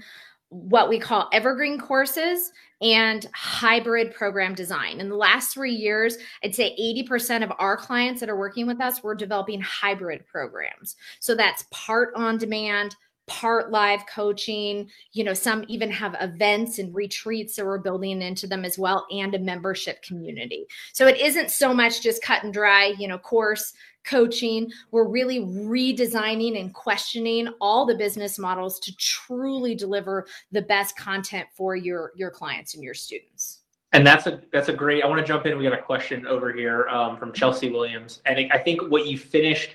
what 0.49 0.87
we 0.87 0.99
call 0.99 1.27
evergreen 1.33 1.77
courses 1.79 2.51
and 2.81 3.27
hybrid 3.33 4.13
program 4.13 4.53
design. 4.53 4.99
In 4.99 5.09
the 5.09 5.15
last 5.15 5.53
three 5.53 5.73
years, 5.73 6.17
I'd 6.43 6.55
say 6.55 6.75
80% 6.79 7.43
of 7.43 7.51
our 7.57 7.75
clients 7.75 8.19
that 8.19 8.29
are 8.29 8.37
working 8.37 8.67
with 8.67 8.79
us, 8.79 9.03
we're 9.03 9.15
developing 9.15 9.59
hybrid 9.59 10.25
programs. 10.27 10.95
So 11.19 11.35
that's 11.35 11.65
part 11.71 12.13
on 12.15 12.37
demand, 12.37 12.95
part 13.27 13.71
live 13.71 14.05
coaching 14.07 14.89
you 15.11 15.23
know 15.23 15.33
some 15.33 15.65
even 15.67 15.91
have 15.91 16.15
events 16.21 16.79
and 16.79 16.95
retreats 16.95 17.55
that 17.55 17.65
we're 17.65 17.77
building 17.77 18.21
into 18.21 18.47
them 18.47 18.63
as 18.63 18.77
well 18.79 19.05
and 19.11 19.35
a 19.35 19.39
membership 19.39 20.01
community. 20.01 20.65
So 20.93 21.07
it 21.07 21.17
isn't 21.17 21.51
so 21.51 21.73
much 21.73 22.01
just 22.01 22.23
cut 22.23 22.43
and 22.43 22.53
dry 22.53 22.93
you 22.97 23.07
know 23.07 23.17
course 23.17 23.73
coaching. 24.05 24.71
We're 24.91 25.09
really 25.09 25.41
redesigning 25.41 26.59
and 26.59 26.73
questioning 26.73 27.49
all 27.59 27.85
the 27.85 27.95
business 27.95 28.39
models 28.39 28.79
to 28.79 28.95
truly 28.95 29.75
deliver 29.75 30.25
the 30.53 30.61
best 30.61 30.97
content 30.97 31.47
for 31.53 31.75
your 31.75 32.13
your 32.15 32.31
clients 32.31 32.73
and 32.73 32.83
your 32.83 32.93
students. 32.93 33.59
And 33.91 34.07
that's 34.07 34.27
a 34.27 34.41
that's 34.53 34.69
a 34.69 34.73
great 34.73 35.03
i 35.03 35.07
want 35.07 35.19
to 35.19 35.25
jump 35.25 35.45
in 35.45 35.57
we 35.57 35.63
got 35.63 35.73
a 35.73 35.81
question 35.81 36.27
over 36.27 36.51
here 36.53 36.87
um, 36.87 37.17
from 37.17 37.33
chelsea 37.33 37.69
williams. 37.69 38.21
And 38.25 38.51
i 38.53 38.57
think 38.57 38.81
what 38.89 39.05
you 39.05 39.17
finished 39.17 39.71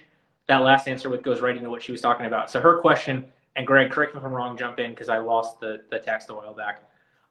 that 0.48 0.62
last 0.62 0.88
answer 0.88 1.09
with 1.09 1.22
goes 1.22 1.40
right 1.40 1.57
into 1.57 1.70
what 1.70 1.82
she 1.82 1.92
was 1.92 2.00
talking 2.00 2.26
about. 2.26 2.50
So 2.50 2.61
her 2.61 2.80
question 2.80 3.24
and 3.57 3.66
Greg, 3.66 3.90
correct 3.90 4.14
me 4.14 4.20
if 4.20 4.24
I'm 4.24 4.32
wrong, 4.32 4.57
jump 4.57 4.78
in 4.78 4.90
because 4.90 5.09
I 5.09 5.18
lost 5.18 5.61
the, 5.61 5.82
the 5.90 5.98
text 5.98 6.30
a 6.30 6.34
while 6.34 6.55
back. 6.55 6.82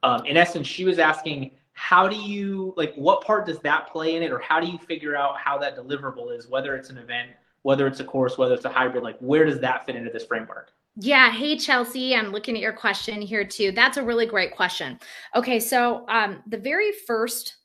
Um, 0.03 0.25
in 0.25 0.37
essence, 0.37 0.67
she 0.67 0.83
was 0.83 0.99
asking, 0.99 1.51
how 1.73 2.07
do 2.07 2.15
you, 2.15 2.73
like, 2.77 2.93
what 2.95 3.21
part 3.21 3.45
does 3.45 3.59
that 3.59 3.87
play 3.87 4.15
in 4.15 4.23
it, 4.23 4.31
or 4.31 4.39
how 4.39 4.59
do 4.59 4.67
you 4.67 4.77
figure 4.77 5.15
out 5.15 5.37
how 5.37 5.57
that 5.59 5.77
deliverable 5.77 6.35
is, 6.35 6.47
whether 6.47 6.75
it's 6.75 6.89
an 6.89 6.97
event 6.97 7.31
whether 7.63 7.87
it's 7.87 7.99
a 7.99 8.03
course, 8.03 8.37
whether 8.37 8.53
it's 8.53 8.65
a 8.65 8.69
hybrid, 8.69 9.03
like 9.03 9.17
where 9.19 9.45
does 9.45 9.59
that 9.59 9.85
fit 9.85 9.95
into 9.95 10.09
this 10.09 10.25
framework? 10.25 10.71
Yeah. 10.97 11.31
Hey, 11.31 11.57
Chelsea. 11.57 12.15
I'm 12.15 12.31
looking 12.31 12.55
at 12.55 12.61
your 12.61 12.73
question 12.73 13.21
here 13.21 13.45
too. 13.45 13.71
That's 13.71 13.97
a 13.97 14.03
really 14.03 14.25
great 14.25 14.55
question. 14.55 14.99
Okay. 15.35 15.59
So, 15.59 16.05
um, 16.09 16.43
the 16.47 16.57
very 16.57 16.91
first 17.07 17.55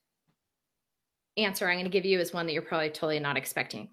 answer 1.37 1.69
I'm 1.69 1.77
going 1.77 1.85
to 1.85 1.91
give 1.91 2.05
you 2.05 2.21
is 2.21 2.33
one 2.33 2.47
that 2.47 2.53
you're 2.53 2.63
probably 2.63 2.91
totally 2.91 3.19
not 3.19 3.37
expecting. 3.37 3.89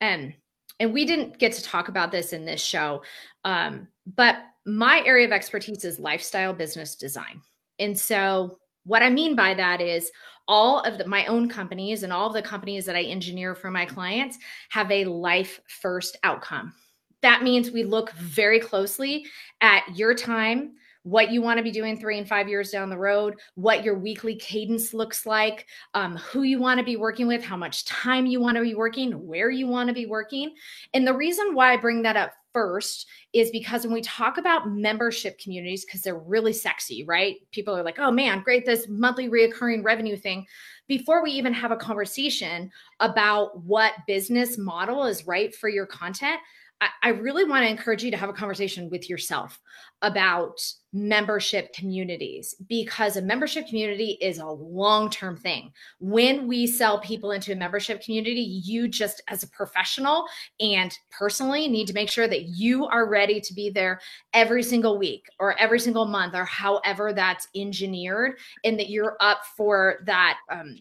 Um, 0.00 0.34
and 0.80 0.92
we 0.92 1.06
didn't 1.06 1.38
get 1.38 1.52
to 1.54 1.62
talk 1.62 1.88
about 1.88 2.12
this 2.12 2.32
in 2.32 2.44
this 2.44 2.62
show, 2.62 3.02
um, 3.48 3.88
but 4.14 4.36
my 4.66 5.02
area 5.06 5.24
of 5.24 5.32
expertise 5.32 5.82
is 5.82 5.98
lifestyle 5.98 6.52
business 6.52 6.96
design. 6.96 7.40
And 7.78 7.98
so, 7.98 8.58
what 8.84 9.02
I 9.02 9.08
mean 9.08 9.34
by 9.34 9.54
that 9.54 9.80
is 9.80 10.10
all 10.46 10.80
of 10.80 10.98
the, 10.98 11.06
my 11.06 11.24
own 11.26 11.48
companies 11.48 12.02
and 12.02 12.12
all 12.12 12.26
of 12.26 12.34
the 12.34 12.42
companies 12.42 12.84
that 12.84 12.94
I 12.94 13.02
engineer 13.04 13.54
for 13.54 13.70
my 13.70 13.86
clients 13.86 14.36
have 14.68 14.90
a 14.90 15.06
life 15.06 15.60
first 15.80 16.18
outcome. 16.24 16.74
That 17.22 17.42
means 17.42 17.70
we 17.70 17.84
look 17.84 18.12
very 18.12 18.60
closely 18.60 19.24
at 19.62 19.96
your 19.96 20.14
time, 20.14 20.74
what 21.02 21.30
you 21.30 21.40
want 21.40 21.56
to 21.56 21.64
be 21.64 21.70
doing 21.70 21.98
three 21.98 22.18
and 22.18 22.28
five 22.28 22.50
years 22.50 22.70
down 22.70 22.90
the 22.90 22.98
road, 22.98 23.36
what 23.54 23.82
your 23.82 23.98
weekly 23.98 24.36
cadence 24.36 24.92
looks 24.92 25.24
like, 25.24 25.66
um, 25.94 26.16
who 26.16 26.42
you 26.42 26.58
want 26.58 26.78
to 26.78 26.84
be 26.84 26.96
working 26.96 27.26
with, 27.26 27.42
how 27.42 27.56
much 27.56 27.86
time 27.86 28.26
you 28.26 28.40
want 28.40 28.58
to 28.58 28.62
be 28.62 28.74
working, 28.74 29.26
where 29.26 29.50
you 29.50 29.66
want 29.66 29.88
to 29.88 29.94
be 29.94 30.04
working. 30.04 30.54
And 30.92 31.06
the 31.06 31.14
reason 31.14 31.54
why 31.54 31.72
I 31.72 31.78
bring 31.78 32.02
that 32.02 32.16
up 32.16 32.32
first 32.52 33.06
is 33.32 33.50
because 33.50 33.84
when 33.84 33.94
we 33.94 34.02
talk 34.02 34.38
about 34.38 34.70
membership 34.70 35.38
communities, 35.38 35.84
because 35.84 36.02
they're 36.02 36.18
really 36.18 36.52
sexy, 36.52 37.04
right? 37.04 37.36
People 37.52 37.76
are 37.76 37.82
like, 37.82 37.98
oh 37.98 38.10
man, 38.10 38.42
great, 38.42 38.64
this 38.64 38.86
monthly 38.88 39.28
reoccurring 39.28 39.84
revenue 39.84 40.16
thing. 40.16 40.46
Before 40.86 41.22
we 41.22 41.30
even 41.32 41.52
have 41.52 41.70
a 41.70 41.76
conversation 41.76 42.70
about 43.00 43.62
what 43.62 43.92
business 44.06 44.58
model 44.58 45.04
is 45.04 45.26
right 45.26 45.54
for 45.54 45.68
your 45.68 45.86
content, 45.86 46.40
I, 46.80 47.08
really 47.08 47.44
want 47.44 47.64
to 47.64 47.70
encourage 47.70 48.04
you 48.04 48.10
to 48.12 48.16
have 48.16 48.28
a 48.28 48.34
conversation 48.34 48.88
with 48.88 49.10
yourself 49.10 49.60
about 50.02 50.60
membership 50.92 51.72
communities 51.72 52.54
because 52.68 53.16
a 53.16 53.22
membership 53.22 53.66
community 53.66 54.16
is 54.20 54.38
a 54.38 54.46
long 54.46 55.10
term 55.10 55.36
thing. 55.36 55.72
When 55.98 56.46
we 56.46 56.66
sell 56.66 57.00
people 57.00 57.32
into 57.32 57.52
a 57.52 57.56
membership 57.56 58.00
community, 58.02 58.40
you 58.40 58.86
just 58.86 59.22
as 59.28 59.42
a 59.42 59.48
professional 59.48 60.26
and 60.60 60.96
personally 61.10 61.66
need 61.66 61.88
to 61.88 61.94
make 61.94 62.10
sure 62.10 62.28
that 62.28 62.44
you 62.44 62.86
are 62.86 63.08
ready 63.08 63.40
to 63.40 63.54
be 63.54 63.70
there 63.70 64.00
every 64.32 64.62
single 64.62 64.98
week 64.98 65.26
or 65.40 65.58
every 65.58 65.80
single 65.80 66.06
month 66.06 66.34
or 66.34 66.44
however 66.44 67.12
that's 67.12 67.48
engineered 67.56 68.38
and 68.64 68.78
that 68.78 68.88
you're 68.88 69.16
up 69.20 69.40
for 69.56 70.00
that. 70.04 70.38
Um, 70.50 70.78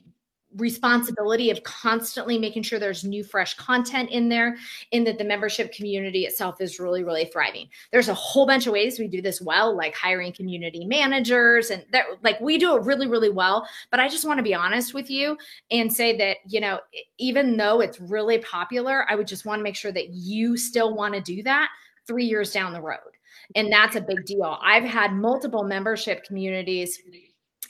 responsibility 0.58 1.49
of 1.49 1.64
constantly 1.64 2.38
making 2.38 2.64
sure 2.64 2.80
there's 2.80 3.03
new 3.03 3.24
fresh 3.24 3.55
content 3.55 4.10
in 4.10 4.30
there 4.30 4.58
and 4.91 5.08
that 5.08 5.18
the 5.18 5.24
membership 5.24 5.72
community 5.74 6.26
itself 6.26 6.60
is 6.62 6.80
really 6.80 7.03
really 7.03 7.26
thriving. 7.26 7.68
There's 7.91 8.10
a 8.10 8.14
whole 8.14 8.45
bunch 8.45 8.68
of 8.68 8.74
ways 8.74 8.99
we 8.99 9.08
do 9.08 9.22
this 9.22 9.41
well 9.41 9.76
like 9.76 9.95
hiring 9.95 10.34
community 10.34 10.86
managers 10.86 11.70
and 11.70 11.86
that 11.91 12.05
like 12.24 12.39
we 12.41 12.58
do 12.58 12.76
it 12.76 12.84
really 12.84 13.08
really 13.08 13.30
well. 13.30 13.68
But 13.91 13.99
i 13.99 14.08
just 14.08 14.26
want 14.26 14.38
to 14.38 14.43
be 14.43 14.53
honest 14.53 14.93
with 14.93 15.10
you 15.10 15.38
and 15.72 15.91
say 15.91 16.18
that 16.18 16.38
you 16.47 16.60
know 16.60 16.80
even 17.18 17.58
though 17.58 17.82
it's 17.82 17.99
really 17.99 18.39
popular 18.39 19.05
i 19.10 19.16
would 19.16 19.28
just 19.28 19.45
want 19.45 19.60
to 19.60 19.64
make 19.64 19.76
sure 19.76 19.91
that 19.91 20.10
you 20.10 20.58
still 20.58 20.95
want 20.95 21.14
to 21.14 21.22
do 21.22 21.43
that 21.43 21.70
3 22.08 22.24
years 22.26 22.51
down 22.51 22.74
the 22.74 22.82
road. 22.82 22.97
And 23.55 23.72
that's 23.72 23.95
a 23.95 24.01
big 24.01 24.26
deal. 24.26 24.58
I've 24.62 24.84
had 24.84 25.14
multiple 25.14 25.64
membership 25.64 26.24
communities 26.24 26.99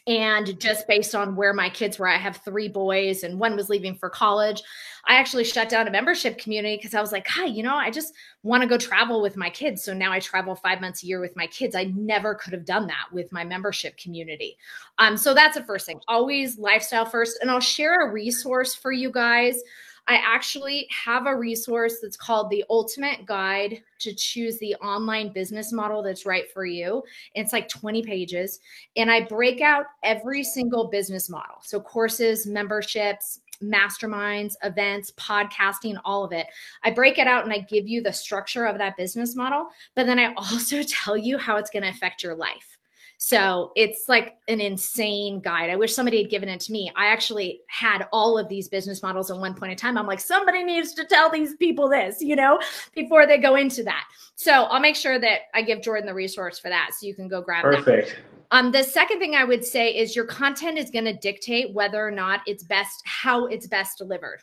and 0.08 0.60
just 0.60 0.88
based 0.88 1.14
on 1.14 1.36
where 1.36 1.54
my 1.54 1.70
kids 1.70 2.00
were, 2.00 2.08
I 2.08 2.18
have 2.18 2.38
three 2.38 2.70
boys 2.70 3.24
and 3.24 3.40
one 3.40 3.58
was 3.58 3.70
leaving 3.70 3.94
for 3.94 4.10
college. 4.10 4.64
I 5.06 5.16
actually 5.16 5.44
shut 5.44 5.70
down 5.70 5.88
a 5.88 5.92
membership 5.92 6.38
community 6.38 6.78
because 6.78 6.94
I 6.94 7.02
was 7.02 7.12
like, 7.12 7.28
hi, 7.28 7.46
you 7.46 7.62
know, 7.62 7.76
I 7.76 7.92
just 7.92 8.14
want 8.44 8.64
to 8.64 8.70
go 8.70 8.78
travel 8.78 9.22
with 9.22 9.38
my 9.38 9.50
kids. 9.50 9.84
So 9.84 9.94
now 9.94 10.12
I 10.12 10.20
travel 10.20 10.56
five 10.56 10.80
months 10.82 11.04
a 11.04 11.08
year 11.08 11.20
with 11.20 11.36
my 11.36 11.48
kids. 11.48 11.76
I 11.76 11.86
never 11.96 12.36
could 12.36 12.54
have 12.54 12.66
done 12.66 12.88
that 12.88 13.08
with 13.12 13.32
my 13.32 13.44
membership 13.44 13.98
community. 13.98 14.58
Um, 14.98 15.18
so 15.18 15.34
that's 15.34 15.58
the 15.58 15.64
first 15.64 15.86
thing. 15.86 16.00
Always 16.08 16.58
lifestyle 16.58 17.06
first. 17.06 17.40
And 17.42 17.52
I'll 17.52 17.60
share 17.60 18.08
a 18.08 18.12
resource 18.12 18.76
for 18.76 18.92
you 18.92 19.12
guys 19.12 19.62
I 20.08 20.22
actually 20.24 20.88
have 20.90 21.28
a 21.28 21.36
resource 21.36 21.98
that's 22.02 22.16
called 22.16 22.50
the 22.50 22.64
Ultimate 22.70 23.26
Guide 23.26 23.84
to 24.00 24.14
Choose 24.14 24.58
the 24.60 24.76
Online 24.76 25.34
Business 25.34 25.74
Model 25.74 26.02
That's 26.02 26.26
Right 26.26 26.50
for 26.52 26.66
You. 26.66 27.04
It's 27.36 27.52
like 27.52 27.68
20 27.68 28.04
pages. 28.04 28.60
And 28.96 29.12
I 29.12 29.22
break 29.22 29.60
out 29.60 29.86
every 30.04 30.44
single 30.44 30.88
business 30.88 31.30
model. 31.30 31.58
So, 31.62 31.82
courses, 31.82 32.48
memberships, 32.48 33.42
masterminds, 33.62 34.54
events, 34.64 35.12
podcasting, 35.18 36.00
all 36.06 36.24
of 36.24 36.32
it. 36.32 36.48
I 36.84 36.92
break 36.92 37.18
it 37.18 37.28
out 37.28 37.44
and 37.44 37.52
I 37.52 37.60
give 37.60 37.88
you 37.88 38.02
the 38.02 38.14
structure 38.14 38.66
of 38.66 38.78
that 38.78 38.98
business 38.98 39.36
model. 39.36 39.68
But 39.96 40.06
then 40.06 40.20
I 40.20 40.34
also 40.38 40.84
tell 40.84 41.18
you 41.18 41.38
how 41.38 41.58
it's 41.58 41.70
going 41.70 41.84
to 41.84 41.90
affect 41.90 42.24
your 42.24 42.36
life. 42.36 42.77
So 43.18 43.72
it's 43.76 44.08
like 44.08 44.38
an 44.48 44.62
insane 44.62 45.40
guide. 45.40 45.72
I 45.72 45.76
wish 45.76 45.94
somebody 45.94 46.22
had 46.22 46.30
given 46.30 46.50
it 46.50 46.60
to 46.62 46.72
me. 46.72 46.92
I 46.96 47.08
actually 47.08 47.62
had 47.68 48.08
all 48.14 48.38
of 48.38 48.48
these 48.48 48.68
business 48.68 49.02
models 49.02 49.32
at 49.32 49.38
one 49.38 49.56
point 49.56 49.72
in 49.72 49.78
time. 49.78 49.98
I'm 49.98 50.06
like, 50.06 50.20
somebody 50.20 50.64
needs 50.64 50.94
to 50.94 51.06
tell 51.06 51.32
these 51.32 51.56
people 51.56 51.90
this, 51.90 52.22
you 52.22 52.36
know, 52.36 52.60
before 52.94 53.26
they 53.26 53.40
go 53.40 53.56
into 53.56 53.84
that. 53.84 54.06
So 54.36 54.52
I'll 54.52 54.80
make 54.80 54.96
sure 54.96 55.18
that 55.20 55.40
I 55.56 55.64
give 55.64 55.82
Jordan 55.82 56.06
the 56.06 56.14
resource 56.14 56.60
for 56.60 56.70
that 56.70 56.92
so 56.94 57.08
you 57.08 57.16
can 57.16 57.28
go 57.28 57.42
grab 57.42 57.64
Perfect. 57.64 58.10
That. 58.10 58.18
Um, 58.52 58.72
the 58.72 58.84
second 58.84 59.20
thing 59.20 59.36
I 59.36 59.44
would 59.44 59.66
say 59.66 59.90
is 59.90 60.16
your 60.16 60.26
content 60.26 60.78
is 60.78 60.92
going 60.92 61.06
to 61.06 61.14
dictate 61.14 61.74
whether 61.74 62.06
or 62.06 62.12
not 62.12 62.42
it's 62.46 62.64
best, 62.64 63.02
how 63.06 63.48
it's 63.48 63.68
best 63.68 63.98
delivered. 63.98 64.42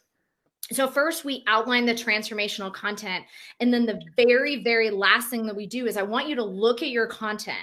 So, 0.72 0.88
first, 0.88 1.24
we 1.24 1.44
outline 1.46 1.84
the 1.84 1.92
transformational 1.92 2.72
content. 2.72 3.24
And 3.60 3.72
then 3.72 3.84
the 3.84 4.00
very, 4.16 4.62
very 4.62 4.90
last 4.90 5.28
thing 5.28 5.44
that 5.46 5.56
we 5.56 5.66
do 5.66 5.86
is 5.86 5.96
I 5.96 6.02
want 6.02 6.28
you 6.28 6.34
to 6.36 6.44
look 6.44 6.82
at 6.82 6.88
your 6.88 7.06
content 7.06 7.58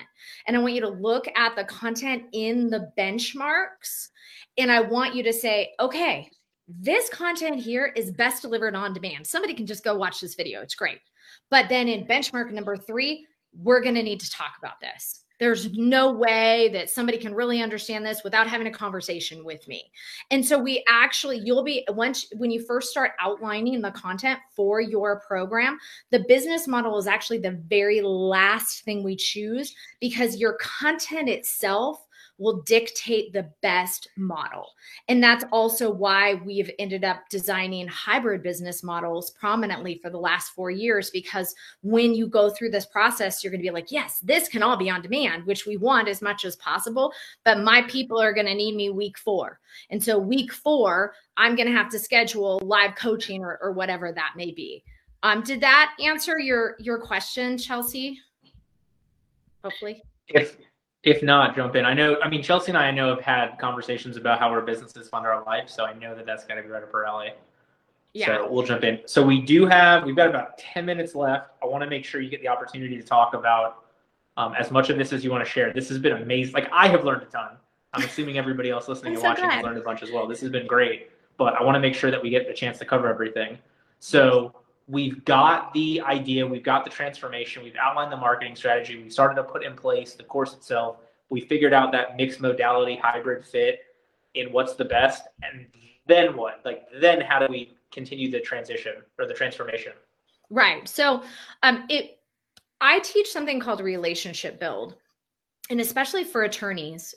and 0.46 0.56
I 0.56 0.60
want 0.60 0.74
you 0.74 0.82
to 0.82 0.90
look 0.90 1.26
at 1.36 1.56
the 1.56 1.64
content 1.64 2.26
in 2.32 2.70
the 2.70 2.92
benchmarks. 2.98 4.10
And 4.58 4.72
I 4.72 4.82
want 4.82 5.16
you 5.16 5.24
to 5.24 5.34
say, 5.34 5.72
okay, 5.80 6.30
this 6.68 7.10
content 7.10 7.60
here 7.60 7.92
is 7.96 8.12
best 8.12 8.44
delivered 8.44 8.76
on 8.76 8.94
demand. 8.94 9.26
Somebody 9.26 9.56
can 9.56 9.66
just 9.66 9.84
go 9.84 9.96
watch 9.96 10.22
this 10.22 10.36
video, 10.36 10.62
it's 10.62 10.76
great. 10.76 11.00
But 11.50 11.70
then 11.70 11.88
in 11.88 12.06
benchmark 12.06 12.52
number 12.52 12.78
three, 12.78 13.26
we're 13.54 13.82
going 13.82 13.96
to 13.96 14.04
need 14.04 14.20
to 14.20 14.30
talk 14.30 14.54
about 14.60 14.80
this. 14.80 15.24
There's 15.42 15.74
no 15.74 16.12
way 16.12 16.70
that 16.72 16.92
somebody 16.92 17.18
can 17.18 17.34
really 17.34 17.64
understand 17.64 18.06
this 18.06 18.24
without 18.24 18.48
having 18.48 18.68
a 18.68 18.72
conversation 18.72 19.44
with 19.44 19.68
me. 19.68 19.92
And 20.30 20.46
so 20.46 20.60
we 20.60 20.84
actually, 20.88 21.42
you'll 21.44 21.64
be 21.64 21.84
once 21.90 22.28
when 22.38 22.52
you 22.52 22.64
first 22.64 22.92
start 22.92 23.14
outlining 23.20 23.82
the 23.82 23.90
content 23.90 24.40
for 24.56 24.82
your 24.82 25.20
program, 25.22 25.80
the 26.12 26.24
business 26.28 26.68
model 26.68 26.96
is 27.00 27.08
actually 27.08 27.40
the 27.40 27.60
very 27.68 28.02
last 28.02 28.86
thing 28.86 29.04
we 29.04 29.16
choose 29.16 29.74
because 30.00 30.38
your 30.38 30.60
content 30.62 31.28
itself 31.28 32.06
will 32.42 32.64
dictate 32.64 33.32
the 33.32 33.48
best 33.62 34.08
model. 34.18 34.66
And 35.08 35.24
that's 35.24 35.46
also 35.52 35.92
why 35.92 36.34
we've 36.44 36.72
ended 36.80 37.04
up 37.04 37.30
designing 37.30 37.88
hybrid 37.88 38.42
business 38.42 38.84
models 38.84 39.30
prominently 39.32 40.00
for 40.02 40.10
the 40.10 40.18
last 40.18 40.50
four 40.50 40.72
years. 40.72 41.12
Because 41.12 41.54
when 41.84 42.16
you 42.16 42.28
go 42.28 42.50
through 42.50 42.72
this 42.72 42.88
process, 42.88 43.44
you're 43.44 43.52
going 43.52 43.62
to 43.62 43.68
be 43.68 43.74
like, 43.74 43.92
yes, 43.92 44.20
this 44.22 44.48
can 44.48 44.64
all 44.64 44.76
be 44.76 44.90
on 44.90 45.04
demand, 45.04 45.46
which 45.46 45.68
we 45.68 45.78
want 45.78 46.08
as 46.08 46.22
much 46.22 46.44
as 46.44 46.56
possible. 46.56 47.14
But 47.46 47.60
my 47.60 47.84
people 47.84 48.20
are 48.20 48.34
going 48.34 48.48
to 48.48 48.56
need 48.56 48.76
me 48.76 48.90
week 48.90 49.20
four. 49.20 49.60
And 49.92 50.04
so, 50.04 50.18
week 50.18 50.52
four, 50.52 51.14
I'm 51.38 51.56
going 51.56 51.68
to 51.68 51.76
have 51.76 51.90
to 51.92 52.00
schedule 52.00 52.60
live 52.66 52.96
coaching 52.96 53.44
or, 53.44 53.60
or 53.62 53.72
whatever 53.72 54.12
that 54.12 54.34
may 54.36 54.52
be. 54.52 54.84
Um, 55.24 55.44
did 55.44 55.62
that 55.62 55.94
answer 56.04 56.40
your 56.40 56.76
your 56.80 57.00
question, 57.00 57.58
Chelsea? 57.58 58.20
Hopefully. 59.64 60.02
If 60.28 60.58
if 61.04 61.24
not, 61.24 61.56
jump 61.56 61.76
in. 61.76 61.86
I 61.86 61.94
know, 61.94 62.18
I 62.22 62.30
mean, 62.30 62.44
Chelsea 62.44 62.72
and 62.72 62.78
I, 62.78 62.88
I 62.88 62.92
know 62.92 63.10
have 63.10 63.22
had 63.22 63.58
conversations 63.58 64.18
about 64.18 64.40
how 64.40 64.50
our 64.50 64.62
businesses 64.62 65.10
fund 65.10 65.26
our 65.26 65.44
life. 65.46 65.70
So 65.70 65.86
I 65.86 65.94
know 65.94 66.14
that 66.16 66.26
that's 66.26 66.46
got 66.46 66.56
to 66.56 66.62
be 66.62 66.70
right 66.70 66.84
up 66.84 66.94
our 66.94 67.06
alley. 67.06 67.32
Yeah. 68.14 68.28
So 68.28 68.52
we'll 68.52 68.66
jump 68.66 68.84
in. 68.84 69.00
So 69.06 69.26
we 69.26 69.42
do 69.42 69.66
have, 69.66 70.04
we've 70.04 70.16
got 70.16 70.30
about 70.30 70.58
10 70.58 70.86
minutes 70.86 71.16
left. 71.16 71.50
I 71.64 71.66
want 71.66 71.84
to 71.84 71.90
make 71.90 72.06
sure 72.06 72.22
you 72.22 72.30
get 72.30 72.42
the 72.42 72.50
opportunity 72.50 72.98
to 72.98 73.04
talk 73.04 73.34
about 73.34 73.86
um, 74.38 74.54
as 74.54 74.70
much 74.70 74.90
of 74.90 74.98
this 74.98 75.12
as 75.14 75.24
you 75.24 75.32
want 75.32 75.44
to 75.44 75.50
share. 75.50 75.74
This 75.74 75.90
has 75.90 75.98
been 75.98 76.14
amazing. 76.14 76.54
Like 76.54 76.70
I 76.72 76.88
have 76.88 77.04
learned 77.04 77.24
a 77.24 77.26
ton. 77.26 77.58
I'm 77.94 78.04
assuming 78.04 78.38
everybody 78.38 78.70
else 78.70 78.88
listening 78.88 79.14
and 79.14 79.22
so 79.22 79.28
watching 79.28 79.46
glad. 79.46 79.56
has 79.56 79.64
learned 79.64 79.78
a 79.78 79.82
bunch 79.82 80.04
as 80.04 80.12
well. 80.12 80.28
This 80.28 80.40
has 80.42 80.50
been 80.50 80.68
great, 80.68 81.10
but 81.38 81.56
I 81.56 81.64
want 81.64 81.76
to 81.76 81.80
make 81.80 81.96
sure 81.96 82.12
that 82.12 82.22
we 82.22 82.30
get 82.30 82.48
the 82.48 82.54
chance 82.54 82.78
to 82.80 82.86
cover 82.86 83.10
everything. 83.10 83.58
So 84.00 84.54
we've 84.92 85.24
got 85.24 85.74
the 85.74 86.02
idea, 86.02 86.46
we've 86.46 86.64
got 86.64 86.84
the 86.84 86.90
transformation, 86.90 87.64
we've 87.64 87.78
outlined 87.78 88.12
the 88.12 88.18
marketing 88.18 88.56
strategy, 88.56 89.02
we've 89.02 89.14
started 89.14 89.36
to 89.36 89.44
put 89.44 89.64
in 89.64 89.74
place 89.74 90.14
the 90.14 90.24
course 90.24 90.54
itself. 90.54 90.98
We 91.30 91.40
figured 91.40 91.74
out 91.74 91.94
that 91.94 92.18
mixed 92.18 92.42
modality 92.42 92.98
hybrid 92.98 93.46
fit 93.46 93.80
in 94.34 94.52
what's 94.52 94.76
the 94.76 94.84
best. 94.84 95.24
And 95.44 95.66
then 96.08 96.36
what? 96.36 96.60
Like, 96.66 96.88
then 97.00 97.22
how 97.22 97.40
do 97.40 97.48
we 97.50 97.74
continue 97.90 98.30
the 98.30 98.42
transition 98.42 98.96
or 99.18 99.26
the 99.26 99.34
transformation? 99.34 99.94
Right. 100.50 100.88
So, 100.88 101.24
um, 101.64 101.86
it, 101.90 102.20
I 102.82 103.00
teach 103.00 103.32
something 103.32 103.62
called 103.62 103.80
relationship 103.80 104.60
build. 104.60 104.96
And 105.70 105.80
especially 105.80 106.26
for 106.26 106.44
attorneys, 106.44 107.16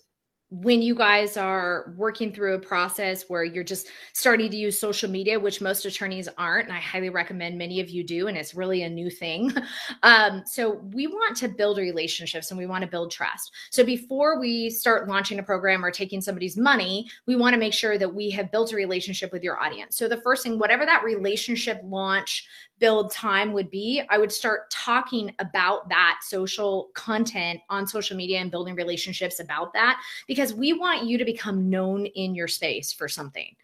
when 0.63 0.83
you 0.83 0.95
guys 0.95 1.37
are 1.37 1.93
working 1.97 2.33
through 2.33 2.55
a 2.55 2.59
process 2.59 3.25
where 3.29 3.43
you're 3.43 3.65
just 3.65 3.89
starting 4.13 4.51
to 4.51 4.57
use 4.57 4.79
social 4.79 5.11
media, 5.11 5.41
which 5.41 5.61
most 5.61 5.85
attorneys 5.85 6.29
aren't, 6.39 6.69
and 6.69 6.77
I 6.77 6.81
highly 6.81 7.11
recommend 7.11 7.59
many 7.59 7.81
of 7.81 7.89
you 7.91 8.05
do, 8.05 8.29
and 8.29 8.37
it's 8.37 8.55
really 8.55 8.83
a 8.83 8.89
new 8.89 9.11
thing. 9.11 9.53
Um, 10.03 10.43
so 10.45 10.83
we 10.93 11.07
want 11.07 11.37
to 11.39 11.49
build 11.49 11.79
relationships 11.79 12.51
and 12.51 12.59
we 12.59 12.67
want 12.67 12.83
to 12.83 12.91
build 12.91 13.11
trust. 13.11 13.53
So 13.71 13.85
before 13.85 14.39
we 14.39 14.69
start 14.69 15.09
launching 15.09 15.39
a 15.39 15.43
program 15.43 15.85
or 15.85 15.91
taking 15.91 16.21
somebody's 16.21 16.57
money, 16.57 17.09
we 17.27 17.37
want 17.37 17.55
to 17.55 17.59
make 17.59 17.73
sure 17.73 17.97
that 17.97 18.15
we 18.15 18.31
have 18.31 18.53
built 18.53 18.73
a 18.73 18.77
relationship 18.77 19.33
with 19.33 19.43
your 19.43 19.59
audience. 19.59 19.97
So 19.97 20.09
the 20.09 20.21
first 20.21 20.43
thing, 20.43 20.59
whatever 20.59 20.85
that 20.85 21.05
relationship 21.05 21.81
launch 21.85 22.47
build 22.79 23.13
time 23.13 23.53
would 23.53 23.71
be, 23.71 24.03
I 24.11 24.19
would 24.19 24.33
start 24.33 24.71
talking 24.71 25.35
about 25.39 25.89
that 25.89 26.21
social 26.23 26.91
content 26.95 27.61
on 27.71 27.87
social 27.87 28.17
media 28.17 28.39
and 28.41 28.51
building 28.51 28.75
relationships 28.75 29.41
about 29.41 29.73
that 29.75 30.01
because 30.27 30.55
we 30.55 30.73
want 30.73 31.05
you 31.05 31.17
to 31.19 31.25
become 31.25 31.71
known 31.71 32.07
in 32.07 32.35
your 32.35 32.49
space 32.49 32.93
for 32.93 33.09
something. 33.09 33.55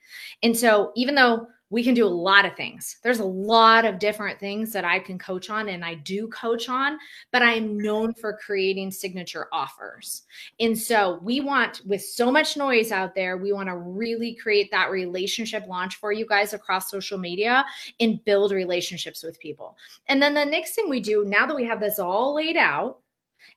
And 0.43 0.57
so, 0.57 0.93
even 0.97 1.15
though 1.15 1.47
we 1.71 1.85
can 1.85 1.95
do 1.95 2.05
a 2.05 2.09
lot 2.09 2.45
of 2.45 2.57
things. 2.57 2.97
There's 3.03 3.21
a 3.21 3.25
lot 3.25 3.85
of 3.85 4.01
different 4.01 4.41
things 4.41 4.73
that 4.73 4.85
I 4.85 4.99
can 4.99 5.19
coach 5.19 5.51
on 5.51 5.69
and 5.69 5.85
I 5.85 5.95
do 5.95 6.27
coach 6.29 6.69
on, 6.69 6.99
but 7.33 7.43
I 7.43 7.53
am 7.55 7.79
known 7.79 8.13
for 8.13 8.37
creating 8.37 8.91
signature 8.91 9.47
offers. 9.53 10.23
And 10.59 10.77
so 10.77 11.21
we 11.23 11.41
want, 11.41 11.83
with 11.87 12.03
so 12.03 12.31
much 12.33 12.57
noise 12.57 12.91
out 12.91 13.15
there, 13.15 13.37
we 13.37 13.53
want 13.53 13.69
to 13.69 13.77
really 13.77 14.35
create 14.35 14.71
that 14.73 14.91
relationship 14.91 15.67
launch 15.69 15.97
for 15.97 16.13
you 16.13 16.27
guys 16.27 16.53
across 16.53 16.91
social 16.91 17.19
media 17.19 17.65
and 18.01 18.23
build 18.25 18.51
relationships 18.51 19.23
with 19.23 19.39
people. 19.39 19.77
And 20.09 20.21
then 20.21 20.35
the 20.35 20.45
next 20.45 20.75
thing 20.75 20.89
we 20.89 21.01
do, 21.01 21.25
now 21.25 21.47
that 21.47 21.57
we 21.57 21.65
have 21.65 21.81
this 21.81 22.01
all 22.01 22.35
laid 22.35 22.57
out, 22.57 22.99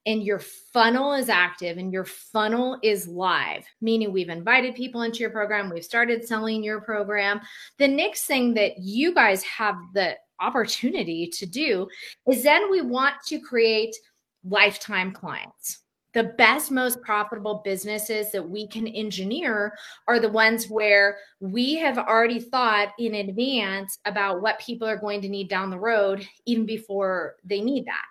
and 0.06 0.24
your 0.24 0.40
funnel 0.40 1.14
is 1.14 1.30
active 1.30 1.78
and 1.78 1.92
your 1.92 2.06
funnel 2.06 2.80
is 2.84 3.08
live, 3.08 3.66
meaning 3.82 4.12
we've 4.12 4.30
invited 4.30 4.76
people 4.76 5.04
into 5.04 5.20
your 5.20 5.30
program, 5.30 5.70
we've 5.70 5.84
started 5.84 6.28
selling 6.28 6.64
your 6.64 6.82
program. 6.82 7.42
The 7.78 7.88
next 7.88 8.26
thing 8.26 8.54
that 8.56 8.80
you 8.80 9.14
guys 9.14 9.44
have 9.44 9.76
the 9.94 10.18
opportunity 10.40 11.28
to 11.28 11.46
do 11.46 11.88
is 12.28 12.44
then 12.44 12.70
we 12.70 12.82
want 12.82 13.16
to 13.28 13.40
create 13.40 13.96
lifetime 14.44 15.12
clients 15.14 15.83
the 16.14 16.24
best, 16.38 16.72
most 16.72 17.02
profitable 17.02 17.62
businesses 17.66 18.32
that 18.32 18.48
we 18.48 18.68
can 18.68 18.88
engineer 18.88 19.76
are 20.08 20.20
the 20.20 20.30
ones 20.30 20.70
where 20.70 21.18
we 21.40 21.76
have 21.76 21.98
already 21.98 22.40
thought 22.40 22.90
in 23.00 23.16
advance 23.16 23.98
about 24.06 24.42
what 24.42 24.60
people 24.60 24.88
are 24.88 24.98
going 24.98 25.22
to 25.22 25.30
need 25.30 25.50
down 25.50 25.70
the 25.70 25.80
road, 25.80 26.28
even 26.46 26.66
before 26.66 27.36
they 27.44 27.62
need 27.62 27.86
that. 27.86 28.06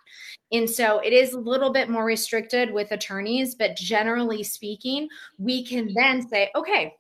And 0.51 0.69
so 0.69 0.99
it 0.99 1.13
is 1.13 1.33
a 1.33 1.41
little 1.41 1.73
bit 1.73 1.89
more 1.89 2.05
restricted 2.05 2.73
with 2.73 2.91
attorneys, 2.93 3.55
but 3.55 3.77
generally 3.77 4.43
speaking, 4.43 5.09
we 5.39 5.65
can 5.65 5.93
then 5.95 6.29
say, 6.29 6.51
okay, 6.57 6.95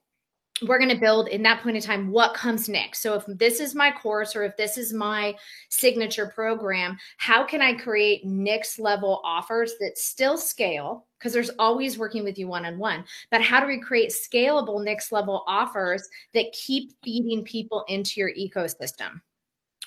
we're 0.67 0.79
going 0.79 0.91
to 0.91 1.01
build 1.01 1.29
in 1.29 1.43
that 1.43 1.63
point 1.63 1.77
in 1.77 1.83
time 1.83 2.11
what 2.11 2.35
comes 2.35 2.69
next. 2.69 3.01
So 3.01 3.15
if 3.15 3.25
this 3.27 3.61
is 3.61 3.75
my 3.75 3.91
course 3.91 4.37
or 4.37 4.45
if 4.45 4.57
this 4.57 4.79
is 4.79 4.93
my 4.93 5.35
signature 5.69 6.27
program, 6.35 6.97
how 7.17 7.45
can 7.45 7.61
I 7.61 7.75
create 7.75 8.25
next 8.25 8.79
level 8.79 9.21
offers 9.25 9.75
that 9.81 9.99
still 9.99 10.39
scale? 10.39 11.07
Because 11.19 11.33
there's 11.33 11.51
always 11.59 11.99
working 11.99 12.25
with 12.25 12.39
you 12.39 12.49
one 12.49 12.67
on 12.67 12.79
one. 12.79 13.05
But 13.31 13.43
how 13.43 13.61
do 13.61 13.67
we 13.67 13.81
create 13.81 14.13
scalable 14.13 14.85
next 14.85 15.13
level 15.13 15.45
offers 15.47 16.09
that 16.35 16.53
keep 16.53 16.93
feeding 17.05 17.45
people 17.45 17.85
into 17.89 18.21
your 18.21 18.33
ecosystem? 18.33 19.21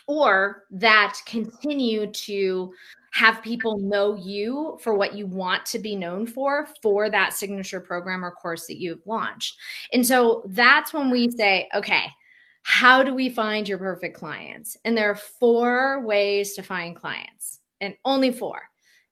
Or 0.08 0.64
that 0.72 1.18
continue 1.26 2.12
to 2.12 2.74
have 3.14 3.42
people 3.42 3.78
know 3.78 4.16
you 4.16 4.78
for 4.82 4.94
what 4.94 5.16
you 5.16 5.26
want 5.26 5.66
to 5.66 5.80
be 5.80 5.96
known 5.96 6.28
for 6.28 6.68
for 6.82 7.10
that 7.10 7.34
signature 7.34 7.80
program 7.80 8.24
or 8.24 8.32
course 8.32 8.68
that 8.68 8.78
you've 8.78 9.06
launched. 9.06 9.58
And 9.94 10.06
so 10.06 10.44
that's 10.48 10.94
when 10.94 11.10
we 11.10 11.32
say, 11.32 11.70
okay, 11.74 12.08
how 12.64 13.04
do 13.04 13.14
we 13.14 13.30
find 13.30 13.70
your 13.70 13.78
perfect 13.78 14.18
clients? 14.18 14.76
And 14.84 14.98
there 14.98 15.10
are 15.10 15.16
four 15.16 16.06
ways 16.06 16.56
to 16.56 16.62
find 16.62 16.96
clients, 16.96 17.60
and 17.80 17.96
only 18.04 18.32
four. 18.32 18.62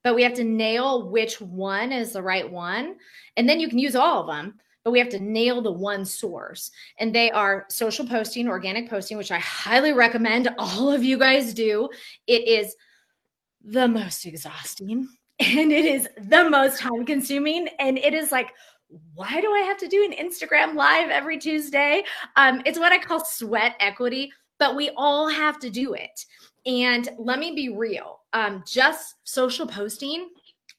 But 0.03 0.15
we 0.15 0.23
have 0.23 0.33
to 0.33 0.43
nail 0.43 1.09
which 1.09 1.39
one 1.39 1.91
is 1.91 2.11
the 2.11 2.21
right 2.21 2.51
one. 2.51 2.95
And 3.37 3.47
then 3.47 3.59
you 3.59 3.69
can 3.69 3.79
use 3.79 3.95
all 3.95 4.21
of 4.21 4.27
them, 4.27 4.55
but 4.83 4.91
we 4.91 4.99
have 4.99 5.09
to 5.09 5.19
nail 5.19 5.61
the 5.61 5.71
one 5.71 6.05
source. 6.05 6.71
And 6.99 7.13
they 7.13 7.31
are 7.31 7.65
social 7.69 8.05
posting, 8.05 8.47
organic 8.47 8.89
posting, 8.89 9.17
which 9.17 9.31
I 9.31 9.39
highly 9.39 9.93
recommend 9.93 10.49
all 10.57 10.91
of 10.91 11.03
you 11.03 11.17
guys 11.17 11.53
do. 11.53 11.89
It 12.27 12.47
is 12.47 12.75
the 13.63 13.87
most 13.87 14.25
exhausting 14.25 15.07
and 15.39 15.71
it 15.71 15.85
is 15.85 16.07
the 16.17 16.49
most 16.49 16.79
time 16.79 17.05
consuming. 17.05 17.67
And 17.79 17.97
it 17.97 18.13
is 18.13 18.31
like, 18.31 18.49
why 19.15 19.41
do 19.41 19.51
I 19.51 19.59
have 19.59 19.77
to 19.77 19.87
do 19.87 20.03
an 20.03 20.11
Instagram 20.11 20.75
live 20.75 21.09
every 21.09 21.39
Tuesday? 21.39 22.03
Um, 22.35 22.61
it's 22.65 22.77
what 22.77 22.91
I 22.91 22.99
call 22.99 23.25
sweat 23.25 23.75
equity, 23.79 24.31
but 24.59 24.75
we 24.75 24.91
all 24.95 25.27
have 25.27 25.57
to 25.59 25.69
do 25.69 25.93
it. 25.93 26.25
And 26.65 27.09
let 27.17 27.39
me 27.39 27.55
be 27.55 27.69
real 27.69 28.19
um, 28.33 28.63
just 28.67 29.15
social 29.23 29.65
posting 29.65 30.29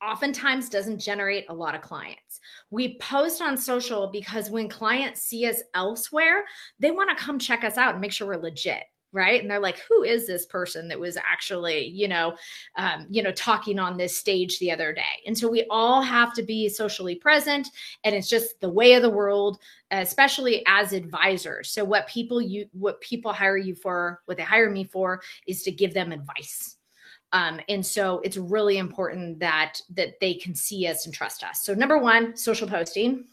oftentimes 0.04 0.68
doesn't 0.68 0.98
generate 0.98 1.46
a 1.48 1.54
lot 1.54 1.74
of 1.74 1.80
clients. 1.80 2.40
We 2.70 2.98
post 2.98 3.40
on 3.40 3.56
social 3.56 4.08
because 4.08 4.50
when 4.50 4.68
clients 4.68 5.22
see 5.22 5.46
us 5.46 5.62
elsewhere, 5.74 6.44
they 6.78 6.90
want 6.90 7.10
to 7.10 7.24
come 7.24 7.38
check 7.38 7.64
us 7.64 7.78
out 7.78 7.92
and 7.92 8.00
make 8.00 8.12
sure 8.12 8.28
we're 8.28 8.36
legit 8.36 8.84
right? 9.14 9.40
And 9.40 9.48
they're 9.48 9.60
like 9.60 9.78
who 9.88 10.02
is 10.02 10.26
this 10.26 10.44
person 10.44 10.88
that 10.88 10.98
was 10.98 11.16
actually 11.16 11.86
you 11.86 12.08
know 12.08 12.34
um, 12.76 13.06
you 13.08 13.22
know 13.22 13.30
talking 13.30 13.78
on 13.78 13.96
this 13.96 14.18
stage 14.18 14.58
the 14.58 14.72
other 14.72 14.92
day? 14.92 15.22
And 15.24 15.38
so 15.38 15.48
we 15.48 15.64
all 15.70 16.02
have 16.02 16.34
to 16.34 16.42
be 16.42 16.68
socially 16.68 17.14
present 17.14 17.68
and 18.02 18.14
it's 18.14 18.28
just 18.28 18.60
the 18.60 18.68
way 18.68 18.94
of 18.94 19.02
the 19.02 19.10
world 19.10 19.60
especially 19.92 20.64
as 20.66 20.92
advisors. 20.92 21.70
So 21.70 21.84
what 21.84 22.08
people 22.08 22.42
you 22.42 22.66
what 22.72 23.00
people 23.00 23.32
hire 23.32 23.56
you 23.56 23.76
for 23.76 24.20
what 24.26 24.36
they 24.36 24.42
hire 24.42 24.68
me 24.68 24.82
for 24.82 25.22
is 25.46 25.62
to 25.62 25.70
give 25.70 25.94
them 25.94 26.10
advice 26.10 26.76
um, 27.34 27.60
and 27.68 27.84
so 27.84 28.20
it's 28.24 28.38
really 28.38 28.78
important 28.78 29.38
that 29.40 29.80
that 29.90 30.18
they 30.20 30.32
can 30.32 30.54
see 30.54 30.86
us 30.86 31.04
and 31.04 31.14
trust 31.14 31.44
us 31.44 31.62
so 31.62 31.74
number 31.74 31.98
one 31.98 32.34
social 32.34 32.66
posting 32.66 33.24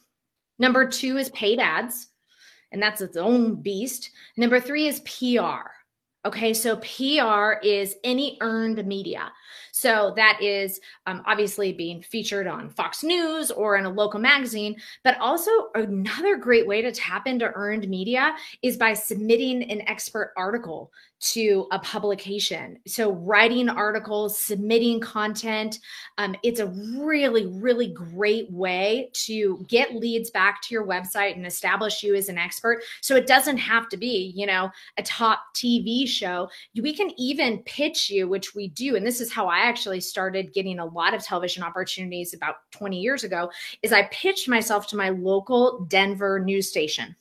number 0.59 0.85
two 0.85 1.17
is 1.17 1.29
paid 1.29 1.59
ads 1.59 2.09
and 2.71 2.81
that's 2.81 3.01
its 3.01 3.17
own 3.17 3.55
beast. 3.55 4.11
Number 4.37 4.59
three 4.59 4.87
is 4.87 5.01
PR. 5.01 5.69
Okay, 6.23 6.53
so 6.53 6.77
PR 6.77 7.53
is 7.63 7.95
any 8.03 8.37
earned 8.41 8.85
media. 8.85 9.31
So 9.71 10.13
that 10.15 10.39
is 10.41 10.79
um, 11.05 11.23
obviously 11.25 11.73
being 11.73 12.01
featured 12.01 12.47
on 12.47 12.69
Fox 12.69 13.03
News 13.03 13.51
or 13.51 13.77
in 13.77 13.85
a 13.85 13.89
local 13.89 14.19
magazine. 14.19 14.75
But 15.03 15.17
also, 15.19 15.51
another 15.75 16.37
great 16.37 16.67
way 16.67 16.81
to 16.81 16.91
tap 16.91 17.27
into 17.27 17.51
earned 17.53 17.87
media 17.89 18.35
is 18.61 18.77
by 18.77 18.93
submitting 18.93 19.63
an 19.71 19.81
expert 19.87 20.33
article 20.37 20.91
to 21.21 21.67
a 21.71 21.77
publication. 21.79 22.79
So, 22.87 23.11
writing 23.11 23.69
articles, 23.69 24.39
submitting 24.39 24.99
content, 24.99 25.79
um, 26.17 26.35
it's 26.43 26.59
a 26.59 26.67
really, 26.67 27.45
really 27.45 27.87
great 27.87 28.51
way 28.51 29.11
to 29.25 29.63
get 29.67 29.95
leads 29.95 30.31
back 30.31 30.61
to 30.63 30.73
your 30.73 30.85
website 30.85 31.35
and 31.35 31.45
establish 31.45 32.01
you 32.01 32.15
as 32.15 32.27
an 32.27 32.39
expert. 32.39 32.81
So, 33.01 33.15
it 33.15 33.27
doesn't 33.27 33.57
have 33.57 33.87
to 33.89 33.97
be, 33.97 34.33
you 34.35 34.47
know, 34.47 34.71
a 34.97 35.03
top 35.03 35.43
TV 35.55 36.07
show. 36.07 36.49
We 36.75 36.93
can 36.93 37.11
even 37.19 37.59
pitch 37.59 38.09
you, 38.09 38.27
which 38.27 38.55
we 38.55 38.69
do. 38.69 38.95
And 38.95 39.05
this 39.05 39.21
is 39.21 39.31
how 39.31 39.47
I 39.47 39.59
actually 39.61 40.01
started 40.01 40.53
getting 40.53 40.79
a 40.79 40.85
lot 40.85 41.13
of 41.13 41.23
television 41.23 41.63
opportunities 41.63 42.33
about 42.33 42.55
20 42.71 42.99
years 42.99 43.23
ago, 43.23 43.51
is 43.81 43.93
I 43.93 44.03
pitched 44.03 44.47
myself 44.47 44.87
to 44.87 44.95
my 44.95 45.09
local 45.09 45.85
Denver 45.85 46.39
news 46.39 46.69
station. 46.69 47.15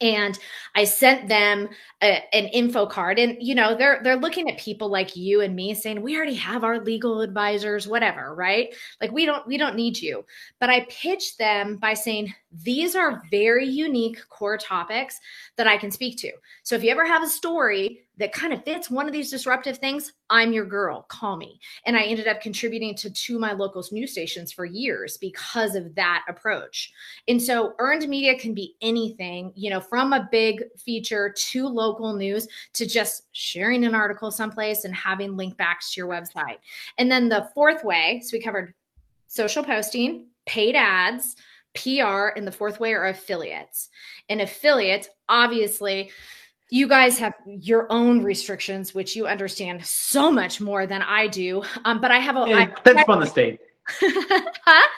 And 0.00 0.38
I 0.74 0.84
sent 0.84 1.28
them 1.28 1.68
a, 2.02 2.22
an 2.34 2.46
info 2.46 2.86
card. 2.86 3.18
And 3.18 3.36
you 3.38 3.54
know 3.54 3.76
they're 3.76 4.00
they're 4.02 4.16
looking 4.16 4.50
at 4.50 4.58
people 4.58 4.88
like 4.88 5.14
you 5.14 5.42
and 5.42 5.54
me 5.54 5.74
saying 5.74 6.00
we 6.00 6.16
already 6.16 6.36
have 6.36 6.64
our 6.64 6.80
legal 6.80 7.20
advisors 7.20 7.86
whatever 7.86 8.34
right? 8.34 8.74
Like 9.00 9.12
we 9.12 9.26
don't 9.26 9.46
we 9.46 9.58
don't 9.58 9.76
need 9.76 9.98
you. 9.98 10.24
But 10.58 10.70
I 10.70 10.86
pitched 10.88 11.36
them 11.36 11.76
by 11.76 11.92
saying 11.92 12.34
these 12.50 12.96
are 12.96 13.22
very 13.30 13.66
unique 13.66 14.18
core 14.30 14.56
topics 14.56 15.20
that 15.56 15.66
I 15.66 15.76
can 15.76 15.90
speak 15.90 16.16
to. 16.18 16.32
So 16.62 16.74
if 16.74 16.82
you 16.82 16.90
ever 16.90 17.06
have 17.06 17.22
a 17.22 17.28
story 17.28 18.04
that 18.20 18.32
kind 18.32 18.52
of 18.52 18.62
fits 18.64 18.90
one 18.90 19.06
of 19.06 19.12
these 19.12 19.30
disruptive 19.30 19.78
things, 19.78 20.12
I'm 20.28 20.52
your 20.52 20.66
girl. 20.66 21.06
Call 21.08 21.36
me. 21.36 21.58
And 21.86 21.96
I 21.96 22.02
ended 22.02 22.28
up 22.28 22.40
contributing 22.40 22.94
to 22.96 23.10
two 23.10 23.38
my 23.38 23.52
local 23.52 23.82
news 23.90 24.12
stations 24.12 24.52
for 24.52 24.66
years 24.66 25.16
because 25.16 25.74
of 25.74 25.94
that 25.94 26.24
approach. 26.28 26.92
And 27.28 27.42
so 27.42 27.72
earned 27.78 28.06
media 28.08 28.38
can 28.38 28.52
be 28.52 28.76
anything, 28.82 29.52
you 29.56 29.70
know, 29.70 29.80
from 29.80 30.12
a 30.12 30.28
big 30.30 30.62
feature 30.78 31.34
to 31.34 31.66
local 31.66 32.12
news 32.12 32.46
to 32.74 32.86
just 32.86 33.22
sharing 33.32 33.84
an 33.84 33.94
article 33.94 34.30
someplace 34.30 34.84
and 34.84 34.94
having 34.94 35.36
link 35.36 35.56
backs 35.56 35.94
to 35.94 36.00
your 36.00 36.08
website. 36.08 36.58
And 36.98 37.10
then 37.10 37.30
the 37.30 37.48
fourth 37.54 37.82
way, 37.82 38.20
so 38.22 38.36
we 38.36 38.42
covered 38.42 38.74
social 39.28 39.64
posting, 39.64 40.26
paid 40.44 40.76
ads, 40.76 41.36
PR, 41.74 42.28
and 42.36 42.46
the 42.46 42.52
fourth 42.52 42.80
way 42.80 42.92
are 42.92 43.06
affiliates. 43.06 43.88
And 44.28 44.40
affiliates, 44.40 45.08
obviously, 45.28 46.10
you 46.70 46.86
guys 46.88 47.18
have 47.18 47.34
your 47.46 47.90
own 47.90 48.22
restrictions, 48.22 48.94
which 48.94 49.16
you 49.16 49.26
understand 49.26 49.84
so 49.84 50.30
much 50.30 50.60
more 50.60 50.86
than 50.86 51.02
I 51.02 51.26
do. 51.26 51.62
Um, 51.84 52.00
but 52.00 52.10
I 52.12 52.18
have 52.18 52.36
a. 52.36 52.48
Yeah, 52.48 52.58
I, 52.58 52.64
depends 52.66 52.98
I, 52.98 53.02
upon 53.02 53.20
the 53.20 53.26
state. 53.36 53.60
huh? 53.88 54.88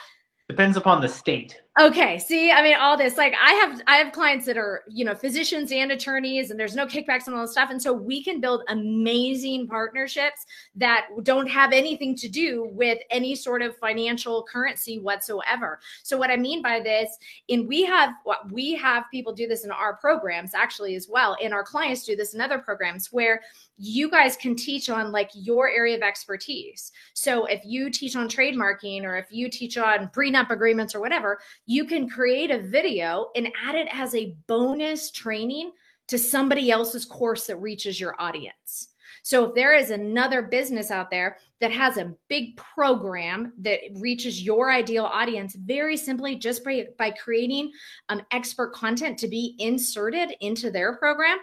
Depends 0.49 0.77
upon 0.77 1.01
the 1.01 1.09
state. 1.09 1.59
Okay. 1.79 2.19
See, 2.19 2.51
I 2.51 2.61
mean, 2.61 2.75
all 2.75 2.95
this, 2.95 3.17
like 3.17 3.33
I 3.43 3.53
have, 3.53 3.81
I 3.87 3.95
have 3.95 4.13
clients 4.13 4.45
that 4.45 4.57
are, 4.57 4.83
you 4.87 5.03
know, 5.03 5.15
physicians 5.15 5.71
and 5.71 5.91
attorneys, 5.91 6.51
and 6.51 6.59
there's 6.59 6.75
no 6.75 6.85
kickbacks 6.85 7.25
and 7.25 7.35
all 7.35 7.41
this 7.41 7.53
stuff. 7.53 7.71
And 7.71 7.81
so 7.81 7.91
we 7.91 8.23
can 8.23 8.39
build 8.39 8.61
amazing 8.67 9.67
partnerships 9.67 10.45
that 10.75 11.07
don't 11.23 11.47
have 11.47 11.73
anything 11.73 12.15
to 12.17 12.29
do 12.29 12.69
with 12.73 12.99
any 13.09 13.33
sort 13.33 13.63
of 13.63 13.75
financial 13.77 14.43
currency 14.43 14.99
whatsoever. 14.99 15.79
So 16.03 16.15
what 16.15 16.29
I 16.29 16.37
mean 16.37 16.61
by 16.61 16.79
this, 16.79 17.17
and 17.49 17.67
we 17.67 17.83
have, 17.85 18.11
we 18.51 18.75
have 18.75 19.05
people 19.09 19.33
do 19.33 19.47
this 19.47 19.65
in 19.65 19.71
our 19.71 19.95
programs 19.95 20.53
actually 20.53 20.93
as 20.93 21.07
well. 21.09 21.35
And 21.41 21.55
our 21.55 21.63
clients 21.63 22.05
do 22.05 22.15
this 22.15 22.35
in 22.35 22.41
other 22.41 22.59
programs 22.59 23.07
where 23.11 23.41
you 23.77 24.09
guys 24.09 24.35
can 24.35 24.55
teach 24.55 24.89
on 24.89 25.11
like 25.11 25.29
your 25.33 25.69
area 25.69 25.95
of 25.95 26.03
expertise. 26.03 26.91
So 27.13 27.45
if 27.45 27.61
you 27.65 27.89
teach 27.89 28.15
on 28.15 28.27
trademarking 28.27 29.03
or 29.03 29.17
if 29.17 29.27
you 29.31 29.49
teach 29.49 29.77
on 29.77 30.09
prenup 30.09 30.51
agreements 30.51 30.93
or 30.93 31.01
whatever, 31.01 31.39
you 31.65 31.85
can 31.85 32.09
create 32.09 32.51
a 32.51 32.59
video 32.59 33.27
and 33.35 33.49
add 33.65 33.75
it 33.75 33.87
as 33.91 34.13
a 34.13 34.35
bonus 34.47 35.11
training 35.11 35.71
to 36.07 36.17
somebody 36.17 36.69
else's 36.69 37.05
course 37.05 37.47
that 37.47 37.57
reaches 37.57 37.99
your 37.99 38.15
audience. 38.19 38.89
So 39.25 39.45
if 39.45 39.55
there 39.55 39.73
is 39.73 39.89
another 39.89 40.41
business 40.41 40.91
out 40.91 41.09
there 41.09 41.37
that 41.61 41.71
has 41.71 41.97
a 41.97 42.13
big 42.27 42.57
program 42.57 43.53
that 43.59 43.79
reaches 43.95 44.43
your 44.43 44.69
ideal 44.69 45.05
audience 45.05 45.55
very 45.55 45.95
simply 45.95 46.35
just 46.35 46.63
by, 46.65 46.87
by 46.97 47.11
creating 47.11 47.71
um, 48.09 48.21
expert 48.31 48.73
content 48.73 49.17
to 49.19 49.29
be 49.29 49.55
inserted 49.59 50.35
into 50.41 50.71
their 50.71 50.97
program, 50.97 51.37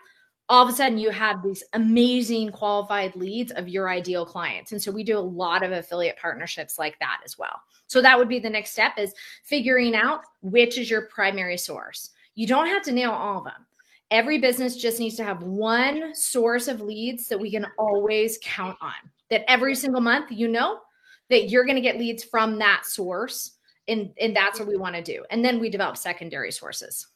all 0.50 0.64
of 0.64 0.68
a 0.68 0.76
sudden 0.76 0.98
you 0.98 1.10
have 1.10 1.44
these 1.44 1.62
amazing 1.74 2.50
qualified 2.50 3.14
leads 3.14 3.52
of 3.52 3.68
your 3.68 3.88
ideal 3.88 4.26
clients. 4.26 4.72
And 4.72 4.82
so 4.82 4.90
we 4.90 5.04
do 5.04 5.16
a 5.16 5.20
lot 5.20 5.62
of 5.62 5.70
affiliate 5.70 6.18
partnerships 6.18 6.76
like 6.76 6.98
that 6.98 7.20
as 7.24 7.38
well. 7.38 7.62
So 7.86 8.02
that 8.02 8.18
would 8.18 8.28
be 8.28 8.40
the 8.40 8.50
next 8.50 8.72
step 8.72 8.98
is 8.98 9.14
figuring 9.44 9.94
out 9.94 10.22
which 10.42 10.76
is 10.76 10.90
your 10.90 11.02
primary 11.02 11.56
source. 11.56 12.10
You 12.34 12.48
don't 12.48 12.66
have 12.66 12.82
to 12.82 12.92
nail 12.92 13.12
all 13.12 13.38
of 13.38 13.44
them. 13.44 13.64
Every 14.10 14.38
business 14.38 14.74
just 14.74 14.98
needs 14.98 15.14
to 15.16 15.24
have 15.24 15.44
one 15.44 16.16
source 16.16 16.66
of 16.66 16.80
leads 16.80 17.28
that 17.28 17.38
we 17.38 17.52
can 17.52 17.68
always 17.78 18.40
count 18.42 18.76
on 18.80 18.92
that 19.30 19.48
every 19.48 19.76
single 19.76 20.00
month 20.00 20.32
you 20.32 20.48
know 20.48 20.80
that 21.28 21.48
you're 21.48 21.64
going 21.64 21.76
to 21.76 21.80
get 21.80 21.96
leads 21.96 22.24
from 22.24 22.58
that 22.58 22.84
source 22.84 23.52
and 23.86 24.10
and 24.20 24.34
that's 24.34 24.58
what 24.58 24.68
we 24.68 24.76
want 24.76 24.96
to 24.96 25.02
do. 25.02 25.24
And 25.30 25.44
then 25.44 25.60
we 25.60 25.70
develop 25.70 25.96
secondary 25.96 26.50
sources. 26.50 27.06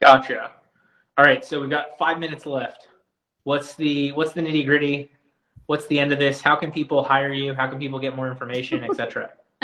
Gotcha 0.00 0.52
all 1.20 1.26
right, 1.26 1.44
so 1.44 1.60
we've 1.60 1.68
got 1.68 1.98
five 1.98 2.18
minutes 2.18 2.46
left. 2.46 2.88
What's 3.42 3.74
the 3.74 4.10
what's 4.12 4.32
the 4.32 4.40
nitty 4.40 4.64
gritty? 4.64 5.10
What's 5.66 5.86
the 5.88 6.00
end 6.00 6.12
of 6.12 6.18
this? 6.18 6.40
How 6.40 6.56
can 6.56 6.72
people 6.72 7.04
hire 7.04 7.30
you? 7.30 7.52
How 7.52 7.68
can 7.68 7.78
people 7.78 7.98
get 7.98 8.16
more 8.16 8.30
information, 8.30 8.82
etc. 8.84 9.28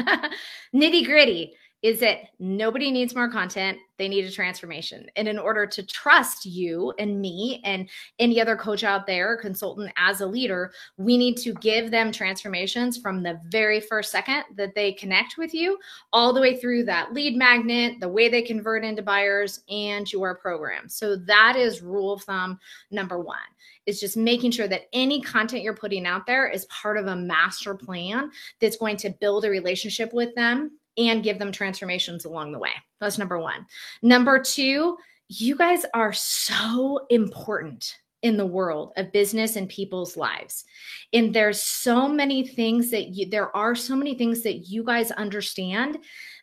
nitty 0.75 1.07
gritty 1.07 1.55
is 1.83 2.01
that 2.01 2.19
nobody 2.39 2.91
needs 2.91 3.15
more 3.15 3.31
content. 3.31 3.79
They 3.99 4.09
need 4.09 4.25
a 4.25 4.31
transformation. 4.31 5.07
And 5.17 5.29
in 5.29 5.39
order 5.39 5.67
to 5.67 5.83
trust 5.83 6.47
you 6.47 6.93
and 6.99 7.21
me 7.21 7.61
and 7.65 7.89
any 8.19 8.41
other 8.41 8.57
coach 8.57 8.83
out 8.83 9.07
there 9.07 9.37
consultant 9.37 9.93
as 9.97 10.21
a 10.21 10.27
leader 10.27 10.73
we 10.97 11.17
need 11.17 11.37
to 11.39 11.53
give 11.55 11.91
them 11.91 12.13
transformations 12.13 12.99
from 12.99 13.23
the 13.23 13.41
very 13.49 13.81
first 13.81 14.11
second 14.11 14.45
that 14.57 14.75
they 14.75 14.93
connect 14.93 15.37
with 15.39 15.55
you 15.55 15.79
all 16.13 16.33
the 16.33 16.41
way 16.41 16.57
through 16.57 16.85
that 16.85 17.13
lead 17.13 17.37
magnet 17.37 17.95
the 18.01 18.09
way 18.09 18.29
they 18.29 18.43
convert 18.43 18.85
into 18.85 19.03
buyers 19.03 19.63
and 19.69 20.11
your 20.13 20.35
program. 20.35 20.89
So 20.89 21.17
that 21.17 21.57
is 21.57 21.83
rule 21.83 22.13
of 22.13 22.23
thumb 22.23 22.59
number 22.91 23.21
one 23.21 23.39
is 23.87 24.01
just 24.01 24.17
making 24.17 24.51
sure 24.51 24.69
that 24.69 24.89
any 24.93 25.21
content 25.21 25.63
you're 25.63 25.75
putting 25.75 26.07
out 26.07 26.27
there 26.27 26.49
is 26.49 26.65
part 26.67 26.97
of 26.97 27.07
a 27.07 27.17
master 27.17 27.75
plan 27.75 28.31
that's 28.61 28.77
going 28.77 28.97
to 28.97 29.11
build 29.21 29.45
a 29.45 29.51
relationship 29.51 30.13
with 30.13 30.35
them 30.35 30.73
and 30.99 31.23
give 31.23 31.39
them 31.39 31.53
transformations 31.53 32.25
along 32.25 32.53
the 32.53 32.59
way. 32.59 32.73
That's 33.01 33.19
number 33.19 33.39
one. 33.39 33.67
Number 34.03 34.41
two, 34.41 34.97
you 35.29 35.57
guys 35.57 35.85
are 35.93 36.13
so 36.13 37.07
important 37.11 37.97
in 38.23 38.37
the 38.37 38.47
world 38.47 38.93
of 38.97 39.13
business 39.13 39.57
and 39.57 39.69
people's 39.69 40.17
lives. 40.17 40.65
And 41.13 41.35
there's 41.35 41.63
so 41.63 42.09
many 42.09 42.47
things 42.47 42.91
that 42.91 43.09
you, 43.09 43.29
there 43.29 43.55
are 43.55 43.75
so 43.75 43.95
many 43.95 44.15
things 44.15 44.43
that 44.43 44.69
you 44.69 44.83
guys 44.83 45.11
understand 45.13 45.99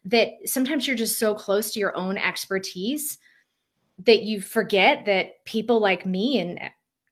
that 0.06 0.30
sometimes 0.46 0.88
you're 0.88 0.96
just 0.96 1.20
so 1.20 1.34
close 1.34 1.72
to 1.72 1.80
your 1.80 1.96
own 1.98 2.18
expertise 2.18 3.18
that 4.06 4.24
you 4.24 4.42
forget 4.42 5.06
that 5.06 5.44
people 5.46 5.80
like 5.80 6.06
me 6.06 6.40
and 6.40 6.60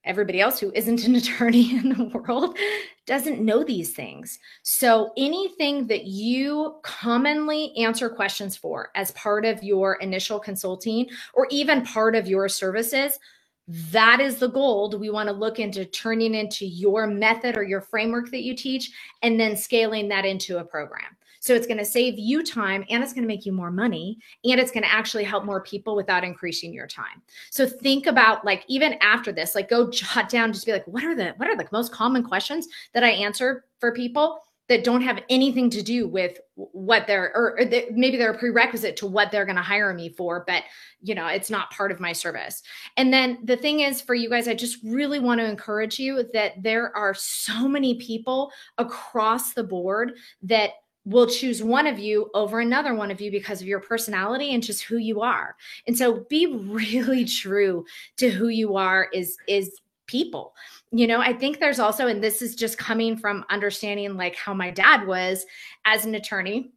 everybody 0.03 0.41
else 0.41 0.59
who 0.59 0.71
isn't 0.73 1.05
an 1.05 1.15
attorney 1.17 1.75
in 1.75 1.89
the 1.89 2.05
world 2.05 2.57
doesn't 3.05 3.41
know 3.41 3.63
these 3.63 3.93
things. 3.93 4.39
So, 4.63 5.11
anything 5.17 5.87
that 5.87 6.05
you 6.05 6.75
commonly 6.83 7.75
answer 7.77 8.09
questions 8.09 8.55
for 8.55 8.89
as 8.95 9.11
part 9.11 9.45
of 9.45 9.63
your 9.63 9.95
initial 9.95 10.39
consulting 10.39 11.09
or 11.33 11.47
even 11.49 11.83
part 11.83 12.15
of 12.15 12.27
your 12.27 12.47
services, 12.49 13.19
that 13.67 14.19
is 14.19 14.37
the 14.37 14.49
gold 14.49 14.99
we 14.99 15.09
want 15.09 15.29
to 15.29 15.33
look 15.33 15.59
into 15.59 15.85
turning 15.85 16.35
into 16.35 16.65
your 16.65 17.07
method 17.07 17.55
or 17.55 17.63
your 17.63 17.81
framework 17.81 18.29
that 18.31 18.43
you 18.43 18.55
teach 18.55 18.91
and 19.21 19.39
then 19.39 19.55
scaling 19.55 20.09
that 20.09 20.25
into 20.25 20.57
a 20.57 20.63
program. 20.63 21.15
So 21.41 21.55
it's 21.55 21.67
going 21.67 21.79
to 21.79 21.85
save 21.85 22.17
you 22.17 22.43
time 22.43 22.85
and 22.89 23.03
it's 23.03 23.13
going 23.13 23.23
to 23.23 23.27
make 23.27 23.45
you 23.45 23.51
more 23.51 23.71
money 23.71 24.19
and 24.45 24.59
it's 24.59 24.71
going 24.71 24.83
to 24.83 24.91
actually 24.91 25.23
help 25.23 25.43
more 25.43 25.61
people 25.61 25.95
without 25.95 26.23
increasing 26.23 26.71
your 26.73 26.87
time. 26.87 27.21
So 27.49 27.67
think 27.67 28.05
about 28.05 28.45
like 28.45 28.63
even 28.67 28.93
after 29.01 29.31
this, 29.31 29.55
like 29.55 29.67
go 29.67 29.89
jot 29.91 30.29
down, 30.29 30.53
just 30.53 30.65
be 30.65 30.71
like, 30.71 30.87
what 30.87 31.03
are 31.03 31.15
the 31.15 31.33
what 31.37 31.49
are 31.49 31.57
the 31.57 31.67
most 31.71 31.91
common 31.91 32.23
questions 32.23 32.67
that 32.93 33.03
I 33.03 33.09
answer 33.09 33.65
for 33.79 33.91
people? 33.91 34.41
that 34.69 34.85
don't 34.85 35.01
have 35.01 35.21
anything 35.29 35.69
to 35.69 35.81
do 35.81 36.07
with 36.07 36.39
what 36.55 37.05
they're 37.05 37.33
or, 37.35 37.59
or 37.59 37.65
they, 37.65 37.89
maybe 37.91 38.15
they're 38.15 38.31
a 38.31 38.37
prerequisite 38.37 38.95
to 38.95 39.05
what 39.05 39.29
they're 39.29 39.43
going 39.43 39.57
to 39.57 39.61
hire 39.61 39.93
me 39.93 40.07
for 40.07 40.45
but 40.47 40.63
you 41.01 41.13
know 41.13 41.27
it's 41.27 41.49
not 41.49 41.69
part 41.71 41.91
of 41.91 41.99
my 41.99 42.13
service 42.13 42.63
and 42.95 43.11
then 43.11 43.37
the 43.43 43.57
thing 43.57 43.81
is 43.81 43.99
for 43.99 44.15
you 44.15 44.29
guys 44.29 44.47
i 44.47 44.53
just 44.53 44.77
really 44.85 45.19
want 45.19 45.41
to 45.41 45.45
encourage 45.45 45.99
you 45.99 46.23
that 46.31 46.53
there 46.63 46.95
are 46.95 47.13
so 47.13 47.67
many 47.67 47.95
people 47.95 48.49
across 48.77 49.53
the 49.53 49.63
board 49.63 50.13
that 50.41 50.69
will 51.05 51.27
choose 51.27 51.63
one 51.63 51.87
of 51.87 51.97
you 51.97 52.29
over 52.33 52.59
another 52.59 52.93
one 52.93 53.11
of 53.11 53.19
you 53.19 53.31
because 53.31 53.61
of 53.61 53.67
your 53.67 53.79
personality 53.79 54.53
and 54.53 54.61
just 54.61 54.83
who 54.83 54.97
you 54.97 55.21
are. 55.21 55.55
And 55.87 55.97
so 55.97 56.25
be 56.29 56.45
really 56.67 57.25
true 57.25 57.85
to 58.17 58.29
who 58.29 58.47
you 58.47 58.75
are 58.75 59.09
is 59.13 59.37
is 59.47 59.79
people. 60.07 60.53
You 60.91 61.07
know, 61.07 61.21
I 61.21 61.33
think 61.33 61.59
there's 61.59 61.79
also 61.79 62.07
and 62.07 62.23
this 62.23 62.41
is 62.41 62.55
just 62.55 62.77
coming 62.77 63.17
from 63.17 63.45
understanding 63.49 64.15
like 64.15 64.35
how 64.35 64.53
my 64.53 64.69
dad 64.69 65.07
was 65.07 65.45
as 65.85 66.05
an 66.05 66.15
attorney 66.15 66.71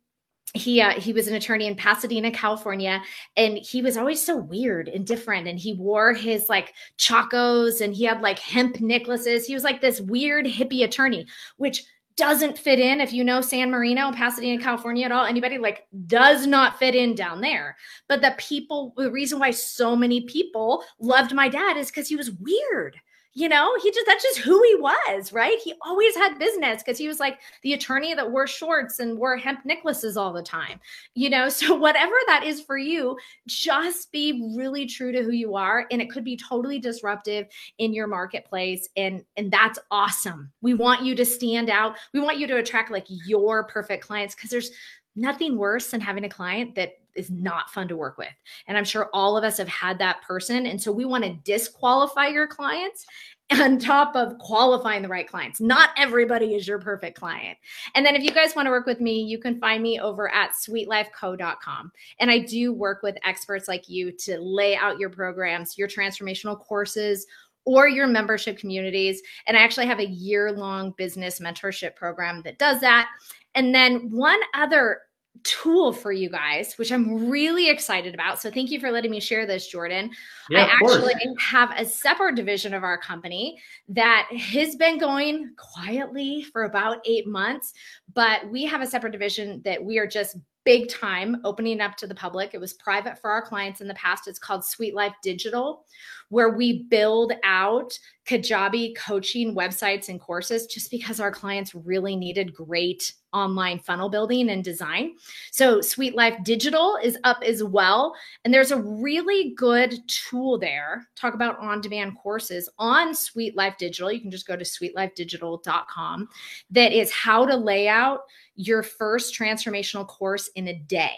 he 0.54 0.80
uh, 0.80 0.92
he 0.92 1.12
was 1.12 1.26
an 1.26 1.34
attorney 1.34 1.66
in 1.66 1.74
Pasadena, 1.74 2.30
California, 2.30 3.02
and 3.36 3.58
he 3.58 3.82
was 3.82 3.96
always 3.96 4.24
so 4.24 4.36
weird 4.36 4.88
and 4.88 5.04
different. 5.04 5.48
And 5.48 5.58
he 5.58 5.74
wore 5.74 6.14
his 6.14 6.48
like 6.48 6.74
chacos, 6.96 7.80
and 7.80 7.92
he 7.92 8.04
had 8.04 8.20
like 8.22 8.38
hemp 8.38 8.80
necklaces. 8.80 9.46
He 9.46 9.54
was 9.54 9.64
like 9.64 9.80
this 9.80 10.00
weird 10.00 10.46
hippie 10.46 10.84
attorney, 10.84 11.26
which 11.56 11.84
doesn't 12.16 12.58
fit 12.58 12.78
in 12.78 13.00
if 13.00 13.12
you 13.12 13.24
know 13.24 13.40
San 13.40 13.70
Marino, 13.70 14.12
Pasadena, 14.12 14.62
California 14.62 15.04
at 15.04 15.12
all. 15.12 15.24
Anybody 15.24 15.58
like 15.58 15.86
does 16.06 16.46
not 16.46 16.78
fit 16.78 16.94
in 16.94 17.14
down 17.14 17.40
there. 17.40 17.76
But 18.08 18.22
the 18.22 18.34
people, 18.38 18.94
the 18.96 19.10
reason 19.10 19.38
why 19.38 19.50
so 19.50 19.96
many 19.96 20.22
people 20.22 20.84
loved 21.00 21.34
my 21.34 21.48
dad 21.48 21.76
is 21.76 21.88
because 21.88 22.08
he 22.08 22.16
was 22.16 22.30
weird 22.30 23.00
you 23.34 23.48
know 23.48 23.74
he 23.82 23.90
just 23.90 24.06
that's 24.06 24.22
just 24.22 24.38
who 24.38 24.62
he 24.62 24.74
was 24.76 25.32
right? 25.32 25.58
He 25.62 25.74
always 25.82 26.16
had 26.16 26.38
business 26.38 26.82
because 26.82 26.98
he 26.98 27.08
was 27.08 27.20
like 27.20 27.40
the 27.62 27.72
attorney 27.72 28.14
that 28.14 28.30
wore 28.30 28.46
shorts 28.46 29.00
and 29.00 29.18
wore 29.18 29.36
hemp 29.36 29.64
necklaces 29.64 30.16
all 30.16 30.32
the 30.32 30.42
time 30.42 30.80
you 31.14 31.30
know? 31.30 31.48
So 31.64 31.74
whatever 31.74 32.14
that 32.26 32.44
is 32.44 32.60
for 32.60 32.76
you 32.76 33.16
just 33.46 34.12
be 34.12 34.52
really 34.56 34.86
true 34.86 35.12
to 35.12 35.22
who 35.22 35.30
you 35.30 35.54
are 35.54 35.86
and 35.90 36.02
it 36.02 36.10
could 36.10 36.24
be 36.24 36.36
totally 36.36 36.78
disruptive 36.78 37.46
in 37.78 37.92
your 37.92 38.06
marketplace 38.06 38.88
and 38.96 39.24
and 39.36 39.50
that's 39.50 39.78
awesome. 39.90 40.52
We 40.60 40.74
want 40.74 41.04
you 41.04 41.14
to 41.14 41.24
stand 41.24 41.70
out. 41.70 41.96
We 42.12 42.20
want 42.20 42.38
you 42.38 42.46
to 42.48 42.56
attract 42.56 42.90
like 42.90 43.06
your 43.08 43.64
perfect 43.64 44.04
clients 44.04 44.34
because 44.34 44.50
there's 44.50 44.70
nothing 45.16 45.56
worse 45.56 45.90
than 45.90 46.00
having 46.00 46.24
a 46.24 46.28
client 46.28 46.74
that 46.74 46.94
is 47.14 47.30
not 47.30 47.70
fun 47.70 47.88
to 47.88 47.96
work 47.96 48.18
with. 48.18 48.32
And 48.66 48.76
I'm 48.76 48.84
sure 48.84 49.10
all 49.12 49.36
of 49.36 49.44
us 49.44 49.58
have 49.58 49.68
had 49.68 49.98
that 49.98 50.22
person. 50.22 50.66
And 50.66 50.80
so 50.80 50.92
we 50.92 51.04
want 51.04 51.24
to 51.24 51.38
disqualify 51.44 52.28
your 52.28 52.46
clients 52.46 53.06
on 53.52 53.78
top 53.78 54.16
of 54.16 54.38
qualifying 54.38 55.02
the 55.02 55.08
right 55.08 55.28
clients. 55.28 55.60
Not 55.60 55.90
everybody 55.96 56.54
is 56.54 56.66
your 56.66 56.78
perfect 56.78 57.18
client. 57.18 57.58
And 57.94 58.04
then 58.04 58.16
if 58.16 58.22
you 58.22 58.30
guys 58.30 58.56
want 58.56 58.66
to 58.66 58.70
work 58.70 58.86
with 58.86 59.00
me, 59.00 59.22
you 59.22 59.38
can 59.38 59.60
find 59.60 59.82
me 59.82 60.00
over 60.00 60.32
at 60.32 60.52
sweetlifeco.com. 60.52 61.92
And 62.20 62.30
I 62.30 62.38
do 62.38 62.72
work 62.72 63.02
with 63.02 63.16
experts 63.24 63.68
like 63.68 63.88
you 63.88 64.12
to 64.12 64.38
lay 64.40 64.76
out 64.76 64.98
your 64.98 65.10
programs, 65.10 65.76
your 65.76 65.88
transformational 65.88 66.58
courses, 66.58 67.26
or 67.66 67.88
your 67.88 68.06
membership 68.06 68.58
communities. 68.58 69.22
And 69.46 69.56
I 69.56 69.60
actually 69.60 69.86
have 69.86 70.00
a 70.00 70.06
year 70.06 70.52
long 70.52 70.94
business 70.96 71.40
mentorship 71.40 71.96
program 71.96 72.42
that 72.42 72.58
does 72.58 72.80
that. 72.80 73.08
And 73.54 73.74
then 73.74 74.10
one 74.10 74.40
other 74.54 75.00
tool 75.44 75.92
for 75.92 76.10
you 76.10 76.28
guys, 76.28 76.76
which 76.78 76.90
I'm 76.90 77.28
really 77.28 77.68
excited 77.68 78.14
about. 78.14 78.40
So 78.40 78.50
thank 78.50 78.70
you 78.70 78.80
for 78.80 78.90
letting 78.90 79.10
me 79.10 79.20
share 79.20 79.46
this, 79.46 79.68
Jordan. 79.68 80.10
Yeah, 80.50 80.64
I 80.64 80.68
actually 80.70 81.14
course. 81.14 81.36
have 81.38 81.70
a 81.76 81.84
separate 81.84 82.34
division 82.34 82.74
of 82.74 82.82
our 82.82 82.98
company 82.98 83.60
that 83.88 84.26
has 84.32 84.74
been 84.74 84.98
going 84.98 85.50
quietly 85.56 86.42
for 86.42 86.64
about 86.64 86.98
eight 87.04 87.26
months, 87.26 87.74
but 88.12 88.48
we 88.50 88.64
have 88.64 88.80
a 88.80 88.86
separate 88.86 89.12
division 89.12 89.60
that 89.64 89.84
we 89.84 89.98
are 89.98 90.06
just 90.06 90.36
big 90.64 90.88
time 90.88 91.40
opening 91.44 91.80
up 91.80 91.96
to 91.96 92.06
the 92.06 92.14
public. 92.14 92.50
It 92.54 92.60
was 92.60 92.72
private 92.74 93.18
for 93.20 93.30
our 93.30 93.42
clients 93.42 93.80
in 93.80 93.88
the 93.88 93.94
past. 93.94 94.26
It's 94.26 94.38
called 94.38 94.64
Sweet 94.64 94.94
Life 94.94 95.14
Digital, 95.22 95.84
where 96.28 96.50
we 96.50 96.84
build 96.84 97.32
out 97.44 97.98
Kajabi 98.26 98.96
coaching 98.96 99.54
websites 99.54 100.08
and 100.08 100.18
courses 100.18 100.66
just 100.66 100.90
because 100.90 101.20
our 101.20 101.30
clients 101.30 101.74
really 101.74 102.16
needed 102.16 102.54
great 102.54 103.12
online 103.34 103.78
funnel 103.78 104.08
building 104.08 104.48
and 104.48 104.64
design. 104.64 105.14
So, 105.50 105.80
Sweet 105.80 106.14
Life 106.14 106.36
Digital 106.44 106.96
is 107.02 107.18
up 107.24 107.42
as 107.44 107.62
well. 107.62 108.14
And 108.44 108.54
there's 108.54 108.70
a 108.70 108.80
really 108.80 109.52
good 109.56 109.94
tool 110.06 110.58
there. 110.58 111.06
Talk 111.16 111.34
about 111.34 111.58
on 111.58 111.80
demand 111.80 112.16
courses 112.16 112.70
on 112.78 113.14
Sweet 113.14 113.56
Life 113.56 113.74
Digital. 113.78 114.10
You 114.10 114.20
can 114.20 114.30
just 114.30 114.46
go 114.46 114.56
to 114.56 114.64
sweetlifedigital.com 114.64 116.28
that 116.70 116.92
is 116.92 117.12
how 117.12 117.44
to 117.44 117.56
lay 117.56 117.88
out 117.88 118.20
your 118.56 118.82
first 118.82 119.38
transformational 119.38 120.06
course 120.06 120.48
in 120.54 120.68
a 120.68 120.74
day. 120.74 121.16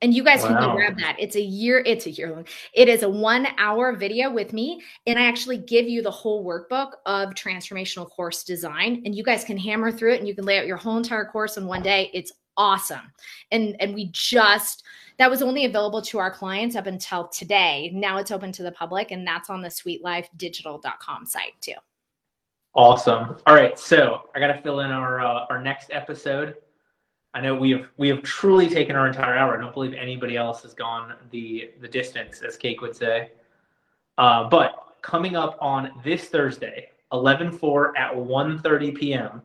And 0.00 0.12
you 0.12 0.24
guys 0.24 0.42
wow. 0.42 0.58
can 0.58 0.74
grab 0.74 0.98
that. 0.98 1.16
It's 1.20 1.36
a 1.36 1.40
year, 1.40 1.78
it's 1.86 2.06
a 2.06 2.10
year 2.10 2.32
long. 2.32 2.44
It 2.74 2.88
is 2.88 3.04
a 3.04 3.08
one 3.08 3.46
hour 3.56 3.94
video 3.94 4.30
with 4.32 4.52
me. 4.52 4.82
And 5.06 5.16
I 5.16 5.22
actually 5.22 5.58
give 5.58 5.88
you 5.88 6.02
the 6.02 6.10
whole 6.10 6.44
workbook 6.44 6.94
of 7.06 7.30
transformational 7.34 8.10
course 8.10 8.42
design. 8.42 9.02
And 9.04 9.14
you 9.14 9.22
guys 9.22 9.44
can 9.44 9.56
hammer 9.56 9.92
through 9.92 10.14
it 10.14 10.18
and 10.18 10.26
you 10.26 10.34
can 10.34 10.44
lay 10.44 10.58
out 10.58 10.66
your 10.66 10.76
whole 10.76 10.96
entire 10.96 11.24
course 11.24 11.56
in 11.56 11.66
one 11.66 11.82
day. 11.82 12.10
It's 12.12 12.32
awesome. 12.56 13.12
And 13.50 13.76
and 13.80 13.94
we 13.94 14.10
just 14.12 14.82
that 15.18 15.30
was 15.30 15.42
only 15.42 15.66
available 15.66 16.02
to 16.02 16.18
our 16.18 16.30
clients 16.30 16.74
up 16.74 16.86
until 16.86 17.28
today. 17.28 17.90
Now 17.94 18.18
it's 18.18 18.30
open 18.30 18.50
to 18.52 18.62
the 18.62 18.72
public, 18.72 19.10
and 19.10 19.26
that's 19.26 19.50
on 19.50 19.62
the 19.62 19.68
sweetlifedigital.com 19.68 21.26
site 21.26 21.52
too. 21.60 21.74
Awesome. 22.74 23.36
All 23.46 23.54
right, 23.54 23.78
so 23.78 24.30
I 24.34 24.40
got 24.40 24.46
to 24.46 24.62
fill 24.62 24.80
in 24.80 24.90
our 24.90 25.20
uh, 25.20 25.46
our 25.50 25.62
next 25.62 25.90
episode. 25.92 26.56
I 27.34 27.40
know 27.42 27.54
we 27.54 27.70
have 27.72 27.88
we 27.98 28.08
have 28.08 28.22
truly 28.22 28.68
taken 28.68 28.96
our 28.96 29.06
entire 29.06 29.36
hour. 29.36 29.56
I 29.56 29.60
don't 29.60 29.74
believe 29.74 29.92
anybody 29.92 30.38
else 30.38 30.62
has 30.62 30.72
gone 30.72 31.14
the 31.30 31.70
the 31.82 31.88
distance, 31.88 32.40
as 32.40 32.56
Cake 32.56 32.80
would 32.80 32.96
say. 32.96 33.32
Uh, 34.16 34.48
but 34.48 34.96
coming 35.02 35.36
up 35.36 35.58
on 35.60 35.90
this 36.04 36.26
Thursday, 36.26 36.90
11-4 37.12 37.92
at 37.96 38.14
1.30 38.14 38.94
p.m. 38.94 39.42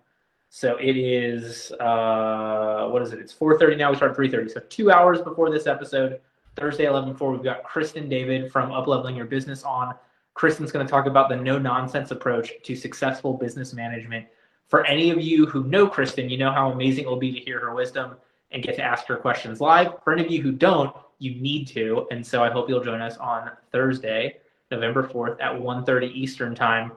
So 0.49 0.77
it 0.77 0.95
is 0.95 1.71
uh, 1.73 2.87
what 2.89 3.01
is 3.01 3.11
it? 3.11 3.19
It's 3.19 3.33
4:30 3.33 3.77
now. 3.77 3.89
We 3.89 3.97
start 3.97 4.15
3:30. 4.15 4.51
So 4.51 4.61
two 4.69 4.89
hours 4.89 5.21
before 5.21 5.49
this 5.49 5.67
episode, 5.67 6.21
Thursday 6.55 6.85
11-4, 6.85 7.31
we've 7.33 7.43
got 7.43 7.63
Kristen 7.63 8.07
David 8.07 8.51
from 8.53 8.69
Upleveling 8.69 9.17
Your 9.17 9.25
Business 9.25 9.63
on 9.63 9.95
Kristen's 10.37 10.71
going 10.71 10.85
to 10.85 10.89
talk 10.89 11.07
about 11.07 11.29
the 11.29 11.35
no 11.35 11.57
nonsense 11.57 12.11
approach 12.11 12.51
to 12.63 12.75
successful 12.75 13.33
business 13.33 13.73
management. 13.73 14.27
For 14.67 14.85
any 14.85 15.09
of 15.09 15.19
you 15.19 15.47
who 15.47 15.63
know 15.63 15.87
Kristen, 15.87 16.29
you 16.29 16.37
know 16.37 16.51
how 16.51 16.71
amazing 16.71 17.05
it 17.05 17.07
will 17.07 17.17
be 17.17 17.31
to 17.31 17.39
hear 17.39 17.59
her 17.59 17.73
wisdom 17.73 18.15
and 18.51 18.61
get 18.61 18.75
to 18.75 18.83
ask 18.83 19.07
her 19.07 19.17
questions 19.17 19.59
live. 19.59 19.93
For 20.03 20.13
any 20.13 20.23
of 20.23 20.31
you 20.31 20.43
who 20.43 20.51
don't, 20.51 20.95
you 21.17 21.41
need 21.41 21.65
to. 21.69 22.05
And 22.11 22.25
so 22.25 22.43
I 22.43 22.51
hope 22.51 22.69
you'll 22.69 22.83
join 22.83 23.01
us 23.01 23.17
on 23.17 23.49
Thursday, 23.71 24.37
November 24.69 25.07
4th 25.07 25.41
at 25.41 25.59
1:30 25.59 26.11
Eastern 26.13 26.53
Time. 26.53 26.91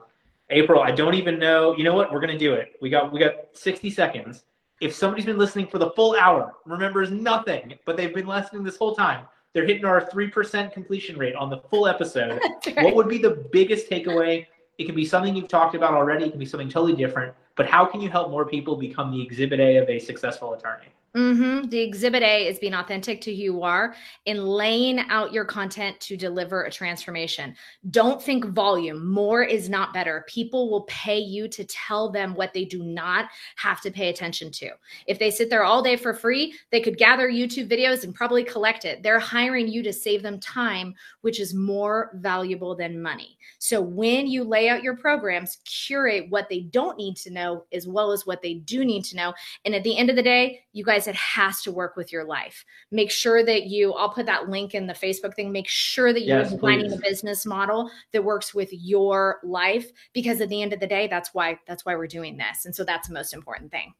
April, 0.51 0.83
I 0.83 0.91
don't 0.91 1.15
even 1.15 1.39
know. 1.39 1.75
You 1.75 1.83
know 1.83 1.95
what? 1.95 2.13
We're 2.13 2.19
going 2.19 2.37
to 2.37 2.37
do 2.37 2.53
it. 2.53 2.73
We 2.79 2.91
got 2.91 3.11
we 3.11 3.19
got 3.19 3.33
60 3.53 3.89
seconds. 3.89 4.43
If 4.81 4.93
somebody's 4.93 5.25
been 5.25 5.39
listening 5.39 5.65
for 5.65 5.79
the 5.79 5.89
full 5.91 6.15
hour, 6.15 6.53
remembers 6.65 7.09
nothing, 7.09 7.73
but 7.85 7.97
they've 7.97 8.13
been 8.13 8.27
listening 8.27 8.63
this 8.63 8.77
whole 8.77 8.95
time, 8.95 9.25
they're 9.53 9.65
hitting 9.65 9.85
our 9.85 10.01
3% 10.01 10.71
completion 10.71 11.17
rate 11.17 11.35
on 11.35 11.49
the 11.49 11.57
full 11.69 11.87
episode. 11.87 12.39
right. 12.67 12.85
What 12.85 12.95
would 12.95 13.09
be 13.09 13.17
the 13.17 13.47
biggest 13.51 13.89
takeaway? 13.89 14.45
It 14.77 14.85
can 14.85 14.95
be 14.95 15.05
something 15.05 15.35
you've 15.35 15.47
talked 15.47 15.75
about 15.75 15.93
already, 15.93 16.25
it 16.25 16.31
can 16.31 16.39
be 16.39 16.45
something 16.45 16.69
totally 16.69 16.95
different, 16.95 17.33
but 17.55 17.67
how 17.67 17.85
can 17.85 18.01
you 18.01 18.09
help 18.09 18.31
more 18.31 18.45
people 18.45 18.75
become 18.75 19.11
the 19.11 19.21
exhibit 19.21 19.59
A 19.59 19.77
of 19.77 19.89
a 19.89 19.99
successful 19.99 20.53
attorney? 20.53 20.87
Mm-hmm. 21.15 21.67
The 21.67 21.79
exhibit 21.79 22.23
A 22.23 22.47
is 22.47 22.57
being 22.57 22.73
authentic 22.73 23.19
to 23.21 23.35
who 23.35 23.41
you 23.41 23.63
are 23.63 23.95
and 24.27 24.47
laying 24.47 24.99
out 24.99 25.33
your 25.33 25.43
content 25.43 25.99
to 26.01 26.15
deliver 26.15 26.63
a 26.63 26.71
transformation. 26.71 27.53
Don't 27.89 28.21
think 28.21 28.45
volume. 28.45 29.11
More 29.11 29.43
is 29.43 29.69
not 29.69 29.93
better. 29.93 30.23
People 30.29 30.69
will 30.69 30.83
pay 30.83 31.19
you 31.19 31.49
to 31.49 31.65
tell 31.65 32.09
them 32.09 32.33
what 32.33 32.53
they 32.53 32.63
do 32.63 32.81
not 32.81 33.25
have 33.57 33.81
to 33.81 33.91
pay 33.91 34.07
attention 34.07 34.51
to. 34.51 34.69
If 35.05 35.19
they 35.19 35.31
sit 35.31 35.49
there 35.49 35.65
all 35.65 35.81
day 35.81 35.97
for 35.97 36.13
free, 36.13 36.53
they 36.71 36.79
could 36.79 36.97
gather 36.97 37.29
YouTube 37.29 37.69
videos 37.69 38.05
and 38.05 38.15
probably 38.15 38.45
collect 38.45 38.85
it. 38.85 39.03
They're 39.03 39.19
hiring 39.19 39.67
you 39.67 39.83
to 39.83 39.91
save 39.91 40.23
them 40.23 40.39
time, 40.39 40.95
which 41.21 41.41
is 41.41 41.53
more 41.53 42.11
valuable 42.15 42.73
than 42.73 43.01
money. 43.01 43.37
So 43.59 43.81
when 43.81 44.27
you 44.27 44.45
lay 44.45 44.69
out 44.69 44.81
your 44.81 44.95
programs, 44.95 45.57
curate 45.65 46.27
what 46.29 46.47
they 46.47 46.61
don't 46.61 46.97
need 46.97 47.17
to 47.17 47.31
know 47.31 47.65
as 47.73 47.85
well 47.85 48.13
as 48.13 48.25
what 48.25 48.41
they 48.41 48.53
do 48.53 48.85
need 48.85 49.03
to 49.05 49.17
know. 49.17 49.33
And 49.65 49.75
at 49.75 49.83
the 49.83 49.97
end 49.97 50.09
of 50.09 50.15
the 50.15 50.23
day, 50.23 50.63
you 50.73 50.83
guys 50.83 51.07
it 51.07 51.15
has 51.15 51.61
to 51.61 51.71
work 51.71 51.95
with 51.95 52.11
your 52.11 52.23
life. 52.23 52.65
Make 52.91 53.11
sure 53.11 53.43
that 53.43 53.65
you, 53.65 53.93
I'll 53.93 54.13
put 54.13 54.25
that 54.27 54.49
link 54.49 54.73
in 54.73 54.87
the 54.87 54.93
Facebook 54.93 55.35
thing. 55.35 55.51
Make 55.51 55.67
sure 55.67 56.13
that 56.13 56.23
you're 56.23 56.39
yes, 56.39 56.55
please. 56.55 56.93
a 56.93 56.97
business 56.97 57.45
model 57.45 57.89
that 58.13 58.23
works 58.23 58.53
with 58.53 58.69
your 58.71 59.39
life 59.43 59.91
because 60.13 60.39
at 60.41 60.49
the 60.49 60.61
end 60.61 60.73
of 60.73 60.79
the 60.79 60.87
day, 60.87 61.07
that's 61.07 61.33
why 61.33 61.59
that's 61.67 61.85
why 61.85 61.95
we're 61.95 62.07
doing 62.07 62.37
this. 62.37 62.65
And 62.65 62.75
so 62.75 62.83
that's 62.83 63.07
the 63.07 63.13
most 63.13 63.33
important 63.33 63.71
thing. 63.71 63.93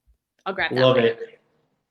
I'll 0.45 0.53
grab 0.53 0.71
that. 0.71 0.81
Love 0.81 0.97
link. 0.97 1.17
it. 1.19 1.39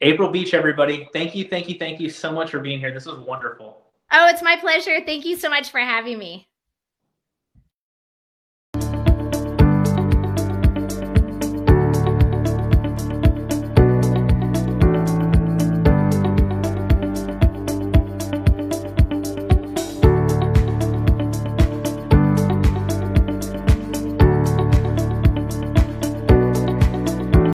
April 0.01 0.31
Beach, 0.31 0.55
everybody. 0.55 1.09
Thank 1.12 1.35
you, 1.35 1.45
thank 1.45 1.68
you, 1.68 1.78
thank 1.78 2.01
you 2.01 2.09
so 2.09 2.33
much 2.33 2.51
for 2.51 2.59
being 2.59 2.78
here. 2.78 2.93
This 2.93 3.07
was 3.07 3.18
wonderful. 3.18 3.83
Oh, 4.12 4.28
it's 4.28 4.43
my 4.43 4.57
pleasure. 4.57 4.99
Thank 5.05 5.24
you 5.24 5.37
so 5.37 5.51
much 5.51 5.70
for 5.70 5.78
having 5.78 6.18
me. 6.18 6.49